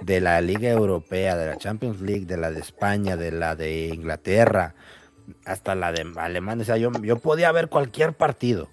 de 0.00 0.20
la 0.20 0.40
Liga 0.40 0.70
Europea, 0.70 1.36
de 1.36 1.46
la 1.46 1.56
Champions 1.58 2.00
League, 2.00 2.24
de 2.24 2.36
la 2.36 2.50
de 2.50 2.60
España, 2.60 3.16
de 3.16 3.30
la 3.30 3.54
de 3.54 3.88
Inglaterra, 3.88 4.74
hasta 5.44 5.74
la 5.74 5.92
de 5.92 6.06
Alemania. 6.16 6.62
O 6.62 6.64
sea, 6.64 6.78
yo, 6.78 6.90
yo 7.02 7.18
podía 7.18 7.52
ver 7.52 7.68
cualquier 7.68 8.14
partido. 8.14 8.68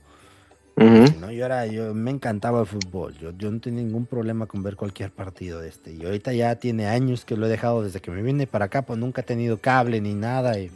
¿no? 0.75 1.29
yo, 1.29 1.45
era, 1.45 1.67
yo 1.67 1.93
me 1.93 2.09
encantaba 2.09 2.61
el 2.61 2.65
fútbol. 2.65 3.13
Yo, 3.19 3.31
yo 3.37 3.51
no 3.51 3.59
tenía 3.59 3.83
ningún 3.83 4.05
problema 4.05 4.45
con 4.45 4.63
ver 4.63 4.75
cualquier 4.75 5.11
partido 5.11 5.59
de 5.59 5.69
este. 5.69 5.91
Y 5.91 6.05
ahorita 6.05 6.33
ya 6.33 6.55
tiene 6.55 6.87
años 6.87 7.25
que 7.25 7.35
lo 7.35 7.45
he 7.45 7.49
dejado 7.49 7.83
desde 7.83 7.99
que 7.99 8.09
me 8.09 8.21
vine 8.21 8.47
para 8.47 8.65
acá, 8.65 8.83
pues 8.83 8.97
nunca 8.97 9.21
he 9.21 9.25
tenido 9.25 9.57
cable 9.57 9.99
ni 9.99 10.15
nada. 10.15 10.57
Y, 10.57 10.71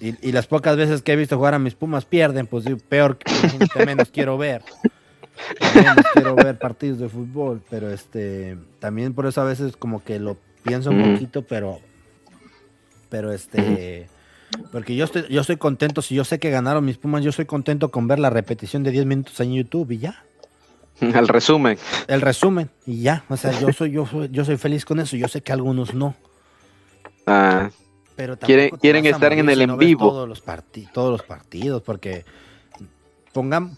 y, 0.00 0.32
las 0.32 0.46
pocas 0.46 0.76
veces 0.76 1.02
que 1.02 1.12
he 1.12 1.16
visto 1.16 1.36
jugar 1.36 1.54
a 1.54 1.58
mis 1.58 1.74
Pumas 1.74 2.04
pierden, 2.04 2.46
pues 2.46 2.64
peor 2.88 3.18
que 3.74 3.86
menos 3.86 4.10
quiero 4.10 4.38
ver 4.38 4.62
quiero 6.14 6.34
ver 6.34 6.58
partidos 6.58 6.98
de 6.98 7.08
fútbol, 7.08 7.62
pero 7.70 7.90
este 7.90 8.58
también 8.78 9.14
por 9.14 9.26
eso 9.26 9.40
a 9.40 9.44
veces 9.44 9.76
como 9.76 10.02
que 10.02 10.18
lo 10.18 10.36
pienso 10.62 10.90
un 10.90 11.14
poquito, 11.14 11.42
pero 11.42 11.80
pero 13.08 13.32
este 13.32 14.08
porque 14.72 14.96
yo 14.96 15.04
estoy 15.04 15.26
yo 15.28 15.40
estoy 15.40 15.56
contento 15.56 16.02
si 16.02 16.14
yo 16.14 16.24
sé 16.24 16.38
que 16.38 16.50
ganaron 16.50 16.84
mis 16.84 16.98
Pumas, 16.98 17.22
yo 17.22 17.32
soy 17.32 17.44
contento 17.44 17.90
con 17.90 18.08
ver 18.08 18.18
la 18.18 18.30
repetición 18.30 18.82
de 18.82 18.90
10 18.90 19.06
minutos 19.06 19.38
en 19.40 19.52
YouTube 19.52 19.90
y 19.92 19.98
ya. 19.98 20.24
El 21.00 21.28
resumen. 21.28 21.78
El 22.08 22.20
resumen 22.20 22.70
y 22.84 23.02
ya, 23.02 23.24
o 23.28 23.36
sea, 23.36 23.58
yo 23.60 23.72
soy 23.72 23.92
yo 23.92 24.06
yo 24.30 24.44
soy 24.44 24.56
feliz 24.56 24.84
con 24.84 24.98
eso, 25.00 25.16
yo 25.16 25.28
sé 25.28 25.42
que 25.42 25.52
algunos 25.52 25.94
no. 25.94 26.16
Ah. 27.26 27.70
Pero 28.16 28.36
quieren 28.36 28.70
quieren 28.70 29.06
estar 29.06 29.32
en 29.32 29.48
el 29.48 29.62
en 29.62 29.78
vivo. 29.78 30.08
Todos 30.08 30.28
los, 30.28 30.42
todos 30.92 31.12
los 31.12 31.22
partidos 31.22 31.82
porque 31.82 32.24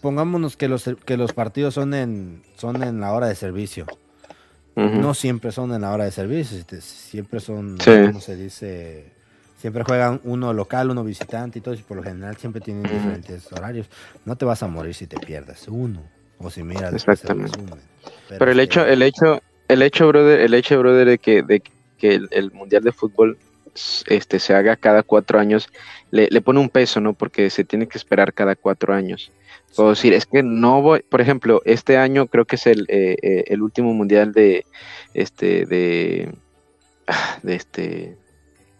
pongámonos 0.01 0.57
que 0.57 0.67
los, 0.67 0.89
que 1.05 1.17
los 1.17 1.33
partidos 1.33 1.73
son 1.73 1.93
en, 1.93 2.43
son 2.55 2.83
en 2.83 2.99
la 2.99 3.13
hora 3.13 3.27
de 3.27 3.35
servicio. 3.35 3.85
No 4.75 5.13
siempre 5.13 5.51
son 5.51 5.73
en 5.73 5.81
la 5.81 5.91
hora 5.91 6.05
de 6.05 6.11
servicio, 6.11 6.57
siempre 6.79 7.39
son, 7.39 7.77
como 7.77 8.21
se 8.21 8.35
dice? 8.35 9.11
Siempre 9.57 9.83
juegan 9.83 10.21
uno 10.23 10.53
local, 10.53 10.89
uno 10.89 11.03
visitante 11.03 11.59
y 11.59 11.61
todo, 11.61 11.75
y 11.75 11.83
por 11.83 11.97
lo 11.97 12.03
general 12.03 12.35
siempre 12.37 12.61
tienen 12.61 12.83
diferentes 12.83 13.51
horarios. 13.51 13.87
No 14.25 14.35
te 14.35 14.45
vas 14.45 14.63
a 14.63 14.67
morir 14.67 14.95
si 14.95 15.05
te 15.05 15.19
pierdes 15.19 15.67
uno, 15.67 16.01
o 16.39 16.49
si 16.49 16.63
miras. 16.63 16.93
Exactamente. 16.93 17.59
Pero, 18.29 18.49
el 18.49 18.59
hecho, 18.59 18.83
el 18.85 19.03
hecho, 19.03 19.41
el 19.67 19.81
hecho, 19.83 20.07
brother, 20.07 20.39
el 20.39 20.53
hecho, 20.53 20.79
brother, 20.79 21.07
de 21.07 21.17
que, 21.19 21.43
de 21.43 21.61
que 21.99 22.21
el, 22.31 22.51
mundial 22.51 22.81
de 22.81 22.91
fútbol 22.91 23.37
este 24.07 24.39
se 24.39 24.55
haga 24.55 24.77
cada 24.77 25.03
cuatro 25.03 25.37
años, 25.37 25.69
le, 26.09 26.27
le, 26.31 26.41
pone 26.41 26.59
un 26.59 26.69
peso, 26.69 27.01
¿no? 27.01 27.13
Porque 27.13 27.49
se 27.51 27.63
tiene 27.63 27.87
que 27.87 27.97
esperar 27.97 28.33
cada 28.33 28.55
cuatro 28.55 28.93
años. 28.93 29.31
Puedo 29.75 29.89
decir, 29.91 30.13
es 30.13 30.25
que 30.25 30.43
no 30.43 30.81
voy, 30.81 31.01
por 31.07 31.21
ejemplo, 31.21 31.61
este 31.65 31.97
año 31.97 32.27
creo 32.27 32.45
que 32.45 32.57
es 32.57 32.67
el, 32.67 32.85
eh, 32.89 33.15
eh, 33.21 33.43
el 33.47 33.61
último 33.61 33.93
mundial 33.93 34.33
de 34.33 34.65
este 35.13 35.65
de, 35.65 36.33
ah, 37.07 37.39
de 37.41 37.55
este 37.55 38.17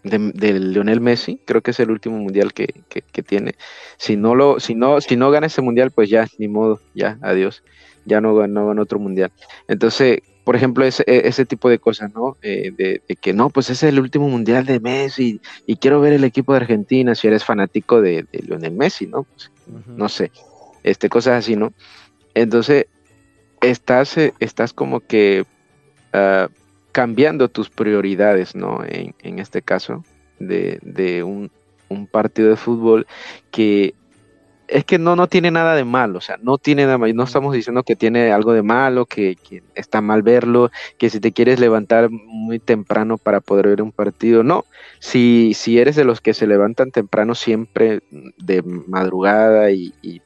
de, 0.03 0.59
Lionel 0.59 0.99
Messi, 0.99 1.39
creo 1.45 1.61
que 1.61 1.71
es 1.71 1.79
el 1.79 1.91
último 1.91 2.17
mundial 2.17 2.53
que, 2.53 2.83
que, 2.89 3.23
tiene. 3.23 3.53
Si 3.97 4.17
no 4.17 4.35
lo, 4.35 4.59
si 4.59 4.75
no, 4.75 4.99
si 4.99 5.15
no 5.15 5.31
gana 5.31 5.47
ese 5.47 5.61
mundial, 5.61 5.91
pues 5.91 6.09
ya, 6.09 6.27
ni 6.37 6.47
modo, 6.47 6.81
ya, 6.93 7.17
adiós. 7.21 7.63
Ya 8.03 8.19
no 8.19 8.33
ganó 8.33 8.71
otro 8.81 8.97
mundial. 8.97 9.31
Entonces, 9.67 10.21
por 10.43 10.55
ejemplo, 10.55 10.83
ese, 10.83 11.03
e, 11.05 11.27
ese 11.27 11.45
tipo 11.45 11.69
de 11.69 11.77
cosas, 11.77 12.11
¿no? 12.15 12.35
Eh, 12.41 12.71
de, 12.75 13.01
que 13.21 13.31
no, 13.31 13.51
pues 13.51 13.69
ese 13.69 13.87
es 13.87 13.93
el 13.93 13.99
último 13.99 14.27
mundial 14.27 14.65
de 14.65 14.79
Messi 14.79 15.39
y 15.67 15.75
quiero 15.75 16.01
ver 16.01 16.13
el 16.13 16.23
equipo 16.23 16.51
de 16.51 16.61
Argentina 16.61 17.13
si 17.13 17.27
eres 17.27 17.45
fanático 17.45 18.01
de, 18.01 18.25
Lionel 18.31 18.73
Messi, 18.73 19.05
¿no? 19.05 19.23
Pues, 19.23 19.51
no 19.87 20.09
sé 20.09 20.31
este, 20.83 21.09
cosas 21.09 21.39
así, 21.39 21.55
¿no? 21.55 21.73
Entonces, 22.33 22.87
estás, 23.61 24.17
eh, 24.17 24.33
estás 24.39 24.73
como 24.73 24.99
que 24.99 25.45
ah, 26.13 26.49
cambiando 26.91 27.49
tus 27.49 27.69
prioridades, 27.69 28.55
¿no? 28.55 28.83
En, 28.85 29.15
en 29.19 29.39
este 29.39 29.61
caso, 29.61 30.03
de, 30.39 30.79
de 30.81 31.23
un, 31.23 31.51
un, 31.89 32.07
partido 32.07 32.49
de 32.49 32.55
fútbol 32.55 33.05
que 33.51 33.93
es 34.71 34.85
que 34.85 34.97
no, 34.97 35.17
no 35.17 35.27
tiene 35.27 35.51
nada 35.51 35.75
de 35.75 35.83
malo, 35.83 36.19
o 36.19 36.21
sea, 36.21 36.37
no 36.41 36.57
tiene 36.57 36.85
nada 36.85 36.97
malo, 36.97 37.13
no 37.13 37.23
estamos 37.23 37.53
diciendo 37.53 37.83
que 37.83 37.97
tiene 37.97 38.31
algo 38.31 38.53
de 38.53 38.63
malo, 38.63 39.05
que, 39.05 39.35
que, 39.35 39.61
está 39.75 39.99
mal 39.99 40.23
verlo, 40.23 40.71
que 40.97 41.09
si 41.09 41.19
te 41.19 41.33
quieres 41.33 41.59
levantar 41.59 42.09
muy 42.09 42.57
temprano 42.57 43.17
para 43.17 43.41
poder 43.41 43.67
ver 43.67 43.81
un 43.81 43.91
partido, 43.91 44.43
no, 44.43 44.63
si, 44.99 45.53
si 45.55 45.77
eres 45.77 45.97
de 45.97 46.05
los 46.05 46.21
que 46.21 46.33
se 46.33 46.47
levantan 46.47 46.91
temprano 46.91 47.35
siempre 47.35 47.99
de 48.37 48.61
madrugada 48.61 49.71
y, 49.71 49.93
y 50.01 50.21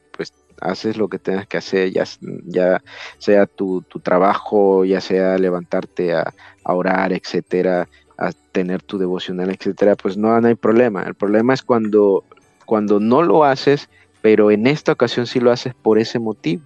haces 0.62 0.98
lo 0.98 1.08
que 1.08 1.20
tengas 1.20 1.48
que 1.48 1.58
hacer, 1.58 1.92
ya, 1.92 2.04
ya 2.46 2.82
sea 3.18 3.46
tu, 3.46 3.84
trabajo, 4.04 4.86
ya 4.86 5.02
sea 5.02 5.38
levantarte 5.38 6.14
a, 6.14 6.34
orar, 6.64 7.14
etcétera, 7.14 7.88
a 8.18 8.32
tener 8.52 8.82
tu 8.82 8.98
devocional, 8.98 9.52
etcétera, 9.52 9.96
pues 9.96 10.18
no, 10.18 10.34
hay 10.36 10.56
problema. 10.56 11.04
El 11.04 11.16
problema 11.16 11.54
es 11.54 11.62
cuando, 11.62 12.24
cuando 12.66 13.00
no 13.00 13.22
lo 13.22 13.44
haces, 13.44 13.90
pero 14.22 14.50
en 14.50 14.66
esta 14.66 14.94
ocasión 14.94 15.28
sí 15.28 15.40
lo 15.40 15.52
haces 15.52 15.76
por 15.76 16.00
ese 16.00 16.18
motivo. 16.18 16.64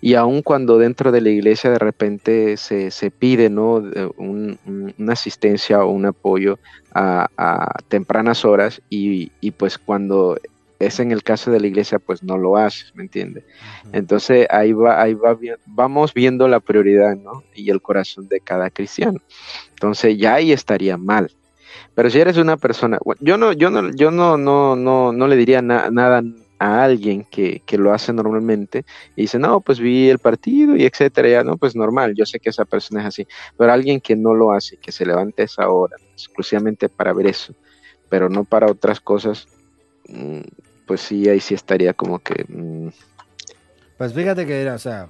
Y 0.00 0.14
aun 0.14 0.42
cuando 0.42 0.78
dentro 0.78 1.12
de 1.12 1.20
la 1.20 1.30
iglesia 1.30 1.70
de 1.70 1.78
repente 1.78 2.56
se, 2.56 2.90
pide 3.10 3.50
¿no? 3.50 3.82
una 4.16 5.12
asistencia 5.12 5.84
o 5.84 5.90
un 5.90 6.06
apoyo 6.06 6.58
a, 6.94 7.28
tempranas 7.88 8.44
horas 8.44 8.82
y, 8.90 9.32
y, 9.40 9.50
pues 9.52 9.78
cuando 9.78 10.36
es 10.86 11.00
en 11.00 11.12
el 11.12 11.22
caso 11.22 11.50
de 11.50 11.60
la 11.60 11.66
iglesia, 11.66 11.98
pues 11.98 12.22
no 12.22 12.36
lo 12.38 12.56
haces, 12.56 12.94
¿me 12.94 13.02
entiendes? 13.02 13.44
Entonces 13.92 14.46
ahí 14.50 14.72
va, 14.72 15.00
ahí 15.00 15.14
va, 15.14 15.36
vamos 15.66 16.14
viendo 16.14 16.48
la 16.48 16.60
prioridad, 16.60 17.16
¿no? 17.16 17.42
Y 17.54 17.70
el 17.70 17.80
corazón 17.82 18.28
de 18.28 18.40
cada 18.40 18.70
cristiano. 18.70 19.20
Entonces 19.70 20.16
ya 20.18 20.34
ahí 20.34 20.52
estaría 20.52 20.96
mal. 20.96 21.30
Pero 21.94 22.10
si 22.10 22.18
eres 22.18 22.36
una 22.36 22.56
persona, 22.56 22.98
yo 23.20 23.36
no, 23.36 23.52
yo 23.52 23.70
no, 23.70 23.90
yo 23.94 24.10
no, 24.10 24.36
no, 24.36 24.76
no, 24.76 25.12
no 25.12 25.28
le 25.28 25.36
diría 25.36 25.62
nada 25.62 26.22
a 26.58 26.84
alguien 26.84 27.24
que, 27.24 27.62
que, 27.66 27.78
lo 27.78 27.92
hace 27.92 28.12
normalmente 28.12 28.84
y 29.16 29.22
dice, 29.22 29.38
no, 29.38 29.60
pues 29.60 29.80
vi 29.80 30.08
el 30.08 30.18
partido 30.18 30.76
y 30.76 30.84
etcétera, 30.84 31.28
ya 31.28 31.44
no, 31.44 31.56
pues 31.56 31.74
normal, 31.76 32.14
yo 32.14 32.26
sé 32.26 32.40
que 32.40 32.50
esa 32.50 32.64
persona 32.64 33.00
es 33.00 33.06
así, 33.06 33.26
pero 33.56 33.72
alguien 33.72 34.00
que 34.00 34.16
no 34.16 34.34
lo 34.34 34.52
hace, 34.52 34.76
que 34.76 34.92
se 34.92 35.04
levante 35.04 35.42
a 35.42 35.44
esa 35.44 35.68
hora 35.68 35.96
exclusivamente 36.12 36.88
para 36.88 37.12
ver 37.12 37.26
eso, 37.26 37.54
pero 38.08 38.28
no 38.28 38.44
para 38.44 38.70
otras 38.70 39.00
cosas, 39.00 39.46
mm, 40.08 40.40
pues 40.86 41.00
sí, 41.00 41.28
ahí 41.28 41.40
sí 41.40 41.54
estaría 41.54 41.94
como 41.94 42.18
que... 42.18 42.44
Mm. 42.48 42.88
Pues 43.96 44.12
fíjate 44.12 44.46
que, 44.46 44.68
o 44.70 44.78
sea, 44.78 45.08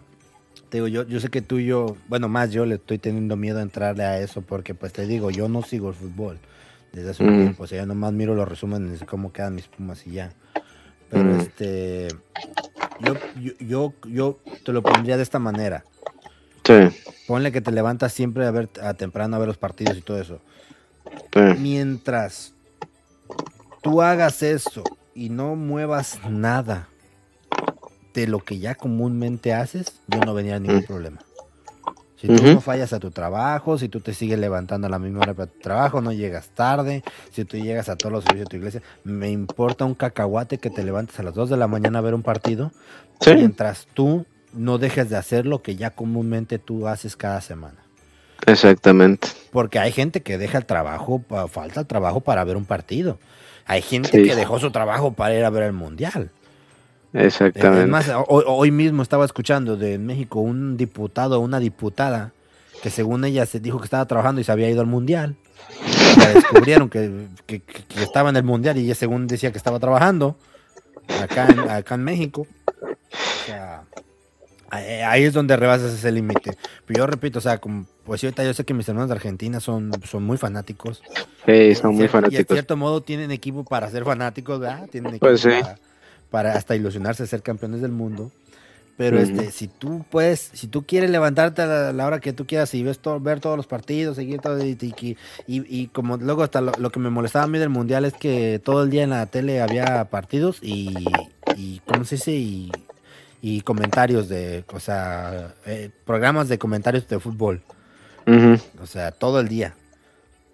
te 0.68 0.78
digo, 0.78 0.88
yo, 0.88 1.06
yo 1.06 1.20
sé 1.20 1.28
que 1.28 1.40
tú 1.42 1.58
y 1.58 1.66
yo, 1.66 1.96
bueno, 2.08 2.28
más 2.28 2.50
yo 2.50 2.66
le 2.66 2.76
estoy 2.76 2.98
teniendo 2.98 3.36
miedo 3.36 3.58
a 3.58 3.62
entrarle 3.62 4.04
a 4.04 4.20
eso 4.20 4.42
porque, 4.42 4.74
pues 4.74 4.92
te 4.92 5.06
digo, 5.06 5.30
yo 5.30 5.48
no 5.48 5.62
sigo 5.62 5.88
el 5.88 5.94
fútbol 5.94 6.38
desde 6.92 7.10
hace 7.10 7.24
un 7.24 7.36
tiempo, 7.36 7.64
o 7.64 7.66
sea, 7.66 7.80
yo 7.80 7.86
nomás 7.86 8.12
miro 8.12 8.34
los 8.34 8.48
resúmenes 8.48 9.00
de 9.00 9.06
cómo 9.06 9.32
quedan 9.32 9.56
mis 9.56 9.66
pumas 9.66 10.06
y 10.06 10.12
ya. 10.12 10.32
Pero 11.10 11.24
mm. 11.24 11.40
este, 11.40 12.08
yo, 13.00 13.14
yo, 13.58 13.94
yo, 14.06 14.38
te 14.64 14.72
lo 14.72 14.82
pondría 14.82 15.16
de 15.16 15.22
esta 15.22 15.38
manera. 15.38 15.84
Sí. 16.64 16.74
Ponle 17.26 17.52
que 17.52 17.60
te 17.60 17.72
levantas 17.72 18.12
siempre 18.12 18.46
a 18.46 18.50
ver 18.50 18.68
a 18.80 18.94
temprano 18.94 19.36
a 19.36 19.38
ver 19.38 19.48
los 19.48 19.58
partidos 19.58 19.96
y 19.96 20.02
todo 20.02 20.20
eso. 20.20 20.40
Mientras 21.58 22.54
tú 23.82 24.02
hagas 24.02 24.42
eso 24.42 24.84
y 25.14 25.30
no 25.30 25.56
muevas 25.56 26.20
nada 26.28 26.88
de 28.12 28.26
lo 28.26 28.40
que 28.40 28.58
ya 28.58 28.74
comúnmente 28.74 29.52
haces, 29.52 30.00
yo 30.08 30.20
no 30.20 30.34
venía 30.34 30.58
ningún 30.58 30.84
problema. 30.84 31.20
Si 32.16 32.28
tú 32.28 32.42
no 32.42 32.60
fallas 32.60 32.92
a 32.94 33.00
tu 33.00 33.10
trabajo, 33.10 33.76
si 33.76 33.88
tú 33.88 34.00
te 34.00 34.14
sigues 34.14 34.38
levantando 34.38 34.86
a 34.86 34.90
la 34.90 34.98
misma 34.98 35.20
hora 35.20 35.34
para 35.34 35.50
tu 35.50 35.58
trabajo, 35.58 36.00
no 36.00 36.10
llegas 36.10 36.48
tarde, 36.48 37.02
si 37.32 37.44
tú 37.44 37.58
llegas 37.58 37.90
a 37.90 37.96
todos 37.96 38.12
los 38.12 38.24
servicios 38.24 38.48
de 38.48 38.50
tu 38.50 38.56
iglesia, 38.56 38.82
me 39.02 39.30
importa 39.30 39.84
un 39.84 39.94
cacahuate 39.94 40.58
que 40.58 40.70
te 40.70 40.82
levantes 40.84 41.18
a 41.20 41.22
las 41.22 41.34
2 41.34 41.50
de 41.50 41.56
la 41.58 41.66
mañana 41.66 41.98
a 41.98 42.02
ver 42.02 42.14
un 42.14 42.22
partido, 42.22 42.72
mientras 43.26 43.86
tú 43.92 44.24
no 44.54 44.78
dejes 44.78 45.10
de 45.10 45.16
hacer 45.16 45.44
lo 45.44 45.60
que 45.60 45.76
ya 45.76 45.90
comúnmente 45.90 46.58
tú 46.58 46.88
haces 46.88 47.14
cada 47.16 47.40
semana. 47.42 47.84
Exactamente. 48.46 49.28
Porque 49.50 49.78
hay 49.78 49.92
gente 49.92 50.22
que 50.22 50.38
deja 50.38 50.58
el 50.58 50.66
trabajo, 50.66 51.22
falta 51.50 51.80
el 51.80 51.86
trabajo 51.86 52.20
para 52.20 52.44
ver 52.44 52.56
un 52.56 52.64
partido. 52.64 53.18
Hay 53.66 53.82
gente 53.82 54.22
que 54.22 54.36
dejó 54.36 54.58
su 54.58 54.70
trabajo 54.70 55.12
para 55.12 55.34
ir 55.34 55.44
a 55.44 55.50
ver 55.50 55.64
el 55.64 55.72
mundial. 55.72 56.30
Exactamente. 57.12 58.12
hoy, 58.26 58.70
mismo 58.72 59.02
estaba 59.02 59.24
escuchando 59.24 59.76
de 59.76 59.98
México 59.98 60.40
un 60.40 60.76
diputado 60.76 61.38
o 61.38 61.44
una 61.44 61.60
diputada 61.60 62.32
que 62.82 62.90
según 62.90 63.24
ella 63.24 63.46
se 63.46 63.60
dijo 63.60 63.78
que 63.78 63.84
estaba 63.84 64.04
trabajando 64.04 64.40
y 64.40 64.44
se 64.44 64.50
había 64.50 64.68
ido 64.68 64.80
al 64.80 64.88
mundial. 64.88 65.36
descubrieron 66.34 66.90
que, 66.90 67.30
estaba 67.96 68.30
en 68.30 68.36
el 68.36 68.42
mundial 68.42 68.76
y 68.76 68.84
ella 68.84 68.94
según 68.94 69.26
decía 69.28 69.52
que 69.52 69.58
estaba 69.58 69.78
trabajando 69.78 70.36
acá 71.22 71.46
en, 71.46 71.60
acá 71.60 71.94
en 71.94 72.02
México. 72.02 72.46
Sea, 74.80 75.10
ahí 75.10 75.24
es 75.24 75.32
donde 75.32 75.56
rebasas 75.56 75.92
ese 75.92 76.12
límite. 76.12 76.56
Pero 76.86 76.98
yo 76.98 77.06
repito, 77.06 77.38
o 77.38 77.42
sea, 77.42 77.58
como, 77.58 77.86
pues 78.04 78.22
ahorita 78.24 78.44
yo 78.44 78.54
sé 78.54 78.64
que 78.64 78.74
mis 78.74 78.88
hermanos 78.88 79.08
de 79.08 79.14
Argentina 79.14 79.60
son, 79.60 79.90
son 80.04 80.24
muy 80.24 80.36
fanáticos. 80.36 81.02
Sí, 81.46 81.74
son 81.74 81.94
muy 81.94 82.08
fanáticos. 82.08 82.40
Y 82.40 82.44
de 82.44 82.54
cierto 82.54 82.76
modo 82.76 83.02
tienen 83.02 83.30
equipo 83.30 83.64
para 83.64 83.90
ser 83.90 84.04
fanáticos, 84.04 84.60
¿verdad? 84.60 84.88
Tienen 84.90 85.10
equipo 85.10 85.26
pues 85.26 85.40
sí 85.40 85.50
para 86.34 86.54
hasta 86.54 86.74
ilusionarse 86.74 87.28
ser 87.28 87.42
campeones 87.42 87.80
del 87.80 87.92
mundo. 87.92 88.32
Pero 88.96 89.20
este, 89.20 89.52
si 89.52 89.68
tú 89.68 90.04
puedes, 90.10 90.50
si 90.52 90.66
tú 90.66 90.84
quieres 90.84 91.10
levantarte 91.10 91.62
a 91.62 91.92
la, 91.92 92.06
hora 92.06 92.18
que 92.18 92.32
tú 92.32 92.44
quieras 92.44 92.74
y 92.74 92.82
ves 92.82 92.98
todo, 92.98 93.20
ver 93.20 93.38
todos 93.38 93.56
los 93.56 93.68
partidos, 93.68 94.16
seguir 94.16 94.40
todo 94.40 94.58
y, 94.64 94.76
y, 94.80 95.16
y 95.46 95.86
como 95.88 96.16
luego 96.16 96.42
hasta 96.42 96.60
lo, 96.60 96.90
que 96.90 96.98
me 96.98 97.08
molestaba 97.08 97.44
a 97.44 97.48
mí 97.48 97.60
del 97.60 97.68
mundial 97.68 98.04
es 98.04 98.14
que 98.14 98.60
todo 98.64 98.82
el 98.82 98.90
día 98.90 99.04
en 99.04 99.10
la 99.10 99.26
tele 99.26 99.60
había 99.60 100.06
partidos 100.06 100.58
y, 100.60 100.92
y 101.56 101.80
¿cómo 101.86 102.04
se 102.04 102.16
dice? 102.16 102.32
Y, 102.32 102.72
y 103.46 103.60
comentarios 103.60 104.30
de, 104.30 104.64
o 104.72 104.80
sea, 104.80 105.54
eh, 105.66 105.90
programas 106.06 106.48
de 106.48 106.56
comentarios 106.58 107.06
de 107.06 107.20
fútbol. 107.20 107.60
O 108.82 108.86
sea, 108.86 109.12
todo 109.12 109.38
el 109.38 109.48
día. 109.48 109.74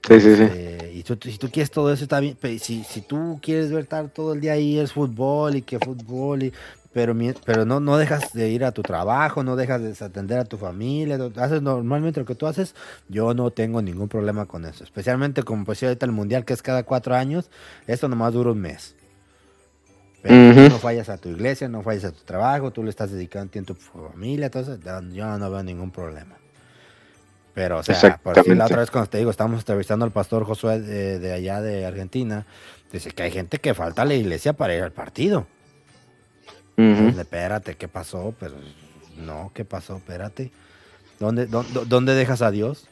Sí, 0.08 0.20
sí, 0.20 0.34
sí. 0.34 0.42
Este, 0.42 0.92
y 0.92 1.04
si 1.30 1.38
tú 1.38 1.48
quieres 1.52 1.70
todo 1.70 1.92
eso, 1.92 2.02
está 2.02 2.18
bien. 2.18 2.36
Si, 2.58 2.82
si 2.82 3.00
tú 3.00 3.38
quieres 3.40 3.70
ver 3.70 3.84
estar 3.84 4.08
todo 4.08 4.32
el 4.32 4.40
día 4.40 4.54
ahí, 4.54 4.80
es 4.80 4.92
fútbol 4.92 5.54
y 5.54 5.62
que 5.62 5.78
fútbol, 5.78 6.42
y, 6.42 6.52
pero, 6.92 7.14
pero 7.44 7.64
no, 7.64 7.78
no 7.78 7.96
dejas 7.96 8.32
de 8.32 8.50
ir 8.50 8.64
a 8.64 8.72
tu 8.72 8.82
trabajo, 8.82 9.44
no 9.44 9.54
dejas 9.54 9.80
de 9.80 9.90
desatender 9.90 10.40
a 10.40 10.44
tu 10.44 10.56
familia, 10.56 11.16
haces 11.36 11.62
normalmente 11.62 12.18
lo 12.18 12.26
que 12.26 12.34
tú 12.34 12.48
haces, 12.48 12.74
yo 13.08 13.34
no 13.34 13.52
tengo 13.52 13.82
ningún 13.82 14.08
problema 14.08 14.46
con 14.46 14.64
eso. 14.64 14.82
Especialmente 14.82 15.44
como 15.44 15.64
pues 15.64 15.80
ahorita 15.80 16.06
el 16.06 16.12
mundial 16.12 16.44
que 16.44 16.54
es 16.54 16.62
cada 16.62 16.82
cuatro 16.82 17.14
años, 17.14 17.50
esto 17.86 18.08
nomás 18.08 18.32
dura 18.32 18.50
un 18.50 18.60
mes. 18.60 18.96
Pero 20.22 20.68
no 20.68 20.78
fallas 20.78 21.08
a 21.08 21.16
tu 21.16 21.30
iglesia, 21.30 21.68
no 21.68 21.82
fallas 21.82 22.04
a 22.04 22.12
tu 22.12 22.22
trabajo, 22.24 22.70
tú 22.70 22.82
le 22.82 22.90
estás 22.90 23.10
dedicando 23.10 23.50
tiempo 23.50 23.72
a 23.72 23.76
tu 23.76 24.08
familia, 24.10 24.46
entonces 24.46 24.78
yo 25.12 25.38
no 25.38 25.50
veo 25.50 25.62
ningún 25.62 25.90
problema. 25.90 26.36
Pero, 27.54 27.78
o 27.78 27.82
sea, 27.82 28.18
por 28.22 28.42
si 28.42 28.54
la 28.54 28.66
otra 28.66 28.78
vez 28.78 28.90
cuando 28.90 29.10
te 29.10 29.18
digo, 29.18 29.30
estamos 29.30 29.60
entrevistando 29.60 30.04
al 30.04 30.12
pastor 30.12 30.44
Josué 30.44 30.80
de, 30.80 31.32
allá 31.32 31.60
de 31.60 31.84
Argentina, 31.84 32.46
dice 32.92 33.10
que 33.10 33.22
hay 33.22 33.30
gente 33.30 33.58
que 33.58 33.74
falta 33.74 34.02
a 34.02 34.04
la 34.04 34.14
iglesia 34.14 34.52
para 34.52 34.74
ir 34.74 34.82
al 34.82 34.92
partido. 34.92 35.46
espérate, 36.76 37.76
¿qué 37.76 37.88
pasó? 37.88 38.34
Pero 38.38 38.54
no, 39.16 39.50
¿qué 39.54 39.64
pasó? 39.64 39.96
Espérate. 39.96 40.50
¿Dónde, 41.18 41.46
dónde, 41.46 42.14
dejas 42.14 42.40
a 42.40 42.50
Dios? 42.50 42.86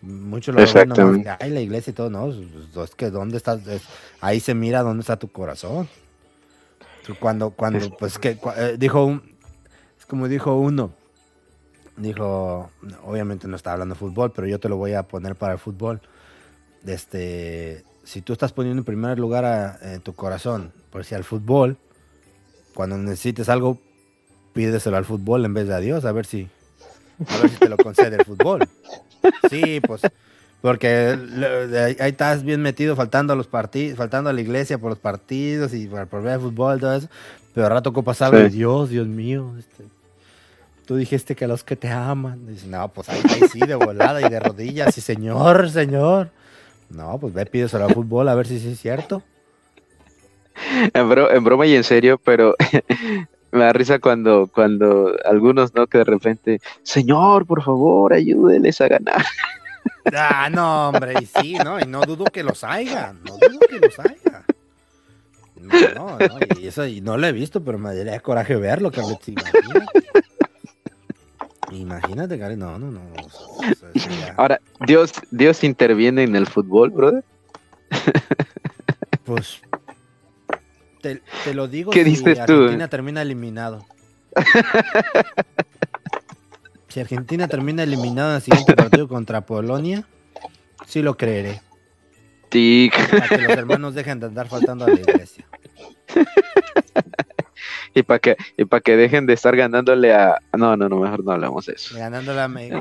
Muchos 0.00 0.54
lo 0.54 0.60
ven 0.60 1.26
hay 1.40 1.50
la 1.50 1.60
iglesia 1.60 1.90
y 1.90 1.94
todo, 1.94 2.10
no, 2.10 2.30
es 2.30 2.94
que 2.94 3.10
dónde 3.10 3.38
estás, 3.38 3.60
ahí 4.20 4.38
se 4.38 4.54
mira 4.54 4.82
dónde 4.82 5.00
está 5.00 5.16
tu 5.16 5.28
corazón. 5.28 5.88
Cuando, 7.18 7.50
cuando, 7.50 7.90
pues 7.96 8.18
que, 8.18 8.38
eh, 8.56 8.76
dijo 8.78 9.04
un, 9.04 9.22
es 9.98 10.06
como 10.06 10.28
dijo 10.28 10.56
uno, 10.56 10.92
dijo, 11.96 12.70
obviamente 13.04 13.46
no 13.48 13.56
estaba 13.56 13.74
hablando 13.74 13.94
de 13.94 13.98
fútbol, 13.98 14.32
pero 14.32 14.46
yo 14.46 14.58
te 14.58 14.68
lo 14.68 14.76
voy 14.76 14.94
a 14.94 15.02
poner 15.04 15.36
para 15.36 15.52
el 15.52 15.58
fútbol. 15.58 16.00
Este, 16.86 17.84
si 18.04 18.22
tú 18.22 18.32
estás 18.32 18.52
poniendo 18.52 18.80
en 18.80 18.84
primer 18.84 19.18
lugar 19.18 19.44
a, 19.44 19.98
tu 20.00 20.14
corazón, 20.14 20.72
por 20.90 21.04
si 21.04 21.14
al 21.14 21.24
fútbol, 21.24 21.78
cuando 22.74 22.96
necesites 22.98 23.48
algo, 23.48 23.78
pídeselo 24.52 24.96
al 24.96 25.04
fútbol 25.04 25.44
en 25.44 25.54
vez 25.54 25.68
de 25.68 25.74
a 25.74 25.80
Dios, 25.80 26.04
a 26.04 26.12
ver 26.12 26.26
si, 26.26 26.48
a 27.28 27.38
ver 27.38 27.50
si 27.50 27.56
te 27.56 27.68
lo 27.68 27.76
concede 27.76 28.16
el 28.16 28.24
fútbol. 28.24 28.68
Sí, 29.48 29.80
pues, 29.80 30.02
porque 30.64 31.18
ahí 32.00 32.08
estás 32.08 32.42
bien 32.42 32.62
metido 32.62 32.96
faltando 32.96 33.34
a 33.34 33.36
los 33.36 33.46
partidos, 33.46 33.98
faltando 33.98 34.30
a 34.30 34.32
la 34.32 34.40
iglesia 34.40 34.78
por 34.78 34.88
los 34.88 34.98
partidos 34.98 35.74
y 35.74 35.88
por, 35.88 36.22
ver 36.22 36.32
el 36.32 36.40
fútbol 36.40 36.78
y 36.78 36.80
todo 36.80 36.94
eso. 36.94 37.08
Pero 37.52 37.66
a 37.66 37.68
rato 37.68 37.92
copas 37.92 38.22
algo 38.22 38.38
de 38.38 38.48
Dios, 38.48 38.88
Dios 38.88 39.06
mío, 39.06 39.52
este, 39.58 39.84
Tú 40.86 40.96
dijiste 40.96 41.36
que 41.36 41.46
los 41.46 41.64
que 41.64 41.76
te 41.76 41.90
aman. 41.90 42.46
No, 42.66 42.88
pues 42.88 43.10
ahí, 43.10 43.20
sí, 43.52 43.58
de 43.58 43.74
volada 43.74 44.26
y 44.26 44.30
de 44.30 44.40
rodillas. 44.40 44.96
Y 44.96 45.02
señor, 45.02 45.68
señor. 45.68 46.30
No, 46.88 47.18
pues 47.18 47.34
ve, 47.34 47.44
pídeselo 47.44 47.84
al 47.84 47.92
fútbol 47.92 48.26
a 48.30 48.34
ver 48.34 48.46
si 48.46 48.58
sí 48.58 48.70
es 48.72 48.80
cierto. 48.80 49.22
En, 50.94 51.44
broma 51.44 51.66
y 51.66 51.74
en 51.74 51.84
serio, 51.84 52.18
pero 52.24 52.54
me 53.52 53.64
da 53.64 53.74
risa 53.74 53.98
cuando, 53.98 54.46
cuando 54.46 55.14
algunos, 55.26 55.74
¿no? 55.74 55.86
Que 55.88 55.98
de 55.98 56.04
repente, 56.04 56.60
señor, 56.84 57.44
por 57.44 57.62
favor, 57.62 58.14
ayúdeles 58.14 58.80
a 58.80 58.88
ganar. 58.88 59.22
Ah, 60.12 60.48
no, 60.50 60.88
hombre, 60.88 61.14
y 61.20 61.26
sí, 61.26 61.54
¿no? 61.54 61.80
Y 61.80 61.84
no 61.86 62.02
dudo 62.02 62.24
que 62.24 62.42
los 62.42 62.62
haya, 62.64 63.12
no 63.12 63.36
dudo 63.38 63.60
que 63.60 63.78
los 63.78 63.98
haya. 63.98 64.44
No, 65.56 66.18
no, 66.18 66.38
y 66.60 66.66
eso 66.66 66.86
y 66.86 67.00
no 67.00 67.16
lo 67.16 67.26
he 67.26 67.32
visto, 67.32 67.64
pero 67.64 67.78
me 67.78 67.94
daría 67.94 68.20
coraje 68.20 68.56
verlo, 68.56 68.90
que 68.90 69.00
Imagínate, 71.72 72.38
Karen, 72.38 72.58
no, 72.58 72.78
no, 72.78 72.90
no. 72.90 73.00
Ahora, 74.36 74.60
Dios, 74.86 75.12
Dios 75.30 75.64
interviene 75.64 76.22
en 76.22 76.36
el 76.36 76.46
fútbol, 76.46 76.90
brother. 76.90 77.24
Pues 79.24 79.62
te, 81.00 81.20
lo 81.54 81.68
digo 81.68 81.90
¿Qué 81.90 82.04
si 82.04 82.28
Argentina 82.28 82.88
termina 82.88 83.20
eliminado. 83.22 83.84
Si 86.94 87.00
Argentina 87.00 87.48
termina 87.48 87.82
eliminado 87.82 88.30
en 88.30 88.36
el 88.36 88.42
siguiente 88.42 88.76
partido 88.76 89.08
contra 89.08 89.40
Polonia, 89.40 90.06
sí 90.86 91.02
lo 91.02 91.16
creeré. 91.16 91.60
Sí. 92.52 92.88
Para 93.10 93.28
que 93.28 93.38
los 93.38 93.50
hermanos 93.50 93.94
dejen 93.96 94.20
de 94.20 94.26
andar 94.26 94.46
faltando 94.46 94.84
a 94.84 94.88
la 94.90 94.94
iglesia. 94.94 95.44
y 97.94 98.04
para 98.04 98.20
que 98.20 98.36
y 98.56 98.64
para 98.64 98.80
que 98.80 98.96
dejen 98.96 99.26
de 99.26 99.32
estar 99.32 99.56
ganándole 99.56 100.14
a 100.14 100.40
no 100.56 100.76
no 100.76 100.88
no 100.88 101.00
mejor 101.00 101.24
no 101.24 101.32
hablamos 101.32 101.66
de 101.66 101.72
eso 101.72 101.96
ganándole 101.96 102.40
a 102.40 102.48
México 102.48 102.80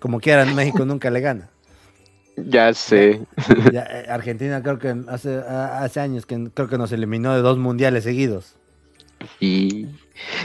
como 0.00 0.18
quieran 0.20 0.54
México 0.54 0.84
nunca 0.84 1.10
le 1.10 1.20
gana 1.20 1.50
ya 2.36 2.72
sé 2.72 3.20
eh, 3.36 4.06
Argentina 4.08 4.62
creo 4.62 4.78
que 4.78 4.94
hace 5.08 5.36
hace 5.36 6.00
años 6.00 6.24
que 6.24 6.50
creo 6.54 6.68
que 6.68 6.78
nos 6.78 6.90
eliminó 6.92 7.34
de 7.34 7.42
dos 7.42 7.58
mundiales 7.58 8.04
seguidos 8.04 8.56
y 9.38 9.88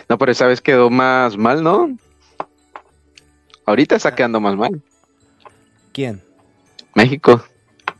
no 0.09 0.17
pero 0.17 0.31
esa 0.31 0.47
vez 0.47 0.61
quedó 0.61 0.89
más 0.89 1.37
mal 1.37 1.63
no 1.63 1.97
ahorita 3.65 3.95
está 3.95 4.15
quedando 4.15 4.39
más 4.39 4.55
mal 4.55 4.81
quién 5.91 6.21
México 6.95 7.43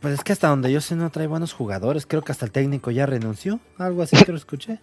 pues 0.00 0.14
es 0.14 0.24
que 0.24 0.32
hasta 0.32 0.48
donde 0.48 0.70
yo 0.70 0.80
sé 0.80 0.94
no 0.94 1.10
trae 1.10 1.26
buenos 1.26 1.52
jugadores. 1.52 2.06
Creo 2.06 2.22
que 2.22 2.32
hasta 2.32 2.44
el 2.46 2.52
técnico 2.52 2.90
ya 2.90 3.06
renunció. 3.06 3.58
Algo 3.78 4.02
así 4.02 4.16
que 4.24 4.32
lo 4.32 4.38
escuché. 4.38 4.78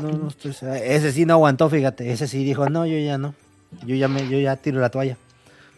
No, 0.00 0.10
no 0.10 0.28
estoy 0.28 0.52
Ese 0.84 1.12
sí 1.12 1.26
no 1.26 1.34
aguantó, 1.34 1.68
fíjate. 1.68 2.10
Ese 2.12 2.28
sí 2.28 2.44
dijo, 2.44 2.68
no, 2.68 2.86
yo 2.86 2.98
ya 2.98 3.18
no. 3.18 3.34
Yo 3.84 3.94
ya 3.94 4.08
me, 4.08 4.28
yo 4.28 4.38
ya 4.38 4.56
tiro 4.56 4.80
la 4.80 4.90
toalla. 4.90 5.16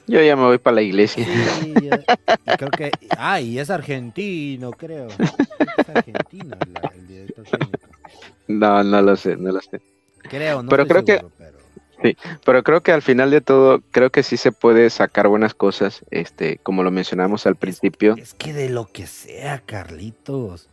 Yo 0.07 0.21
ya 0.21 0.37
me 0.37 0.43
voy 0.43 0.59
para 0.59 0.77
la 0.77 0.83
iglesia. 0.83 1.27
Sí, 1.61 1.73
creo 2.59 2.71
que. 2.71 2.91
Ah, 3.17 3.41
y 3.41 3.59
es 3.59 3.71
argentino, 3.71 4.73
creo. 4.73 5.09
Es 5.09 5.89
argentino 5.89 6.57
el, 6.95 7.07
director 7.07 7.45
técnico. 7.45 7.89
No, 8.47 8.85
no 8.85 9.01
lo 9.01 9.17
sé, 9.17 9.37
no 9.37 9.53
lo 9.53 9.61
sé. 9.61 9.81
Creo, 10.29 10.63
no 10.63 10.69
pero 10.69 10.87
creo 10.87 11.05
que 11.05 11.21
Sí, 12.03 12.17
pero 12.45 12.63
creo 12.63 12.83
que 12.83 12.93
al 12.93 13.01
final 13.01 13.31
de 13.31 13.41
todo, 13.41 13.81
creo 13.91 14.11
que 14.11 14.23
sí 14.23 14.37
se 14.37 14.53
puede 14.53 14.91
sacar 14.91 15.29
buenas 15.29 15.55
cosas, 15.55 16.05
este, 16.11 16.59
como 16.59 16.83
lo 16.83 16.91
mencionamos 16.91 17.47
al 17.47 17.57
principio. 17.57 18.15
Es 18.19 18.35
que 18.35 18.53
de 18.53 18.69
lo 18.69 18.91
que 18.93 19.07
sea, 19.07 19.61
Carlitos. 19.65 20.69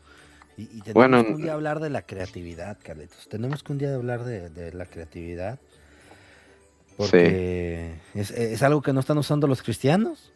Y, 0.58 0.82
tenemos 0.82 1.26
que 1.26 1.32
un 1.32 1.42
día 1.42 1.54
hablar 1.54 1.80
de 1.80 1.90
la 1.90 2.02
creatividad, 2.02 2.78
Carlitos. 2.84 3.30
Tenemos 3.30 3.64
que 3.64 3.72
un 3.72 3.78
día 3.78 3.96
hablar 3.96 4.26
de, 4.26 4.74
la 4.74 4.86
creatividad. 4.86 5.60
Porque 6.98 7.94
es, 8.14 8.62
algo 8.62 8.82
que 8.82 8.92
no 8.92 9.00
están 9.00 9.18
usando 9.18 9.48
los 9.48 9.64
cristianos. 9.64 10.34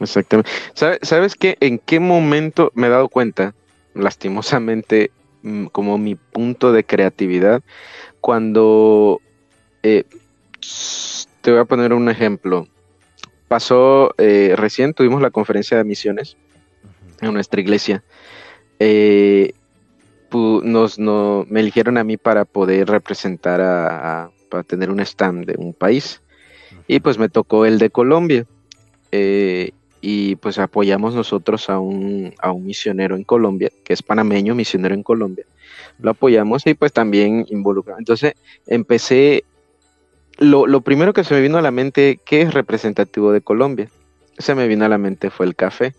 Exactamente. 0.00 0.50
¿Sabes 0.74 1.36
qué? 1.36 1.56
¿En 1.60 1.78
qué 1.78 2.00
momento 2.00 2.72
me 2.74 2.88
he 2.88 2.90
dado 2.90 3.08
cuenta, 3.08 3.54
lastimosamente, 3.94 5.10
como 5.72 5.98
mi 5.98 6.14
punto 6.14 6.72
de 6.72 6.84
creatividad? 6.84 7.62
Cuando 8.20 9.20
eh, 9.82 10.04
te 11.40 11.50
voy 11.50 11.60
a 11.60 11.64
poner 11.64 11.92
un 11.92 12.08
ejemplo. 12.08 12.66
Pasó 13.48 14.12
eh, 14.18 14.54
recién, 14.56 14.94
tuvimos 14.94 15.22
la 15.22 15.30
conferencia 15.30 15.76
de 15.76 15.84
misiones 15.84 16.36
en 17.20 17.32
nuestra 17.32 17.60
iglesia. 17.60 18.02
Eh, 18.80 19.52
nos, 20.32 20.98
no, 20.98 21.46
me 21.48 21.60
eligieron 21.60 21.98
a 21.98 22.04
mí 22.04 22.16
para 22.16 22.44
poder 22.44 22.88
representar 22.88 23.60
a, 23.60 24.30
para 24.50 24.64
tener 24.64 24.90
un 24.90 25.00
stand 25.00 25.46
de 25.46 25.54
un 25.56 25.72
país. 25.72 26.20
Y 26.88 27.00
pues 27.00 27.18
me 27.18 27.28
tocó 27.28 27.64
el 27.64 27.78
de 27.78 27.90
Colombia. 27.90 28.46
Eh, 29.12 29.70
y 30.08 30.36
pues 30.36 30.60
apoyamos 30.60 31.16
nosotros 31.16 31.68
a 31.68 31.80
un, 31.80 32.32
a 32.38 32.52
un 32.52 32.64
misionero 32.64 33.16
en 33.16 33.24
Colombia, 33.24 33.72
que 33.82 33.92
es 33.92 34.04
panameño, 34.04 34.54
misionero 34.54 34.94
en 34.94 35.02
Colombia. 35.02 35.44
Lo 35.98 36.12
apoyamos 36.12 36.64
y 36.64 36.74
pues 36.74 36.92
también 36.92 37.44
involucramos. 37.48 37.98
Entonces 37.98 38.34
empecé, 38.68 39.42
lo, 40.38 40.68
lo 40.68 40.80
primero 40.82 41.12
que 41.12 41.24
se 41.24 41.34
me 41.34 41.40
vino 41.40 41.58
a 41.58 41.60
la 41.60 41.72
mente, 41.72 42.20
¿qué 42.24 42.42
es 42.42 42.54
representativo 42.54 43.32
de 43.32 43.40
Colombia? 43.40 43.90
Se 44.38 44.54
me 44.54 44.68
vino 44.68 44.84
a 44.84 44.88
la 44.88 44.96
mente 44.96 45.28
fue 45.28 45.44
el 45.44 45.56
café, 45.56 45.90
que 45.90 45.96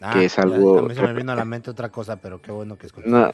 Ah, 0.00 0.22
es 0.22 0.38
algo... 0.38 0.78
A 0.78 0.82
mí 0.88 0.94
se 0.94 1.02
me 1.02 1.12
vino 1.12 1.32
a 1.32 1.36
la 1.36 1.44
mente 1.44 1.70
otra 1.70 1.90
cosa, 1.90 2.16
pero 2.16 2.40
qué 2.40 2.50
bueno 2.50 2.78
que 2.78 2.86
escuché. 2.86 3.10
No. 3.10 3.30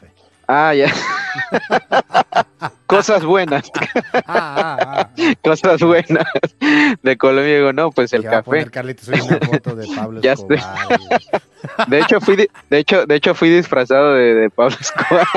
Ah, 0.52 0.74
ya. 0.74 0.92
Cosas 2.86 3.24
buenas, 3.24 3.70
Ah, 4.26 4.56
ah, 4.58 4.76
ah. 4.82 5.10
cosas 5.44 5.80
buenas 5.80 6.24
de 7.02 7.16
Colombia. 7.16 7.54
Digo, 7.58 7.72
no, 7.72 7.92
pues 7.92 8.12
el 8.12 8.24
café. 8.24 8.42
poner 8.42 8.70
Carlitos 8.72 9.08
hoy 9.10 9.20
una 9.20 9.38
foto 9.38 9.76
de 9.76 9.86
Pablo 9.94 10.20
Ya 10.24 10.34
sé. 10.34 10.54
Escobar. 10.54 10.98
y- 10.98 11.90
De 11.90 12.00
hecho, 12.00 12.20
fui, 12.20 12.34
de 12.36 12.78
hecho, 12.78 13.06
de 13.06 13.14
hecho, 13.14 13.34
fui 13.36 13.48
disfrazado 13.48 14.14
de, 14.14 14.34
de 14.34 14.50
Pablo 14.50 14.76
Escobar. 14.80 15.24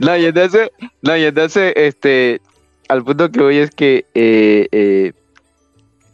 No, 0.00 0.16
y 0.16 0.24
entonces, 0.26 0.70
no, 1.02 1.16
y 1.16 1.24
entonces, 1.24 1.72
este, 1.76 2.40
al 2.88 3.04
punto 3.04 3.30
que 3.30 3.40
voy 3.40 3.58
es 3.58 3.70
que 3.70 4.06
eh, 4.14 4.66
eh, 4.72 5.12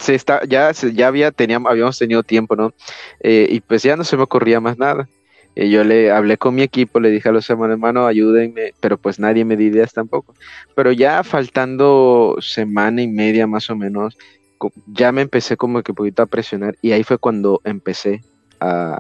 se 0.01 0.15
está, 0.15 0.43
ya, 0.47 0.73
se- 0.75 0.93
ya 0.95 1.09
había, 1.09 1.31
teníamos, 1.33 1.71
habíamos 1.71 1.99
tenido 1.99 2.23
tiempo, 2.23 2.57
¿no? 2.57 2.73
Eh, 3.21 3.47
y 3.51 3.61
pues 3.61 3.83
ya 3.83 3.97
no 3.97 4.05
se 4.05 4.17
me 4.17 4.23
ocurría 4.25 4.61
más 4.61 4.79
nada. 4.79 5.09
Y 5.55 5.71
yo 5.71 5.83
le 5.85 6.11
hablé 6.13 6.39
con 6.39 6.55
mi 6.55 6.63
equipo, 6.63 7.01
le 7.01 7.11
dije 7.11 7.29
a 7.29 7.33
los 7.33 7.49
hermanos, 7.51 7.75
hermano, 7.75 8.07
ayúdenme, 8.07 8.75
pero 8.81 8.97
pues 8.99 9.19
nadie 9.19 9.45
me 9.45 9.57
dio 9.57 9.69
ideas 9.69 9.93
tampoco. 9.93 10.37
Pero 10.75 10.93
ya 10.93 11.25
faltando 11.25 12.37
semana 12.41 13.03
y 13.03 13.09
media 13.09 13.47
más 13.47 13.69
o 13.71 13.77
menos, 13.77 14.17
ya 14.87 15.13
me 15.13 15.23
empecé 15.23 15.57
como 15.57 15.83
que 15.83 15.95
poquito 15.95 16.23
a 16.23 16.27
presionar 16.27 16.77
y 16.81 16.93
ahí 16.93 17.05
fue 17.05 17.19
cuando 17.19 17.61
empecé 17.65 18.25
a, 18.61 18.99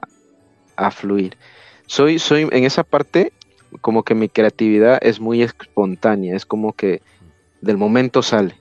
a 0.76 0.90
fluir. 0.90 1.38
Soy, 1.86 2.18
soy 2.18 2.42
en 2.52 2.64
esa 2.64 2.84
parte 2.84 3.34
como 3.80 4.04
que 4.04 4.14
mi 4.14 4.28
creatividad 4.28 4.98
es 5.02 5.20
muy 5.20 5.42
espontánea, 5.42 6.36
es 6.36 6.46
como 6.46 6.74
que 6.74 7.02
del 7.60 7.78
momento 7.78 8.22
sale. 8.22 8.57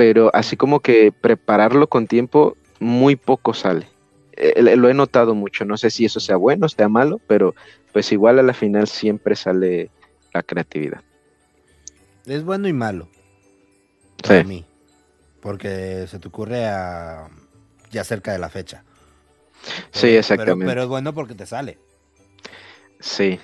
Pero 0.00 0.30
así 0.32 0.56
como 0.56 0.80
que 0.80 1.12
prepararlo 1.12 1.86
con 1.86 2.06
tiempo, 2.06 2.56
muy 2.78 3.16
poco 3.16 3.52
sale. 3.52 3.86
Eh, 4.32 4.74
lo 4.74 4.88
he 4.88 4.94
notado 4.94 5.34
mucho, 5.34 5.66
no 5.66 5.76
sé 5.76 5.90
si 5.90 6.06
eso 6.06 6.20
sea 6.20 6.36
bueno, 6.36 6.70
sea 6.70 6.88
malo, 6.88 7.20
pero 7.26 7.54
pues 7.92 8.10
igual 8.10 8.38
a 8.38 8.42
la 8.42 8.54
final 8.54 8.88
siempre 8.88 9.36
sale 9.36 9.90
la 10.32 10.42
creatividad. 10.42 11.02
Es 12.24 12.42
bueno 12.44 12.66
y 12.66 12.72
malo. 12.72 13.10
Para 14.26 14.40
Sí. 14.40 14.48
mí. 14.48 14.64
Porque 15.42 16.06
se 16.08 16.18
te 16.18 16.28
ocurre 16.28 16.66
a, 16.66 17.28
ya 17.90 18.02
cerca 18.02 18.32
de 18.32 18.38
la 18.38 18.48
fecha. 18.48 18.82
Sí, 19.90 20.16
exactamente. 20.16 20.64
Pero, 20.64 20.70
pero 20.70 20.82
es 20.84 20.88
bueno 20.88 21.12
porque 21.12 21.34
te 21.34 21.44
sale. 21.44 21.76
Sí. 23.00 23.38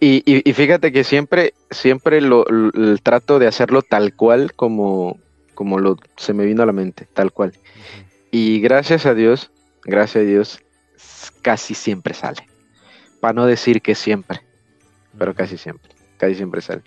Y, 0.00 0.22
y, 0.26 0.42
y 0.46 0.52
fíjate 0.52 0.92
que 0.92 1.02
siempre, 1.02 1.54
siempre 1.70 2.20
lo, 2.20 2.44
trato 3.02 3.38
de 3.38 3.46
hacerlo 3.46 3.80
tal 3.80 4.14
cual 4.14 4.52
como, 4.52 5.18
como 5.54 5.78
lo 5.78 5.96
se 6.16 6.32
me 6.32 6.44
vino 6.44 6.62
a 6.62 6.66
la 6.66 6.72
mente, 6.72 7.06
tal 7.12 7.32
cual. 7.32 7.52
Y 8.30 8.60
gracias 8.60 9.06
a 9.06 9.14
Dios, 9.14 9.50
gracias 9.84 10.22
a 10.22 10.26
Dios, 10.26 10.60
casi 11.42 11.74
siempre 11.74 12.14
sale. 12.14 12.46
Para 13.20 13.32
no 13.34 13.46
decir 13.46 13.80
que 13.80 13.94
siempre, 13.94 14.40
pero 15.16 15.34
casi 15.34 15.56
siempre, 15.56 15.90
casi 16.18 16.34
siempre 16.34 16.60
sale. 16.60 16.82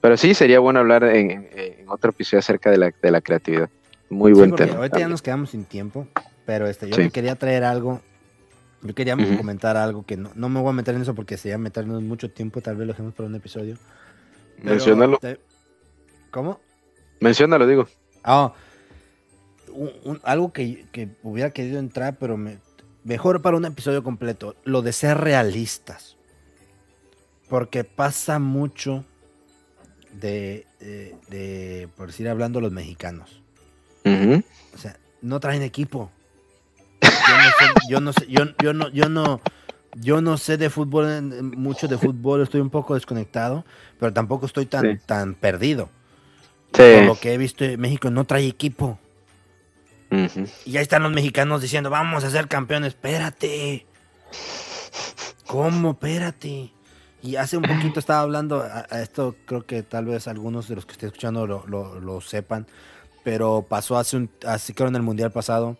Pero 0.00 0.16
sí, 0.16 0.34
sería 0.34 0.58
bueno 0.60 0.80
hablar 0.80 1.04
en, 1.04 1.48
otro 1.88 2.10
episodio 2.10 2.40
acerca 2.40 2.70
de 2.70 2.76
la, 2.78 2.92
de 3.02 3.10
la 3.10 3.20
creatividad. 3.20 3.70
Muy 4.10 4.32
Sí, 4.32 4.38
buen 4.38 4.54
tema. 4.54 4.76
ahorita 4.76 4.98
ya 4.98 5.08
nos 5.08 5.22
quedamos 5.22 5.50
sin 5.50 5.64
tiempo. 5.64 6.06
Pero 6.46 6.66
este, 6.66 6.88
yo 6.88 6.96
Sí. 6.96 7.10
quería 7.10 7.36
traer 7.36 7.64
algo. 7.64 8.00
Yo 8.82 8.94
quería 8.94 9.16
comentar 9.36 9.76
algo 9.76 10.06
que 10.06 10.16
no, 10.16 10.30
no 10.34 10.48
me 10.48 10.60
voy 10.60 10.70
a 10.70 10.72
meter 10.72 10.94
en 10.94 11.02
eso 11.02 11.14
porque 11.14 11.36
sería 11.36 11.58
meternos 11.58 12.02
mucho 12.02 12.30
tiempo. 12.30 12.60
Tal 12.60 12.76
vez 12.76 12.86
lo 12.86 12.92
dejemos 12.92 13.12
para 13.14 13.28
un 13.28 13.34
episodio. 13.34 13.76
Menciónalo, 14.62 15.18
te- 15.18 15.38
¿Cómo? 16.30 16.60
menciónalo, 17.20 17.66
digo. 17.66 17.86
Ah, 18.30 18.52
un- 19.72 19.92
un- 20.04 20.20
algo 20.22 20.52
que, 20.52 20.86
que 20.92 21.08
hubiera 21.22 21.50
querido 21.50 21.78
entrar, 21.78 22.18
pero 22.18 22.36
me- 22.36 22.58
mejor 23.04 23.40
para 23.42 23.56
un 23.56 23.64
episodio 23.64 24.02
completo. 24.02 24.54
Lo 24.64 24.82
de 24.82 24.92
ser 24.92 25.18
realistas. 25.18 26.16
Porque 27.48 27.84
pasa 27.84 28.38
mucho 28.38 29.04
de, 30.12 30.66
de, 30.80 31.16
de, 31.30 31.88
por 31.96 32.08
decir 32.08 32.28
hablando, 32.28 32.60
los 32.60 32.72
mexicanos. 32.72 33.42
O 34.04 34.78
sea, 34.78 34.96
no 35.22 35.40
traen 35.40 35.62
equipo. 35.62 36.10
Yo 37.02 37.36
no 37.36 37.42
sé, 37.44 37.64
yo 37.90 38.00
no 38.00 38.12
sé, 38.12 38.26
yo, 38.28 38.44
yo 38.62 38.72
no, 38.72 38.88
yo 38.90 39.08
no, 39.08 39.40
yo 39.96 40.20
no 40.20 40.36
sé 40.38 40.56
de 40.56 40.70
fútbol, 40.70 41.22
mucho 41.56 41.88
de 41.88 41.98
fútbol, 41.98 42.42
estoy 42.42 42.60
un 42.60 42.70
poco 42.70 42.94
desconectado, 42.94 43.64
pero 43.98 44.12
tampoco 44.12 44.46
estoy 44.46 44.66
tan, 44.66 44.82
Sí. 44.98 45.02
tan 45.06 45.34
perdido. 45.34 45.88
Sí. 46.74 46.82
Por 46.96 47.02
lo 47.04 47.18
que 47.18 47.32
he 47.34 47.38
visto, 47.38 47.64
México 47.78 48.10
no 48.10 48.24
trae 48.24 48.46
equipo. 48.46 48.98
Y 50.64 50.76
ahí 50.76 50.82
están 50.82 51.02
los 51.02 51.12
mexicanos 51.12 51.60
diciendo, 51.60 51.90
vamos 51.90 52.24
a 52.24 52.30
ser 52.30 52.48
campeones, 52.48 52.88
espérate. 52.94 53.86
¿Cómo? 55.46 55.90
Espérate. 55.92 56.70
Y 57.22 57.36
hace 57.36 57.56
un 57.56 57.64
poquito 57.64 57.98
estaba 57.98 58.20
hablando, 58.20 58.62
a, 58.62 58.86
a 58.90 59.02
esto 59.02 59.34
creo 59.44 59.66
que 59.66 59.82
tal 59.82 60.04
vez 60.06 60.28
algunos 60.28 60.68
de 60.68 60.76
los 60.76 60.86
que 60.86 60.92
estén 60.92 61.08
escuchando 61.08 61.46
lo, 61.46 61.66
lo- 61.66 61.98
lo 62.00 62.20
sepan, 62.20 62.66
pero 63.24 63.66
pasó 63.68 63.98
hace 63.98 64.16
un, 64.16 64.30
así 64.46 64.72
creo 64.72 64.88
en 64.88 64.94
el 64.96 65.02
Mundial 65.02 65.32
pasado, 65.32 65.76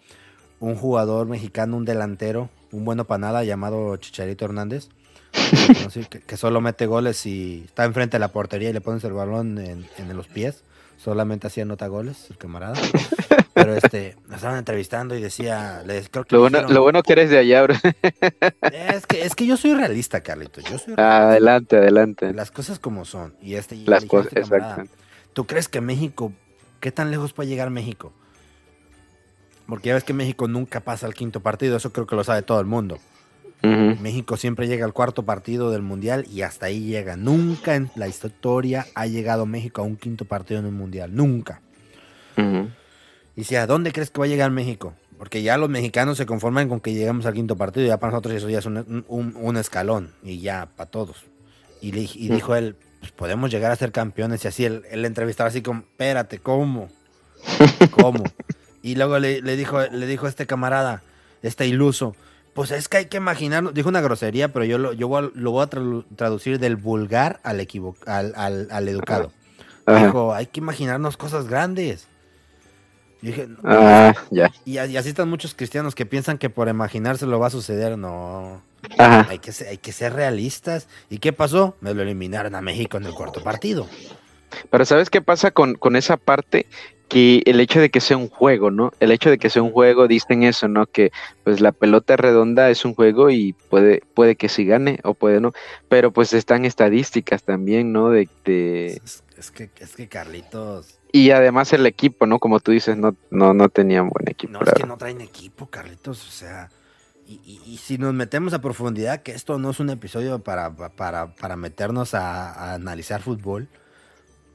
un 0.59 0.75
jugador 0.75 1.27
mexicano, 1.29 1.77
un 1.77 1.85
delantero, 1.85 2.51
un 2.73 2.85
bueno 2.85 3.05
para 3.05 3.19
nada 3.19 3.45
llamado 3.45 3.97
Chicharito 3.99 4.47
Hernández, 4.47 4.89
que 6.27 6.37
solo 6.37 6.61
mete 6.61 6.87
goles 6.87 7.25
y 7.25 7.63
está 7.67 7.85
enfrente 7.85 8.17
de 8.17 8.21
la 8.21 8.33
portería 8.33 8.71
y 8.71 8.73
le 8.73 8.81
pones 8.81 9.05
el 9.05 9.13
balón 9.13 9.59
en, 9.59 9.87
en 9.97 10.17
los 10.17 10.27
pies, 10.27 10.65
solamente 10.99 11.47
así 11.47 11.61
anota 11.61 11.87
goles, 11.87 12.27
el 12.31 12.37
camarada. 12.37 12.75
Pero 13.55 13.75
este, 13.75 14.17
nos 14.27 14.37
estaban 14.37 14.59
entrevistando 14.59 15.17
y 15.17 15.21
decía, 15.21 15.83
les, 15.85 16.09
creo 16.09 16.25
que 16.25 16.35
Lo 16.37 16.43
bueno, 16.43 16.59
dijeron, 16.59 16.75
lo 16.75 16.83
bueno 16.83 17.03
que 17.03 17.13
eres 17.13 17.31
de 17.31 17.39
allá, 17.39 17.63
bro. 17.63 17.75
es 18.73 19.07
que, 19.07 19.23
es 19.25 19.35
que 19.35 19.47
yo 19.47 19.57
soy 19.57 19.75
realista, 19.75 20.21
Carlito. 20.21 20.61
Yo 20.61 20.79
soy 20.79 20.95
realista. 20.95 21.29
Adelante, 21.29 21.77
adelante. 21.77 22.35
Las 22.35 22.51
cosas 22.51 22.79
como 22.79 23.05
son. 23.05 23.35
Y 23.41 23.55
este, 23.55 23.75
y 23.75 23.85
Las 23.85 24.05
cosas, 24.05 24.27
este 24.27 24.43
camarada, 24.43 24.83
exacto. 24.83 24.97
¿Tú 25.33 25.47
crees 25.47 25.69
que 25.69 25.81
México, 25.81 26.33
qué 26.81 26.93
tan 26.93 27.11
lejos 27.11 27.33
puede 27.33 27.49
llegar 27.49 27.71
México? 27.71 28.13
Porque 29.67 29.89
ya 29.89 29.95
ves 29.95 30.05
que 30.05 30.15
México 30.15 30.47
nunca 30.49 30.81
pasa 30.81 31.07
al 31.07 31.15
quinto 31.15 31.41
partido, 31.41 31.77
eso 31.77 31.93
creo 31.93 32.07
que 32.07 32.17
lo 32.17 32.25
sabe 32.25 32.43
todo 32.43 32.61
el 32.61 32.67
mundo. 32.67 32.99
México 33.63 34.37
siempre 34.37 34.69
llega 34.69 34.85
al 34.85 34.93
cuarto 34.93 35.25
partido 35.25 35.71
del 35.71 35.83
mundial 35.83 36.27
y 36.33 36.43
hasta 36.43 36.67
ahí 36.67 36.81
llega. 36.85 37.17
Nunca 37.17 37.75
en 37.75 37.91
la 37.97 38.07
historia 38.09 38.87
ha 38.95 39.07
llegado 39.07 39.47
México 39.47 39.81
a 39.83 39.85
un 39.85 39.97
quinto 39.97 40.25
partido 40.25 40.61
en 40.61 40.67
un 40.67 40.75
mundial. 40.75 41.15
Nunca. 41.15 41.61
Y 42.37 43.41
decía, 43.43 43.63
¿a 43.63 43.67
dónde 43.67 43.93
crees 43.93 44.11
que 44.11 44.19
va 44.21 44.27
a 44.27 44.29
llegar 44.29 44.51
México? 44.51 44.95
Porque 45.17 45.43
ya 45.43 45.57
los 45.57 45.69
mexicanos 45.69 46.17
se 46.17 46.27
conforman 46.27 46.69
con 46.69 46.81
que 46.81 46.93
lleguemos 46.95 47.27
al 47.27 47.35
quinto 47.35 47.57
partido, 47.57 47.87
ya 47.87 47.99
para 47.99 48.13
nosotros 48.13 48.35
eso 48.35 48.49
ya 48.49 48.59
es 48.61 48.67
un, 48.67 49.05
un- 49.09 49.35
un 49.37 49.57
escalón, 49.57 50.13
y 50.23 50.39
ya 50.41 50.69
para 50.77 50.89
todos. 50.91 51.25
Y, 51.81 51.91
le- 51.93 52.09
y 52.15 52.29
dijo 52.29 52.55
él, 52.55 52.77
pues 53.01 53.11
podemos 53.13 53.51
llegar 53.51 53.73
a 53.73 53.77
ser 53.77 53.91
campeones, 53.91 54.45
y 54.45 54.49
así 54.49 54.65
el, 54.65 54.83
el 54.91 55.05
entrevistador 55.05 55.51
así 55.51 55.63
como, 55.63 55.81
espérate, 55.81 56.39
¿cómo? 56.39 56.89
¿Cómo? 57.91 58.23
Y 58.83 58.95
luego 58.95 59.19
le, 59.19 59.41
le 59.43 59.57
dijo, 59.57 59.81
le 59.83 60.07
dijo 60.07 60.29
este 60.29 60.47
camarada, 60.47 61.03
este 61.43 61.67
iluso, 61.67 62.15
pues 62.59 62.73
es 62.73 62.89
que 62.89 62.97
hay 62.97 63.07
que 63.07 63.19
imaginarnos, 63.19 63.73
dijo 63.73 63.89
una 63.89 64.01
grosería, 64.01 64.53
pero 64.53 64.65
yo 64.65 64.79
lo, 64.79 64.93
yo 64.93 65.07
voy 65.07 65.27
a- 65.27 65.31
lo 65.33 65.53
voy 65.53 65.63
a 65.63 65.71
tradu- 65.71 66.05
traducir 66.17 66.59
del 66.59 66.75
vulgar 66.75 67.39
al, 67.45 67.61
equivo- 67.61 67.95
al, 68.05 68.33
al- 68.35 68.67
al 68.73 68.89
educado. 68.89 69.31
Ajá. 69.87 70.07
Dijo, 70.07 70.35
hay 70.35 70.47
que 70.47 70.59
imaginarnos 70.59 71.17
cosas 71.17 71.47
grandes. 71.47 72.09
Yo 73.23 73.29
dije, 73.31 73.47
"No, 73.47 73.59
Ah, 73.63 74.13
ya. 74.33 74.51
y, 74.65 74.79
así 74.79 75.09
están 75.09 75.29
muchos 75.29 75.55
cristianos 75.55 75.95
que 75.95 76.05
piensan 76.05 76.37
que 76.37 76.51
por 76.51 76.67
imaginárselo 76.67 77.39
va 77.39 77.47
a 77.47 77.51
suceder. 77.51 77.97
No, 77.97 78.61
Ajá. 78.99 79.29
hay 79.31 79.39
que, 79.39 79.53
ser, 79.53 79.69
hay 79.69 79.79
que 79.79 79.93
ser 79.93 80.15
realistas. 80.15 80.89
¿Y 81.11 81.19
qué 81.19 81.33
pasó? 81.33 81.77
Me 81.81 81.95
lo 81.95 82.03
eliminaron 82.03 82.57
a 82.57 82.61
México 82.61 82.97
en 82.97 83.05
el 83.07 83.15
cuarto 83.15 83.41
partido. 83.41 83.87
Pero 84.69 84.85
¿sabes 84.85 85.11
qué 85.11 85.21
pasa 85.23 85.53
con, 85.53 85.75
con 85.77 85.95
esa 85.95 86.17
parte? 86.17 86.67
Que 87.09 87.43
el 87.47 87.59
hecho 87.61 87.81
de 87.81 87.91
que 87.91 88.01
sea 88.01 88.17
un 88.17 88.29
juego, 88.29 88.71
¿no? 88.71 88.93
El 89.01 89.11
hecho 89.11 89.31
de 89.31 89.39
que 89.39 89.49
sea 89.49 89.63
un 89.63 89.73
juego, 89.73 90.09
dicen 90.09 90.43
eso, 90.43 90.69
¿no? 90.69 90.87
Que 90.87 91.11
pues 91.43 91.61
la 91.61 91.73
pelota 91.73 92.17
redonda 92.17 92.69
es 92.71 92.85
un 92.85 92.95
juego 92.95 93.31
y 93.31 93.55
puede, 93.71 94.03
puede 94.15 94.37
que 94.37 94.49
sí 94.49 94.67
gane 94.67 95.01
o 95.05 95.15
puede 95.15 95.41
no. 95.41 95.53
Pero 95.89 96.13
pues 96.13 96.33
están 96.33 96.65
estadísticas 96.65 97.43
también, 97.43 97.93
¿no? 97.93 98.11
De, 98.11 98.29
de, 98.45 99.01
Es, 99.05 99.25
Es 99.37 99.51
que, 99.51 99.71
es 99.79 99.97
que 99.97 100.09
Carlitos. 100.09 100.99
Y 101.11 101.31
además 101.31 101.73
el 101.73 101.87
equipo, 101.87 102.27
¿no? 102.27 102.39
Como 102.39 102.61
tú 102.61 102.73
dices, 102.73 102.97
no, 102.97 103.17
no, 103.31 103.55
no 103.55 103.69
tenían 103.71 104.11
buen 104.11 104.29
equipo. 104.29 104.53
No, 104.53 104.61
es 104.61 104.73
que 104.75 104.87
no 104.87 104.99
traen 104.99 105.23
equipo, 105.23 105.67
Carlitos. 105.67 106.27
O 106.29 106.31
sea, 106.31 106.69
y, 107.29 107.79
si 107.83 107.99
nos 107.99 108.15
metemos 108.15 108.55
a 108.55 108.61
profundidad, 108.63 109.23
que 109.23 109.33
esto 109.33 109.59
no 109.59 109.71
es 109.71 109.81
un 109.81 109.91
episodio 109.91 110.39
para, 110.39 110.75
para, 110.75 111.57
meternos 111.57 112.15
a, 112.15 112.75
analizar 112.75 113.21
fútbol, 113.21 113.69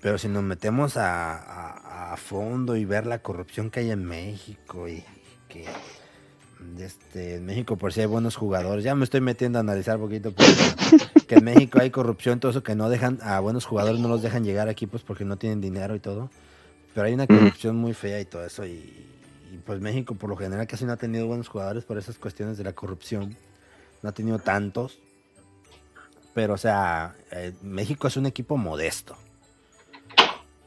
pero 0.03 0.17
si 0.17 0.27
nos 0.27 0.43
metemos 0.43 0.97
a, 0.97 2.11
a, 2.11 2.17
fondo 2.17 2.75
y 2.75 2.83
ver 2.83 3.07
la 3.07 3.19
corrupción 3.19 3.71
que 3.71 3.79
hay 3.79 3.89
en 3.89 4.03
México 4.03 4.87
y 4.87 5.03
que 5.47 5.65
este, 6.77 7.35
en 7.35 7.45
México 7.45 7.77
por 7.77 7.93
si 7.93 8.01
hay 8.01 8.05
buenos 8.05 8.35
jugadores. 8.35 8.83
Ya 8.83 8.95
me 8.95 9.05
estoy 9.05 9.21
metiendo 9.21 9.59
a 9.59 9.61
analizar 9.61 9.95
un 9.95 10.03
poquito 10.03 10.33
que 11.27 11.35
en 11.35 11.45
México 11.45 11.79
hay 11.81 11.89
corrupción, 11.89 12.41
todo 12.41 12.51
eso 12.51 12.63
que 12.63 12.75
no 12.75 12.89
dejan 12.89 13.19
a 13.23 13.39
buenos 13.39 13.65
jugadores, 13.65 14.01
no 14.01 14.09
los 14.09 14.21
dejan 14.21 14.43
llegar 14.43 14.67
aquí 14.67 14.87
pues 14.87 15.03
porque 15.03 15.23
no 15.23 15.37
tienen 15.37 15.61
dinero 15.61 15.95
y 15.95 15.99
todo. 15.99 16.29
Pero 16.93 17.07
hay 17.07 17.13
una 17.13 17.25
corrupción 17.25 17.77
muy 17.77 17.93
fea 17.93 18.19
y 18.19 18.25
todo 18.25 18.45
eso. 18.45 18.65
Y, 18.65 19.09
pues 19.65 19.79
México 19.79 20.15
por 20.15 20.29
lo 20.29 20.35
general 20.35 20.67
casi 20.67 20.83
no 20.83 20.91
ha 20.91 20.97
tenido 20.97 21.27
buenos 21.27 21.47
jugadores 21.47 21.85
por 21.85 21.97
esas 21.97 22.17
cuestiones 22.17 22.57
de 22.57 22.65
la 22.65 22.73
corrupción. 22.73 23.37
No 24.01 24.09
ha 24.09 24.13
tenido 24.13 24.37
tantos. 24.37 24.99
Pero 26.33 26.55
o 26.55 26.57
sea, 26.57 27.15
eh, 27.31 27.53
México 27.61 28.07
es 28.07 28.17
un 28.17 28.25
equipo 28.25 28.57
modesto. 28.57 29.15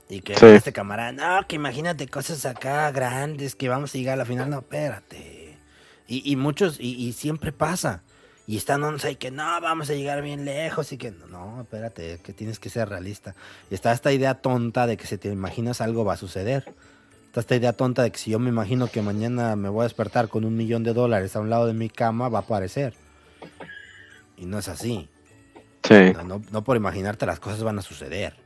Y 0.08 0.20
que 0.20 0.34
este 0.34 0.72
camarada, 0.72 1.12
no, 1.12 1.46
que 1.48 1.56
imagínate 1.56 2.06
cosas 2.06 2.46
acá 2.46 2.90
grandes, 2.92 3.56
que 3.56 3.68
vamos 3.68 3.94
a 3.94 3.98
llegar 3.98 4.14
a 4.14 4.16
la 4.18 4.24
final. 4.24 4.48
No, 4.48 4.58
espérate 4.58 5.46
y, 6.08 6.36
muchos, 6.36 6.78
y, 6.78 7.12
siempre 7.12 7.52
pasa. 7.52 8.02
Y 8.46 8.56
están 8.56 8.82
y 9.10 9.16
que 9.16 9.32
no, 9.32 9.60
vamos 9.60 9.90
a 9.90 9.94
llegar 9.94 10.22
bien 10.22 10.44
lejos 10.44 10.92
y 10.92 10.98
que 10.98 11.10
no, 11.10 11.62
espérate, 11.62 12.20
que 12.22 12.32
tienes 12.32 12.60
que 12.60 12.70
ser 12.70 12.88
realista. 12.88 13.34
Y 13.70 13.74
está 13.74 13.92
esta 13.92 14.12
idea 14.12 14.34
tonta 14.34 14.86
de 14.86 14.96
que 14.96 15.06
si 15.06 15.18
te 15.18 15.28
imaginas 15.28 15.80
algo 15.80 16.04
va 16.04 16.12
a 16.12 16.16
suceder. 16.16 16.72
Está 17.26 17.40
esta 17.40 17.56
idea 17.56 17.72
tonta 17.72 18.04
de 18.04 18.12
que 18.12 18.18
si 18.18 18.30
yo 18.30 18.38
me 18.38 18.48
imagino 18.48 18.88
que 18.88 19.02
mañana 19.02 19.56
me 19.56 19.68
voy 19.68 19.80
a 19.80 19.84
despertar 19.84 20.28
con 20.28 20.44
un 20.44 20.56
millón 20.56 20.84
de 20.84 20.94
dólares 20.94 21.34
a 21.34 21.40
un 21.40 21.50
lado 21.50 21.66
de 21.66 21.72
mi 21.72 21.90
cama, 21.90 22.28
va 22.28 22.38
a 22.38 22.42
aparecer. 22.42 22.94
Y 24.36 24.46
no 24.46 24.58
es 24.58 24.68
así. 24.68 25.08
Sí. 25.82 26.12
No, 26.52 26.62
por 26.62 26.76
imaginarte 26.76 27.26
las 27.26 27.40
cosas 27.40 27.64
van 27.64 27.80
a 27.80 27.82
suceder. 27.82 28.45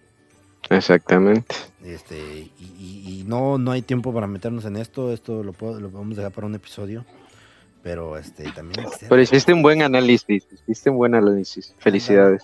Exactamente. 0.68 1.54
Este, 1.84 2.50
y, 2.58 3.24
no, 3.26 3.58
no 3.58 3.70
hay 3.72 3.82
tiempo 3.82 4.12
para 4.12 4.26
meternos 4.26 4.64
en 4.64 4.76
esto. 4.76 5.12
Esto 5.12 5.42
lo, 5.42 5.52
puedo, 5.52 5.80
lo 5.80 5.88
a 5.88 6.04
dejar 6.04 6.32
para 6.32 6.46
un 6.46 6.54
episodio. 6.54 7.04
Pero 7.82 8.18
este 8.18 8.50
también. 8.52 8.86
Pero 9.08 9.22
hiciste 9.22 9.52
un 9.54 9.62
buen 9.62 9.82
análisis. 9.82 10.46
Hiciste 10.66 10.90
un 10.90 10.98
buen 10.98 11.14
análisis. 11.14 11.74
Felicidades. 11.78 12.42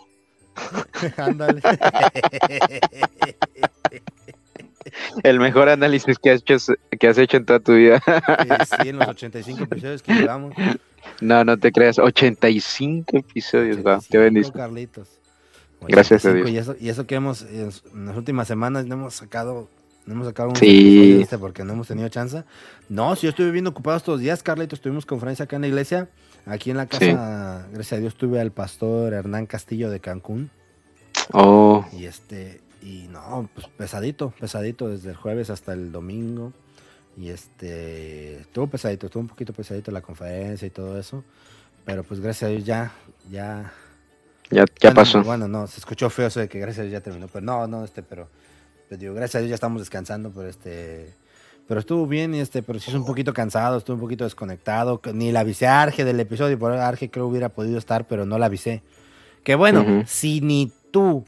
Ándale. 1.17 1.61
El 5.23 5.41
mejor 5.41 5.69
análisis 5.69 6.19
que 6.19 6.31
has 6.31 6.41
hecho 6.41 6.57
que 6.99 7.09
has 7.09 7.19
hecho 7.19 7.37
en 7.37 7.45
toda 7.45 7.61
tu 7.61 7.75
vida. 7.75 8.03
Sí, 8.81 8.89
en 8.89 8.99
los 8.99 9.09
85 9.09 9.65
episodios 9.65 10.03
que 10.03 10.15
llevamos. 10.15 10.55
No, 11.21 11.45
no 11.45 11.59
te 11.59 11.73
creas, 11.73 11.99
85 11.99 13.19
episodios, 13.19 13.79
85 13.79 14.07
qué 14.11 14.19
bendición. 14.19 14.55
Carlitos. 14.55 15.21
Gracias 15.83 16.25
a 16.25 16.33
Dios. 16.33 16.51
Y 16.51 16.59
eso, 16.59 16.77
y 16.79 16.89
eso 16.89 17.07
que 17.07 17.15
hemos, 17.17 17.43
en 17.43 17.71
las 18.07 18.17
últimas 18.17 18.49
semanas 18.49 18.87
hemos 18.87 19.15
sacado 19.15 19.69
no 20.07 20.15
hemos 20.15 20.29
sacado 20.29 20.51
un 20.51 20.57
sí. 20.57 21.27
porque 21.41 21.65
no 21.65 21.73
hemos 21.73 21.89
tenido 21.89 22.09
chance. 22.09 22.45
No, 22.89 23.17
si 23.17 23.23
yo 23.23 23.31
estuve 23.31 23.51
bien 23.51 23.67
ocupado 23.67 23.97
estos 23.97 24.21
días, 24.21 24.43
Carlitos. 24.43 24.79
Estuvimos 24.79 25.05
conferencia 25.05 25.45
acá 25.45 25.57
en 25.57 25.63
la 25.63 25.69
iglesia. 25.69 26.09
Aquí 26.47 26.71
en 26.71 26.77
la 26.77 26.87
casa, 26.87 27.67
gracias 27.73 27.95
a 27.95 28.01
Dios, 28.01 28.15
tuve 28.15 28.41
al 28.41 28.53
pastor 28.53 29.15
Hernán 29.15 29.47
Castillo 29.47 29.91
de 29.91 29.99
Cancún. 29.99 30.49
Oh. 31.33 31.85
Y 31.93 32.05
este, 32.05 32.61
y 32.81 33.09
no, 33.11 33.49
pues 33.53 33.67
pesadito, 33.67 34.33
pesadito 34.39 34.89
desde 34.89 35.11
el 35.11 35.17
jueves 35.17 35.51
hasta 35.51 35.73
el 35.73 35.91
domingo. 35.91 36.53
Y 37.17 37.31
este, 37.31 38.37
estuvo 38.43 38.69
pesadito, 38.69 39.07
estuvo 39.07 39.23
un 39.23 39.29
poquito 39.29 39.53
pesadito 39.53 39.91
la 39.91 40.03
conferencia 40.03 40.67
y 40.67 40.71
todo 40.71 40.97
eso. 41.01 41.25
Pero 41.85 42.05
pues 42.05 42.21
gracias 42.21 42.49
a 42.49 42.53
Dios 42.53 42.65
ya, 42.65 42.93
ya. 43.29 43.73
Ya, 44.51 44.65
ya 44.81 44.93
pasó. 44.93 45.23
Bueno, 45.23 45.49
no, 45.49 45.67
se 45.67 45.81
escuchó 45.81 46.09
feo 46.11 46.29
eso 46.29 46.41
de 46.41 46.49
que 46.49 46.59
gracias 46.59 46.81
a 46.81 46.83
Dios 46.83 46.93
ya 46.93 47.01
terminó. 47.01 47.29
Pero 47.29 47.45
no, 47.45 47.67
no, 47.67 47.85
este, 47.85 48.03
pero 48.03 48.29
pues 48.89 49.01
digo, 49.01 49.15
gracias 49.15 49.37
a 49.37 49.39
Dios 49.41 49.51
ya 49.51 49.55
estamos 49.55 49.81
descansando, 49.81 50.31
pero 50.31 50.49
este. 50.49 51.15
Pero 51.67 51.81
estuvo 51.81 52.07
bien, 52.07 52.33
este, 52.35 52.63
pero 52.63 52.79
sí 52.79 52.91
es 52.91 52.97
un 52.97 53.05
poquito 53.05 53.33
cansado, 53.33 53.79
estuve 53.79 53.95
un 53.95 54.01
poquito 54.01 54.23
desconectado. 54.23 55.01
Ni 55.13 55.33
la 55.33 55.41
avisé 55.41 55.67
a 55.67 55.83
Arge 55.83 56.05
del 56.05 56.21
episodio, 56.21 56.57
por 56.59 56.73
Arge 56.73 57.11
creo 57.11 57.27
hubiera 57.27 57.49
podido 57.49 57.79
estar, 57.79 58.07
pero 58.07 58.25
no 58.25 58.39
la 58.39 58.47
avisé. 58.47 58.83
Que 59.43 59.57
bueno, 59.57 60.05
si 60.07 60.41
ni 60.41 60.73
tú 60.93 61.25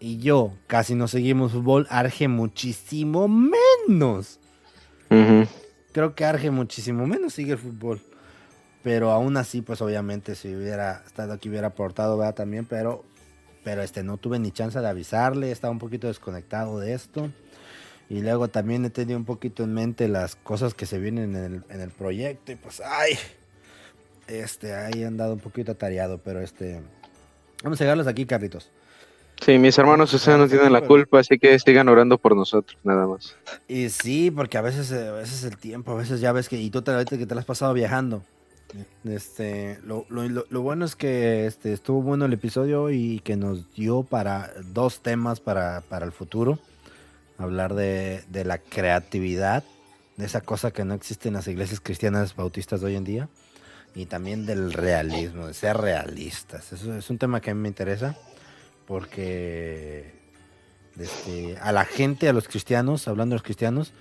y 0.00 0.18
yo 0.18 0.52
casi 0.68 0.94
no 0.94 1.08
seguimos 1.08 1.52
fútbol, 1.52 1.86
Arge 1.90 2.28
muchísimo 2.28 3.28
menos. 3.28 4.38
Creo 5.92 6.14
que 6.14 6.24
Arge 6.24 6.52
muchísimo 6.52 7.06
menos 7.06 7.34
sigue 7.34 7.52
el 7.52 7.58
fútbol. 7.58 8.00
Pero 8.82 9.10
aún 9.10 9.36
así, 9.36 9.60
pues 9.60 9.82
obviamente 9.82 10.34
si 10.34 10.54
hubiera 10.54 11.02
estado 11.06 11.32
aquí 11.32 11.48
hubiera 11.48 11.68
aportado, 11.68 12.16
¿verdad? 12.16 12.34
También, 12.34 12.64
pero 12.64 13.04
pero 13.68 13.82
este 13.82 14.02
no 14.02 14.16
tuve 14.16 14.38
ni 14.38 14.50
chance 14.50 14.80
de 14.80 14.88
avisarle, 14.88 15.50
estaba 15.50 15.70
un 15.70 15.78
poquito 15.78 16.06
desconectado 16.06 16.78
de 16.78 16.94
esto. 16.94 17.30
Y 18.08 18.22
luego 18.22 18.48
también 18.48 18.84
he 18.86 18.90
tenido 18.90 19.18
un 19.18 19.26
poquito 19.26 19.62
en 19.62 19.74
mente 19.74 20.08
las 20.08 20.36
cosas 20.36 20.72
que 20.72 20.86
se 20.86 20.98
vienen 20.98 21.36
en 21.36 21.80
el, 21.80 21.90
proyecto. 21.90 22.52
Y 22.52 22.56
pues, 22.56 22.80
ay, 22.80 23.18
este, 24.26 24.74
ahí 24.74 25.04
han 25.04 25.18
dado 25.18 25.34
un 25.34 25.40
poquito 25.40 25.72
atareado, 25.72 26.16
pero 26.16 26.40
este, 26.40 26.80
vamos 27.62 27.78
a 27.78 27.84
llegarlos 27.84 28.06
aquí, 28.06 28.24
Carlitos. 28.24 28.70
Sí, 29.44 29.58
mis 29.58 29.76
hermanos 29.76 30.14
ustedes 30.14 30.38
no 30.38 30.48
tienen 30.48 30.72
la 30.72 30.80
culpa, 30.80 31.20
así 31.20 31.38
que 31.38 31.58
sigan 31.58 31.88
orando 31.88 32.16
por 32.16 32.34
nosotros, 32.34 32.78
nada 32.82 33.06
más. 33.06 33.36
Y 33.68 33.90
sí, 33.90 34.30
porque 34.30 34.56
a 34.56 34.62
veces, 34.62 34.90
a 34.90 35.12
veces 35.12 35.44
el 35.44 35.58
tiempo, 35.58 35.92
a 35.92 35.96
veces 35.96 36.22
ya 36.22 36.32
ves 36.32 36.48
que, 36.48 36.56
y 36.56 36.70
tú 36.70 36.80
te, 36.80 37.04
que 37.04 37.26
te 37.26 37.34
lo 37.34 37.38
has 37.38 37.46
pasado 37.46 37.74
viajando. 37.74 38.22
Este, 39.04 39.78
lo, 39.84 40.04
bueno 40.62 40.84
es 40.84 40.94
que 40.94 41.46
este, 41.46 41.72
estuvo 41.72 42.02
bueno 42.02 42.26
el 42.26 42.32
episodio 42.34 42.90
y 42.90 43.20
que 43.20 43.36
nos 43.36 43.72
dio 43.74 44.02
para 44.02 44.52
dos 44.72 45.00
temas 45.00 45.40
para, 45.40 45.82
el 46.02 46.12
futuro. 46.12 46.58
Hablar 47.38 47.74
de, 47.74 48.24
la 48.44 48.58
creatividad, 48.58 49.64
de 50.16 50.26
esa 50.26 50.40
cosa 50.40 50.70
que 50.70 50.84
no 50.84 50.94
existe 50.94 51.28
en 51.28 51.34
las 51.34 51.46
iglesias 51.46 51.80
cristianas 51.80 52.34
bautistas 52.36 52.80
de 52.80 52.86
hoy 52.88 52.96
en 52.96 53.04
día. 53.04 53.28
Y 53.94 54.06
también 54.06 54.44
del 54.44 54.72
realismo, 54.72 55.46
de 55.46 55.54
ser 55.54 55.76
realistas. 55.76 56.72
Eso 56.72 56.94
es 56.94 57.08
un 57.10 57.18
tema 57.18 57.40
que 57.40 57.50
a 57.50 57.54
mí 57.54 57.60
me 57.60 57.68
interesa 57.68 58.16
porque 58.86 60.12
este, 60.98 61.56
a 61.58 61.72
la 61.72 61.84
gente, 61.84 62.28
a 62.28 62.32
los 62.32 62.48
cristianos, 62.48 63.08
hablando 63.08 63.34
de 63.34 63.36
los 63.36 63.42
cristianos, 63.42 63.92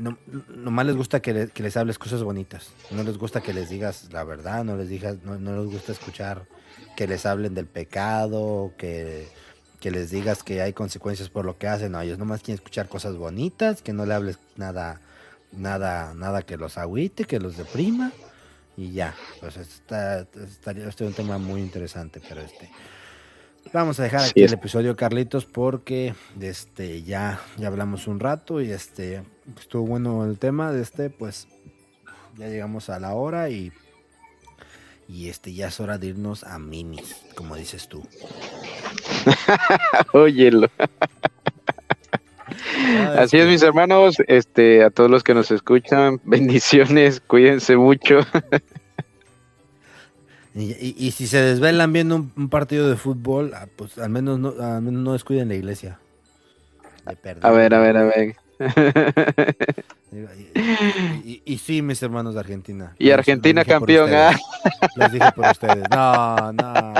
no, 0.00 0.16
nomás 0.48 0.86
les 0.86 0.96
gusta 0.96 1.20
que, 1.20 1.50
les 1.54 1.76
hables 1.76 1.98
cosas 1.98 2.22
bonitas. 2.22 2.70
No 2.90 3.02
les 3.02 3.18
gusta 3.18 3.42
que 3.42 3.52
les 3.52 3.68
digas 3.68 4.08
la 4.12 4.24
verdad, 4.24 4.64
no 4.64 4.76
les 4.76 4.88
digas, 4.88 5.18
no, 5.22 5.36
les 5.36 5.70
gusta 5.70 5.92
escuchar 5.92 6.46
que 6.96 7.06
les 7.06 7.26
hablen 7.26 7.54
del 7.54 7.66
pecado, 7.66 8.72
que, 8.78 9.28
que, 9.78 9.90
les 9.90 10.10
digas 10.10 10.42
que 10.42 10.62
hay 10.62 10.72
consecuencias 10.72 11.28
por 11.28 11.44
lo 11.44 11.58
que 11.58 11.68
hacen. 11.68 11.92
No, 11.92 12.00
ellos 12.00 12.18
nomás 12.18 12.40
quieren 12.40 12.54
escuchar 12.54 12.88
cosas 12.88 13.16
bonitas, 13.16 13.82
que 13.82 13.92
no 13.92 14.06
le 14.06 14.14
hables 14.14 14.38
nada, 14.56 15.02
nada, 15.52 16.14
nada 16.14 16.42
que 16.42 16.56
los 16.56 16.78
agüite, 16.78 17.26
que 17.26 17.38
los 17.38 17.58
deprima. 17.58 18.10
Y 18.78 18.92
ya, 18.92 19.14
pues 19.40 19.58
está, 19.58 20.20
estaría 20.20 20.88
este 20.88 21.04
un 21.04 21.12
tema 21.12 21.36
muy 21.36 21.60
interesante, 21.60 22.22
pero 22.26 22.40
este. 22.40 22.70
Vamos 23.72 24.00
a 24.00 24.02
dejar 24.02 24.22
aquí 24.22 24.42
el 24.42 24.52
episodio, 24.52 24.96
Carlitos, 24.96 25.46
porque 25.46 26.14
este 26.40 27.02
ya, 27.02 27.40
ya 27.56 27.68
hablamos 27.68 28.08
un 28.08 28.18
rato 28.18 28.60
y 28.60 28.72
este 28.72 29.22
estuvo 29.58 29.86
bueno 29.86 30.24
el 30.24 30.38
tema 30.38 30.72
de 30.72 30.82
este, 30.82 31.08
pues 31.08 31.46
ya 32.36 32.48
llegamos 32.48 32.90
a 32.90 32.98
la 32.98 33.14
hora 33.14 33.48
y 33.48 33.72
y 35.08 35.28
este 35.28 35.52
ya 35.52 35.68
es 35.68 35.80
hora 35.80 35.98
de 35.98 36.08
irnos 36.08 36.44
a 36.44 36.58
minis, 36.58 37.16
como 37.34 37.56
dices 37.56 37.88
tú. 37.88 38.06
Óyelo. 40.12 40.68
Así 43.16 43.38
es, 43.38 43.46
mis 43.46 43.62
hermanos, 43.62 44.16
este, 44.28 44.84
a 44.84 44.90
todos 44.90 45.10
los 45.10 45.22
que 45.22 45.34
nos 45.34 45.50
escuchan, 45.50 46.20
bendiciones, 46.24 47.20
cuídense 47.20 47.76
mucho. 47.76 48.20
Y, 50.54 51.12
si 51.12 51.28
se 51.28 51.40
desvelan 51.40 51.92
viendo 51.92 52.16
un, 52.16 52.48
partido 52.48 52.88
de 52.88 52.96
fútbol, 52.96 53.52
ah, 53.54 53.68
pues 53.76 53.98
al 53.98 54.10
menos 54.10 54.38
no, 54.38 54.54
al 54.60 54.82
menos 54.82 55.02
no 55.02 55.12
descuiden 55.12 55.48
la 55.48 55.54
iglesia. 55.54 56.00
a 57.04 57.50
ver, 57.50 57.74
a 57.74 57.80
ver, 57.80 57.96
a 57.96 58.04
ver. 58.04 58.36
Y, 60.12 61.58
sí, 61.58 61.82
mis 61.82 62.02
hermanos 62.02 62.34
de 62.34 62.40
Argentina. 62.40 62.94
Y 62.98 63.10
Argentina 63.10 63.64
campeón, 63.64 64.12
¿ah? 64.12 64.36
Los 64.96 65.12
dije 65.12 65.30
por 65.34 65.46
ustedes. 65.46 65.84
No, 65.90 66.52
no. 66.52 66.94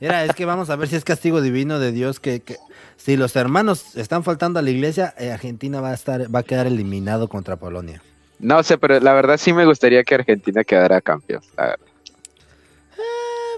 Era, 0.00 0.24
es 0.24 0.32
que 0.34 0.44
vamos 0.44 0.70
a 0.70 0.76
ver 0.76 0.88
si 0.88 0.96
es 0.96 1.04
castigo 1.04 1.40
divino 1.40 1.78
de 1.78 1.92
Dios 1.92 2.20
que, 2.20 2.40
que 2.40 2.56
si 2.96 3.16
los 3.16 3.34
hermanos 3.34 3.96
están 3.96 4.22
faltando 4.22 4.60
a 4.60 4.62
la 4.62 4.70
iglesia, 4.70 5.12
eh, 5.18 5.32
Argentina 5.32 5.80
va 5.80 5.90
a 5.90 5.94
estar, 5.94 6.32
va 6.32 6.40
a 6.40 6.42
quedar 6.44 6.66
eliminado 6.66 7.28
contra 7.28 7.56
Polonia. 7.56 8.00
No 8.38 8.62
sé, 8.62 8.78
pero 8.78 8.98
la 9.00 9.12
verdad 9.12 9.36
sí 9.38 9.52
me 9.52 9.66
gustaría 9.66 10.04
que 10.04 10.14
Argentina 10.14 10.64
quedara 10.64 11.00
campeón, 11.00 11.42
la 11.56 11.64
verdad. 11.64 11.91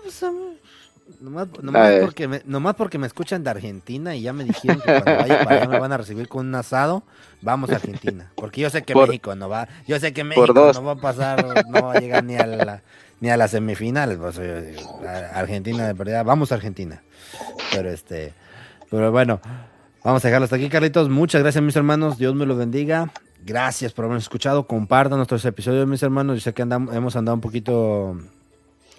Pues, 0.05 0.23
Nomás, 1.21 1.49
nomás 1.61 1.93
porque 2.01 2.27
me, 2.27 2.43
nomás 2.47 2.75
porque 2.77 2.97
me 2.97 3.07
escuchan 3.07 3.45
de 3.45 3.51
Argentina 3.51 4.17
y 4.17 4.23
ya 4.23 4.33
me 4.33 4.45
dijeron 4.45 4.81
que 4.81 5.03
cuando 5.03 5.17
vaya 5.17 5.45
para 5.45 5.57
allá 5.57 5.69
me 5.69 5.79
van 5.79 5.93
a 5.93 5.99
recibir 5.99 6.29
con 6.29 6.47
un 6.47 6.55
asado, 6.55 7.03
vamos 7.43 7.69
a 7.71 7.77
Argentina. 7.77 8.33
Porque 8.35 8.63
yo 8.63 8.71
sé 8.71 8.83
que 8.85 8.95
México 8.95 9.35
no 9.35 9.51
va, 9.51 9.69
yo 9.87 9.99
sé 10.01 10.15
que 10.15 10.25
México 10.25 10.73
no 10.73 10.83
va 10.83 10.93
a 10.93 10.97
pasar, 10.97 11.67
no 11.69 11.83
va 11.83 11.93
a 11.95 12.01
llegar 12.01 12.25
ni 12.25 12.37
a 12.37 12.47
la, 12.47 12.83
ni 13.21 13.29
a 13.29 13.37
las 13.37 13.51
semifinales. 13.51 14.17
Pues, 14.17 14.39
eh, 14.41 14.77
Argentina 15.35 15.87
de 15.87 15.93
verdad, 15.93 16.25
vamos 16.25 16.53
a 16.53 16.55
Argentina. 16.55 17.03
Pero 17.71 17.91
este, 17.91 18.33
pero 18.91 19.13
bueno, 19.13 19.41
vamos 20.03 20.25
a 20.25 20.29
dejarlo 20.29 20.45
hasta 20.45 20.57
aquí, 20.57 20.71
Carlitos. 20.71 21.11
Muchas 21.11 21.43
gracias, 21.43 21.63
mis 21.63 21.77
hermanos. 21.77 22.17
Dios 22.17 22.35
me 22.35 22.47
los 22.47 22.57
bendiga. 22.57 23.13
Gracias 23.45 23.93
por 23.93 24.07
habernos 24.07 24.23
escuchado. 24.23 24.67
Compartan 24.67 25.19
nuestros 25.19 25.45
episodios, 25.45 25.87
mis 25.87 26.03
hermanos. 26.03 26.37
Yo 26.37 26.41
sé 26.41 26.55
que 26.55 26.63
andamos, 26.63 26.95
hemos 26.95 27.15
andado 27.15 27.35
un 27.35 27.43
poquito, 27.43 28.19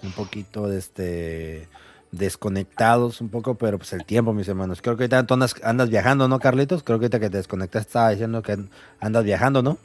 un 0.06 0.12
poquito 0.12 0.68
de 0.68 0.78
este 0.78 1.68
desconectados 2.10 3.20
un 3.20 3.28
poco, 3.28 3.56
pero 3.56 3.78
pues 3.78 3.92
el 3.92 4.04
tiempo, 4.04 4.32
mis 4.32 4.48
hermanos. 4.48 4.80
Creo 4.82 4.96
que 4.96 5.04
ahorita 5.04 5.34
andas, 5.34 5.54
andas 5.62 5.90
viajando, 5.90 6.28
¿no, 6.28 6.38
Carlitos? 6.38 6.82
Creo 6.82 6.98
que 6.98 7.06
ahorita 7.06 7.20
que 7.20 7.30
te 7.30 7.36
desconectaste 7.36 7.88
estaba 7.88 8.10
diciendo 8.10 8.42
que 8.42 8.56
andas 9.00 9.24
viajando, 9.24 9.62
¿no? 9.62 9.78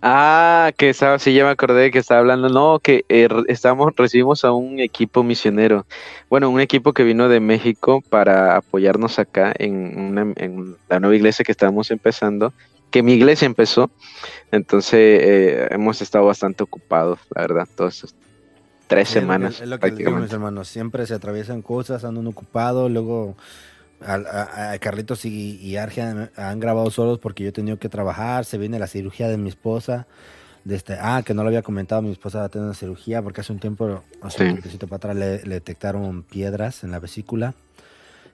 Ah, 0.00 0.72
que 0.76 0.90
estaba, 0.90 1.18
sí, 1.18 1.34
ya 1.34 1.44
me 1.44 1.50
acordé 1.50 1.90
que 1.90 1.98
estaba 1.98 2.20
hablando, 2.20 2.48
no, 2.48 2.78
que 2.78 3.04
eh, 3.08 3.28
estamos, 3.48 3.92
recibimos 3.96 4.44
a 4.44 4.52
un 4.52 4.78
equipo 4.78 5.22
misionero, 5.22 5.86
bueno, 6.30 6.48
un 6.48 6.60
equipo 6.60 6.92
que 6.92 7.02
vino 7.02 7.28
de 7.28 7.40
México 7.40 8.02
para 8.08 8.56
apoyarnos 8.56 9.18
acá 9.18 9.52
en, 9.58 10.76
la 10.88 11.00
nueva 11.00 11.16
iglesia 11.16 11.44
que 11.44 11.52
estamos 11.52 11.90
empezando, 11.90 12.54
que 12.90 13.02
mi 13.02 13.14
iglesia 13.14 13.46
empezó, 13.46 13.90
entonces 14.50 14.94
eh, 15.00 15.68
hemos 15.70 16.00
estado 16.00 16.24
bastante 16.24 16.62
ocupados, 16.62 17.18
la 17.34 17.42
verdad, 17.42 17.68
todos 17.76 17.94
estos 17.96 18.14
tres 18.86 19.08
semanas. 19.08 19.60
Es 19.60 19.68
lo 19.68 19.78
que, 19.78 19.90
digo, 19.90 20.12
mis 20.12 20.32
hermanos, 20.32 20.68
siempre 20.68 21.06
se 21.06 21.14
atraviesan 21.14 21.62
cosas, 21.62 22.04
andan 22.04 22.26
ocupados, 22.26 22.90
luego 22.90 23.36
a, 24.00 24.76
Carlitos 24.80 25.24
y, 25.24 25.56
y 25.56 25.76
Arge 25.76 26.02
han, 26.02 26.60
grabado 26.60 26.90
solos 26.90 27.18
porque 27.18 27.44
yo 27.44 27.48
he 27.50 27.52
tenido 27.52 27.78
que 27.78 27.88
trabajar, 27.88 28.44
se 28.44 28.58
viene 28.58 28.78
la 28.78 28.86
cirugía 28.86 29.28
de 29.28 29.36
mi 29.36 29.48
esposa. 29.48 30.06
Este, 30.68 30.96
ah, 31.00 31.22
que 31.24 31.32
no 31.32 31.42
lo 31.42 31.48
había 31.48 31.62
comentado, 31.62 32.02
mi 32.02 32.10
esposa 32.10 32.40
va 32.40 32.46
a 32.46 32.48
tener 32.48 32.64
una 32.64 32.74
cirugía 32.74 33.22
porque 33.22 33.40
hace 33.40 33.52
un 33.52 33.60
tiempo, 33.60 34.02
hace 34.20 34.42
un 34.42 34.48
tiempecito 34.50 34.88
para 34.88 34.96
atrás 34.96 35.16
le, 35.16 35.38
detectaron 35.38 36.24
piedras 36.24 36.82
en 36.82 36.90
la 36.90 36.98
vesícula 36.98 37.54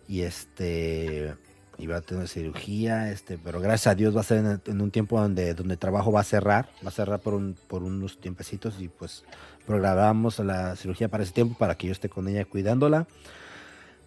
y 0.09 0.23
este 0.23 1.35
iba 1.79 1.97
a 1.97 2.01
tener 2.01 2.29
cirugía, 2.29 3.11
este, 3.11 3.39
pero 3.39 3.61
gracias 3.61 3.93
a 3.93 3.95
Dios 3.95 4.15
va 4.15 4.21
a 4.21 4.25
ser 4.25 4.39
en, 4.39 4.61
en, 4.67 4.81
un 4.81 4.91
tiempo 4.91 5.21
donde, 5.21 5.55
donde 5.55 5.75
el 5.75 5.79
trabajo 5.79 6.13
va 6.13 6.21
a 6.21 6.25
cerrar, 6.25 6.69
va 6.85 6.89
a 6.89 6.93
cerrar 6.93 7.21
por, 7.21 7.35
un, 7.35 7.57
por 7.69 7.83
unos 7.83 8.21
tiempecitos 8.21 8.81
y 8.81 8.89
pues 8.89 9.25
programamos 9.67 10.39
la 10.41 10.77
cirugía 10.77 11.09
para 11.09 11.23
ese 11.23 11.33
tiempo 11.33 11.57
para 11.59 11.77
que 11.77 11.87
yo 11.87 11.93
esté 11.93 12.09
con 12.09 12.29
ella 12.29 12.45
cuidándola. 12.45 13.07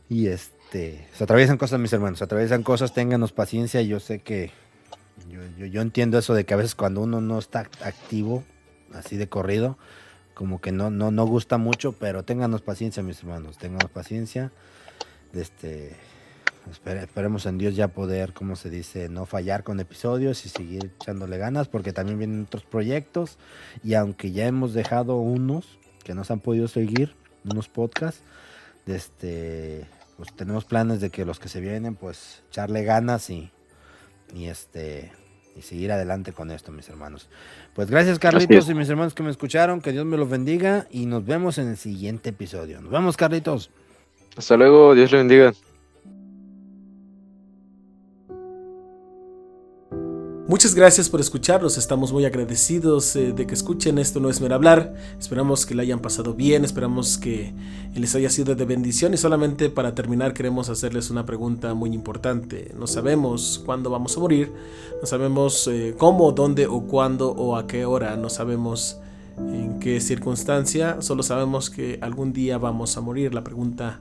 Y 0.09 0.27
este, 0.27 1.07
se 1.13 1.23
atraviesan 1.23 1.57
cosas, 1.57 1.79
mis 1.79 1.91
hermanos, 1.91 2.19
se 2.19 2.25
atraviesan 2.25 2.63
cosas, 2.63 2.93
ténganos 2.93 3.31
paciencia. 3.31 3.81
Yo 3.81 3.99
sé 3.99 4.19
que 4.19 4.51
yo, 5.29 5.65
yo, 5.65 5.81
entiendo 5.81 6.19
eso 6.19 6.33
de 6.33 6.45
que 6.45 6.53
a 6.53 6.57
veces 6.57 6.75
cuando 6.75 7.01
uno 7.01 7.21
no 7.21 7.39
está 7.39 7.61
activo, 7.81 8.43
así 8.93 9.17
de 9.17 9.27
corrido, 9.27 9.77
como 10.33 10.61
que 10.61 10.71
no, 10.71 10.91
no, 10.91 11.09
no 11.11 11.25
gusta 11.25 11.57
mucho, 11.57 11.93
pero 11.93 12.23
ténganos 12.23 12.61
paciencia, 12.61 13.01
mis 13.01 13.19
hermanos, 13.19 13.57
ténganos 13.57 13.89
paciencia. 13.89 14.51
Este, 15.33 15.95
esperemos 16.71 17.45
en 17.45 17.57
Dios 17.57 17.75
ya 17.75 17.89
poder, 17.89 18.33
como 18.33 18.55
se 18.55 18.69
dice, 18.69 19.09
no 19.09 19.25
fallar 19.25 19.63
con 19.63 19.79
episodios 19.79 20.45
y 20.45 20.49
seguir 20.49 20.91
echándole 20.99 21.37
ganas, 21.37 21.67
porque 21.67 21.93
también 21.93 22.17
vienen 22.17 22.43
otros 22.43 22.63
proyectos. 22.63 23.37
Y 23.83 23.93
aunque 23.93 24.31
ya 24.31 24.47
hemos 24.47 24.73
dejado 24.73 25.17
unos 25.17 25.79
que 26.03 26.13
nos 26.13 26.31
han 26.31 26.39
podido 26.39 26.67
seguir, 26.67 27.15
unos 27.43 27.69
podcasts, 27.69 28.21
este, 28.87 29.85
pues 30.17 30.33
tenemos 30.35 30.65
planes 30.65 31.01
de 31.01 31.09
que 31.09 31.25
los 31.25 31.39
que 31.39 31.49
se 31.49 31.61
vienen, 31.61 31.95
pues 31.95 32.43
echarle 32.49 32.83
ganas 32.83 33.29
y, 33.29 33.51
y 34.33 34.45
este 34.45 35.11
y 35.55 35.61
seguir 35.61 35.91
adelante 35.91 36.33
con 36.33 36.51
esto, 36.51 36.71
mis 36.71 36.89
hermanos. 36.89 37.29
Pues 37.73 37.89
gracias, 37.89 38.19
Carlitos 38.19 38.69
y 38.69 38.73
mis 38.73 38.89
hermanos 38.89 39.13
que 39.13 39.23
me 39.23 39.31
escucharon. 39.31 39.79
Que 39.79 39.93
Dios 39.93 40.05
me 40.05 40.17
los 40.17 40.29
bendiga 40.29 40.87
y 40.91 41.05
nos 41.05 41.25
vemos 41.25 41.57
en 41.57 41.69
el 41.69 41.77
siguiente 41.77 42.31
episodio. 42.31 42.81
Nos 42.81 42.91
vemos, 42.91 43.15
Carlitos. 43.15 43.71
Hasta 44.35 44.57
luego, 44.57 44.93
Dios 44.95 45.11
le 45.13 45.19
bendiga. 45.19 45.53
Muchas 50.47 50.75
gracias 50.75 51.09
por 51.09 51.19
escucharnos, 51.19 51.75
estamos 51.75 52.13
muy 52.13 52.23
agradecidos 52.23 53.15
eh, 53.15 53.33
de 53.33 53.47
que 53.47 53.55
escuchen 53.55 53.97
esto 53.97 54.19
no 54.19 54.29
es 54.29 54.41
mer 54.41 54.53
hablar, 54.53 54.93
esperamos 55.19 55.65
que 55.65 55.73
le 55.73 55.81
hayan 55.81 56.01
pasado 56.01 56.35
bien, 56.35 56.63
esperamos 56.63 57.17
que 57.17 57.51
les 57.95 58.13
haya 58.13 58.29
sido 58.29 58.53
de 58.53 58.63
bendición 58.63 59.15
y 59.15 59.17
solamente 59.17 59.71
para 59.71 59.95
terminar 59.95 60.35
queremos 60.35 60.69
hacerles 60.69 61.09
una 61.09 61.25
pregunta 61.25 61.73
muy 61.73 61.95
importante, 61.95 62.71
no 62.77 62.85
sabemos 62.85 63.63
cuándo 63.65 63.89
vamos 63.89 64.15
a 64.17 64.19
morir, 64.19 64.53
no 65.01 65.07
sabemos 65.07 65.67
eh, 65.67 65.95
cómo, 65.97 66.31
dónde 66.31 66.67
o 66.67 66.81
cuándo 66.81 67.31
o 67.31 67.55
a 67.55 67.65
qué 67.65 67.85
hora, 67.85 68.15
no 68.15 68.29
sabemos 68.29 68.99
en 69.39 69.79
qué 69.79 69.99
circunstancia, 69.99 71.01
solo 71.01 71.23
sabemos 71.23 71.71
que 71.71 71.97
algún 72.01 72.33
día 72.33 72.59
vamos 72.59 72.97
a 72.97 73.01
morir, 73.01 73.33
la 73.33 73.43
pregunta 73.43 73.99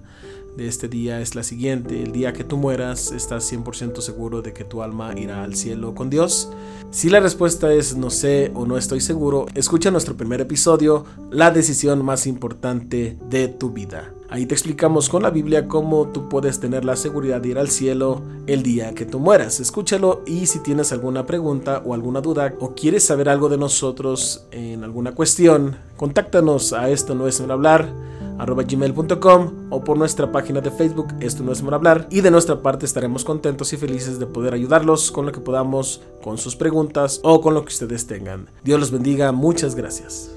de 0.57 0.69
este 0.69 0.89
día 0.89 1.21
es 1.21 1.35
la 1.35 1.43
siguiente. 1.43 2.03
El 2.03 2.13
día 2.13 2.33
que 2.33 2.45
tú 2.45 2.57
mueras, 2.57 3.13
¿estás 3.13 3.51
100% 3.53 4.01
seguro 4.01 4.43
de 4.43 4.53
que 4.53 4.65
tu 4.65 4.83
alma 4.83 5.13
irá 5.17 5.43
al 5.43 5.55
cielo 5.55 5.95
con 5.95 6.11
Dios? 6.11 6.51
Si 6.91 7.11
la 7.11 7.21
respuesta 7.21 7.73
es 7.73 7.97
no 7.97 8.11
sé 8.11 8.53
o 8.55 8.67
no 8.67 8.77
estoy 8.77 9.01
seguro, 9.01 9.47
escucha 9.55 9.91
nuestro 9.91 10.17
primer 10.17 10.41
episodio, 10.41 11.05
La 11.31 11.51
decisión 11.51 12.05
más 12.05 12.27
importante 12.27 13.19
de 13.29 13.49
tu 13.49 13.71
vida. 13.71 14.15
Ahí 14.31 14.47
te 14.47 14.55
explicamos 14.55 15.09
con 15.09 15.23
la 15.23 15.31
Biblia 15.31 15.69
cómo 15.69 16.09
tú 16.09 16.29
puedes 16.29 16.59
tener 16.59 16.85
la 16.85 16.97
seguridad 16.97 17.41
de 17.41 17.51
ir 17.51 17.59
al 17.59 17.69
cielo 17.69 18.23
el 18.47 18.63
día 18.63 18.95
que 18.95 19.05
tú 19.05 19.21
mueras. 19.21 19.61
Escúchalo 19.61 20.23
y 20.27 20.47
si 20.47 20.61
tienes 20.61 20.93
alguna 20.93 21.27
pregunta 21.27 21.83
o 21.85 21.95
alguna 21.95 22.21
duda 22.21 22.55
o 22.59 22.75
quieres 22.75 23.05
saber 23.05 23.29
algo 23.29 23.49
de 23.49 23.59
nosotros 23.59 24.47
en 24.51 24.83
alguna 24.83 25.15
cuestión, 25.15 25.77
contáctanos 25.97 26.73
a 26.73 26.91
esto 26.91 27.15
no 27.15 27.29
es 27.29 27.39
un 27.41 27.51
hablar 27.51 27.93
gmail.com 28.39 29.69
o 29.71 29.85
por 29.85 29.97
nuestra 29.97 30.31
página 30.31 30.61
de 30.61 30.71
Facebook 30.71 31.09
Esto 31.21 31.43
no 31.43 31.53
es 31.53 31.63
por 31.63 31.75
hablar 31.75 32.07
y 32.11 32.21
de 32.21 32.31
nuestra 32.31 32.63
parte 32.63 32.87
estaremos 32.87 33.25
contentos 33.25 33.73
y 33.73 33.77
felices 33.77 34.19
de 34.19 34.27
poder 34.27 34.55
ayudarlos 34.55 35.11
con 35.11 35.27
lo 35.27 35.33
que 35.33 35.41
podamos, 35.41 36.03
con 36.23 36.39
sus 36.39 36.57
preguntas 36.57 37.21
o 37.23 37.41
con 37.41 37.55
lo 37.55 37.63
que 37.65 37.73
ustedes 37.73 38.07
tengan. 38.07 38.49
Dios 38.63 38.81
los 38.81 38.91
bendiga, 38.91 39.33
muchas 39.33 39.75
gracias. 39.75 40.31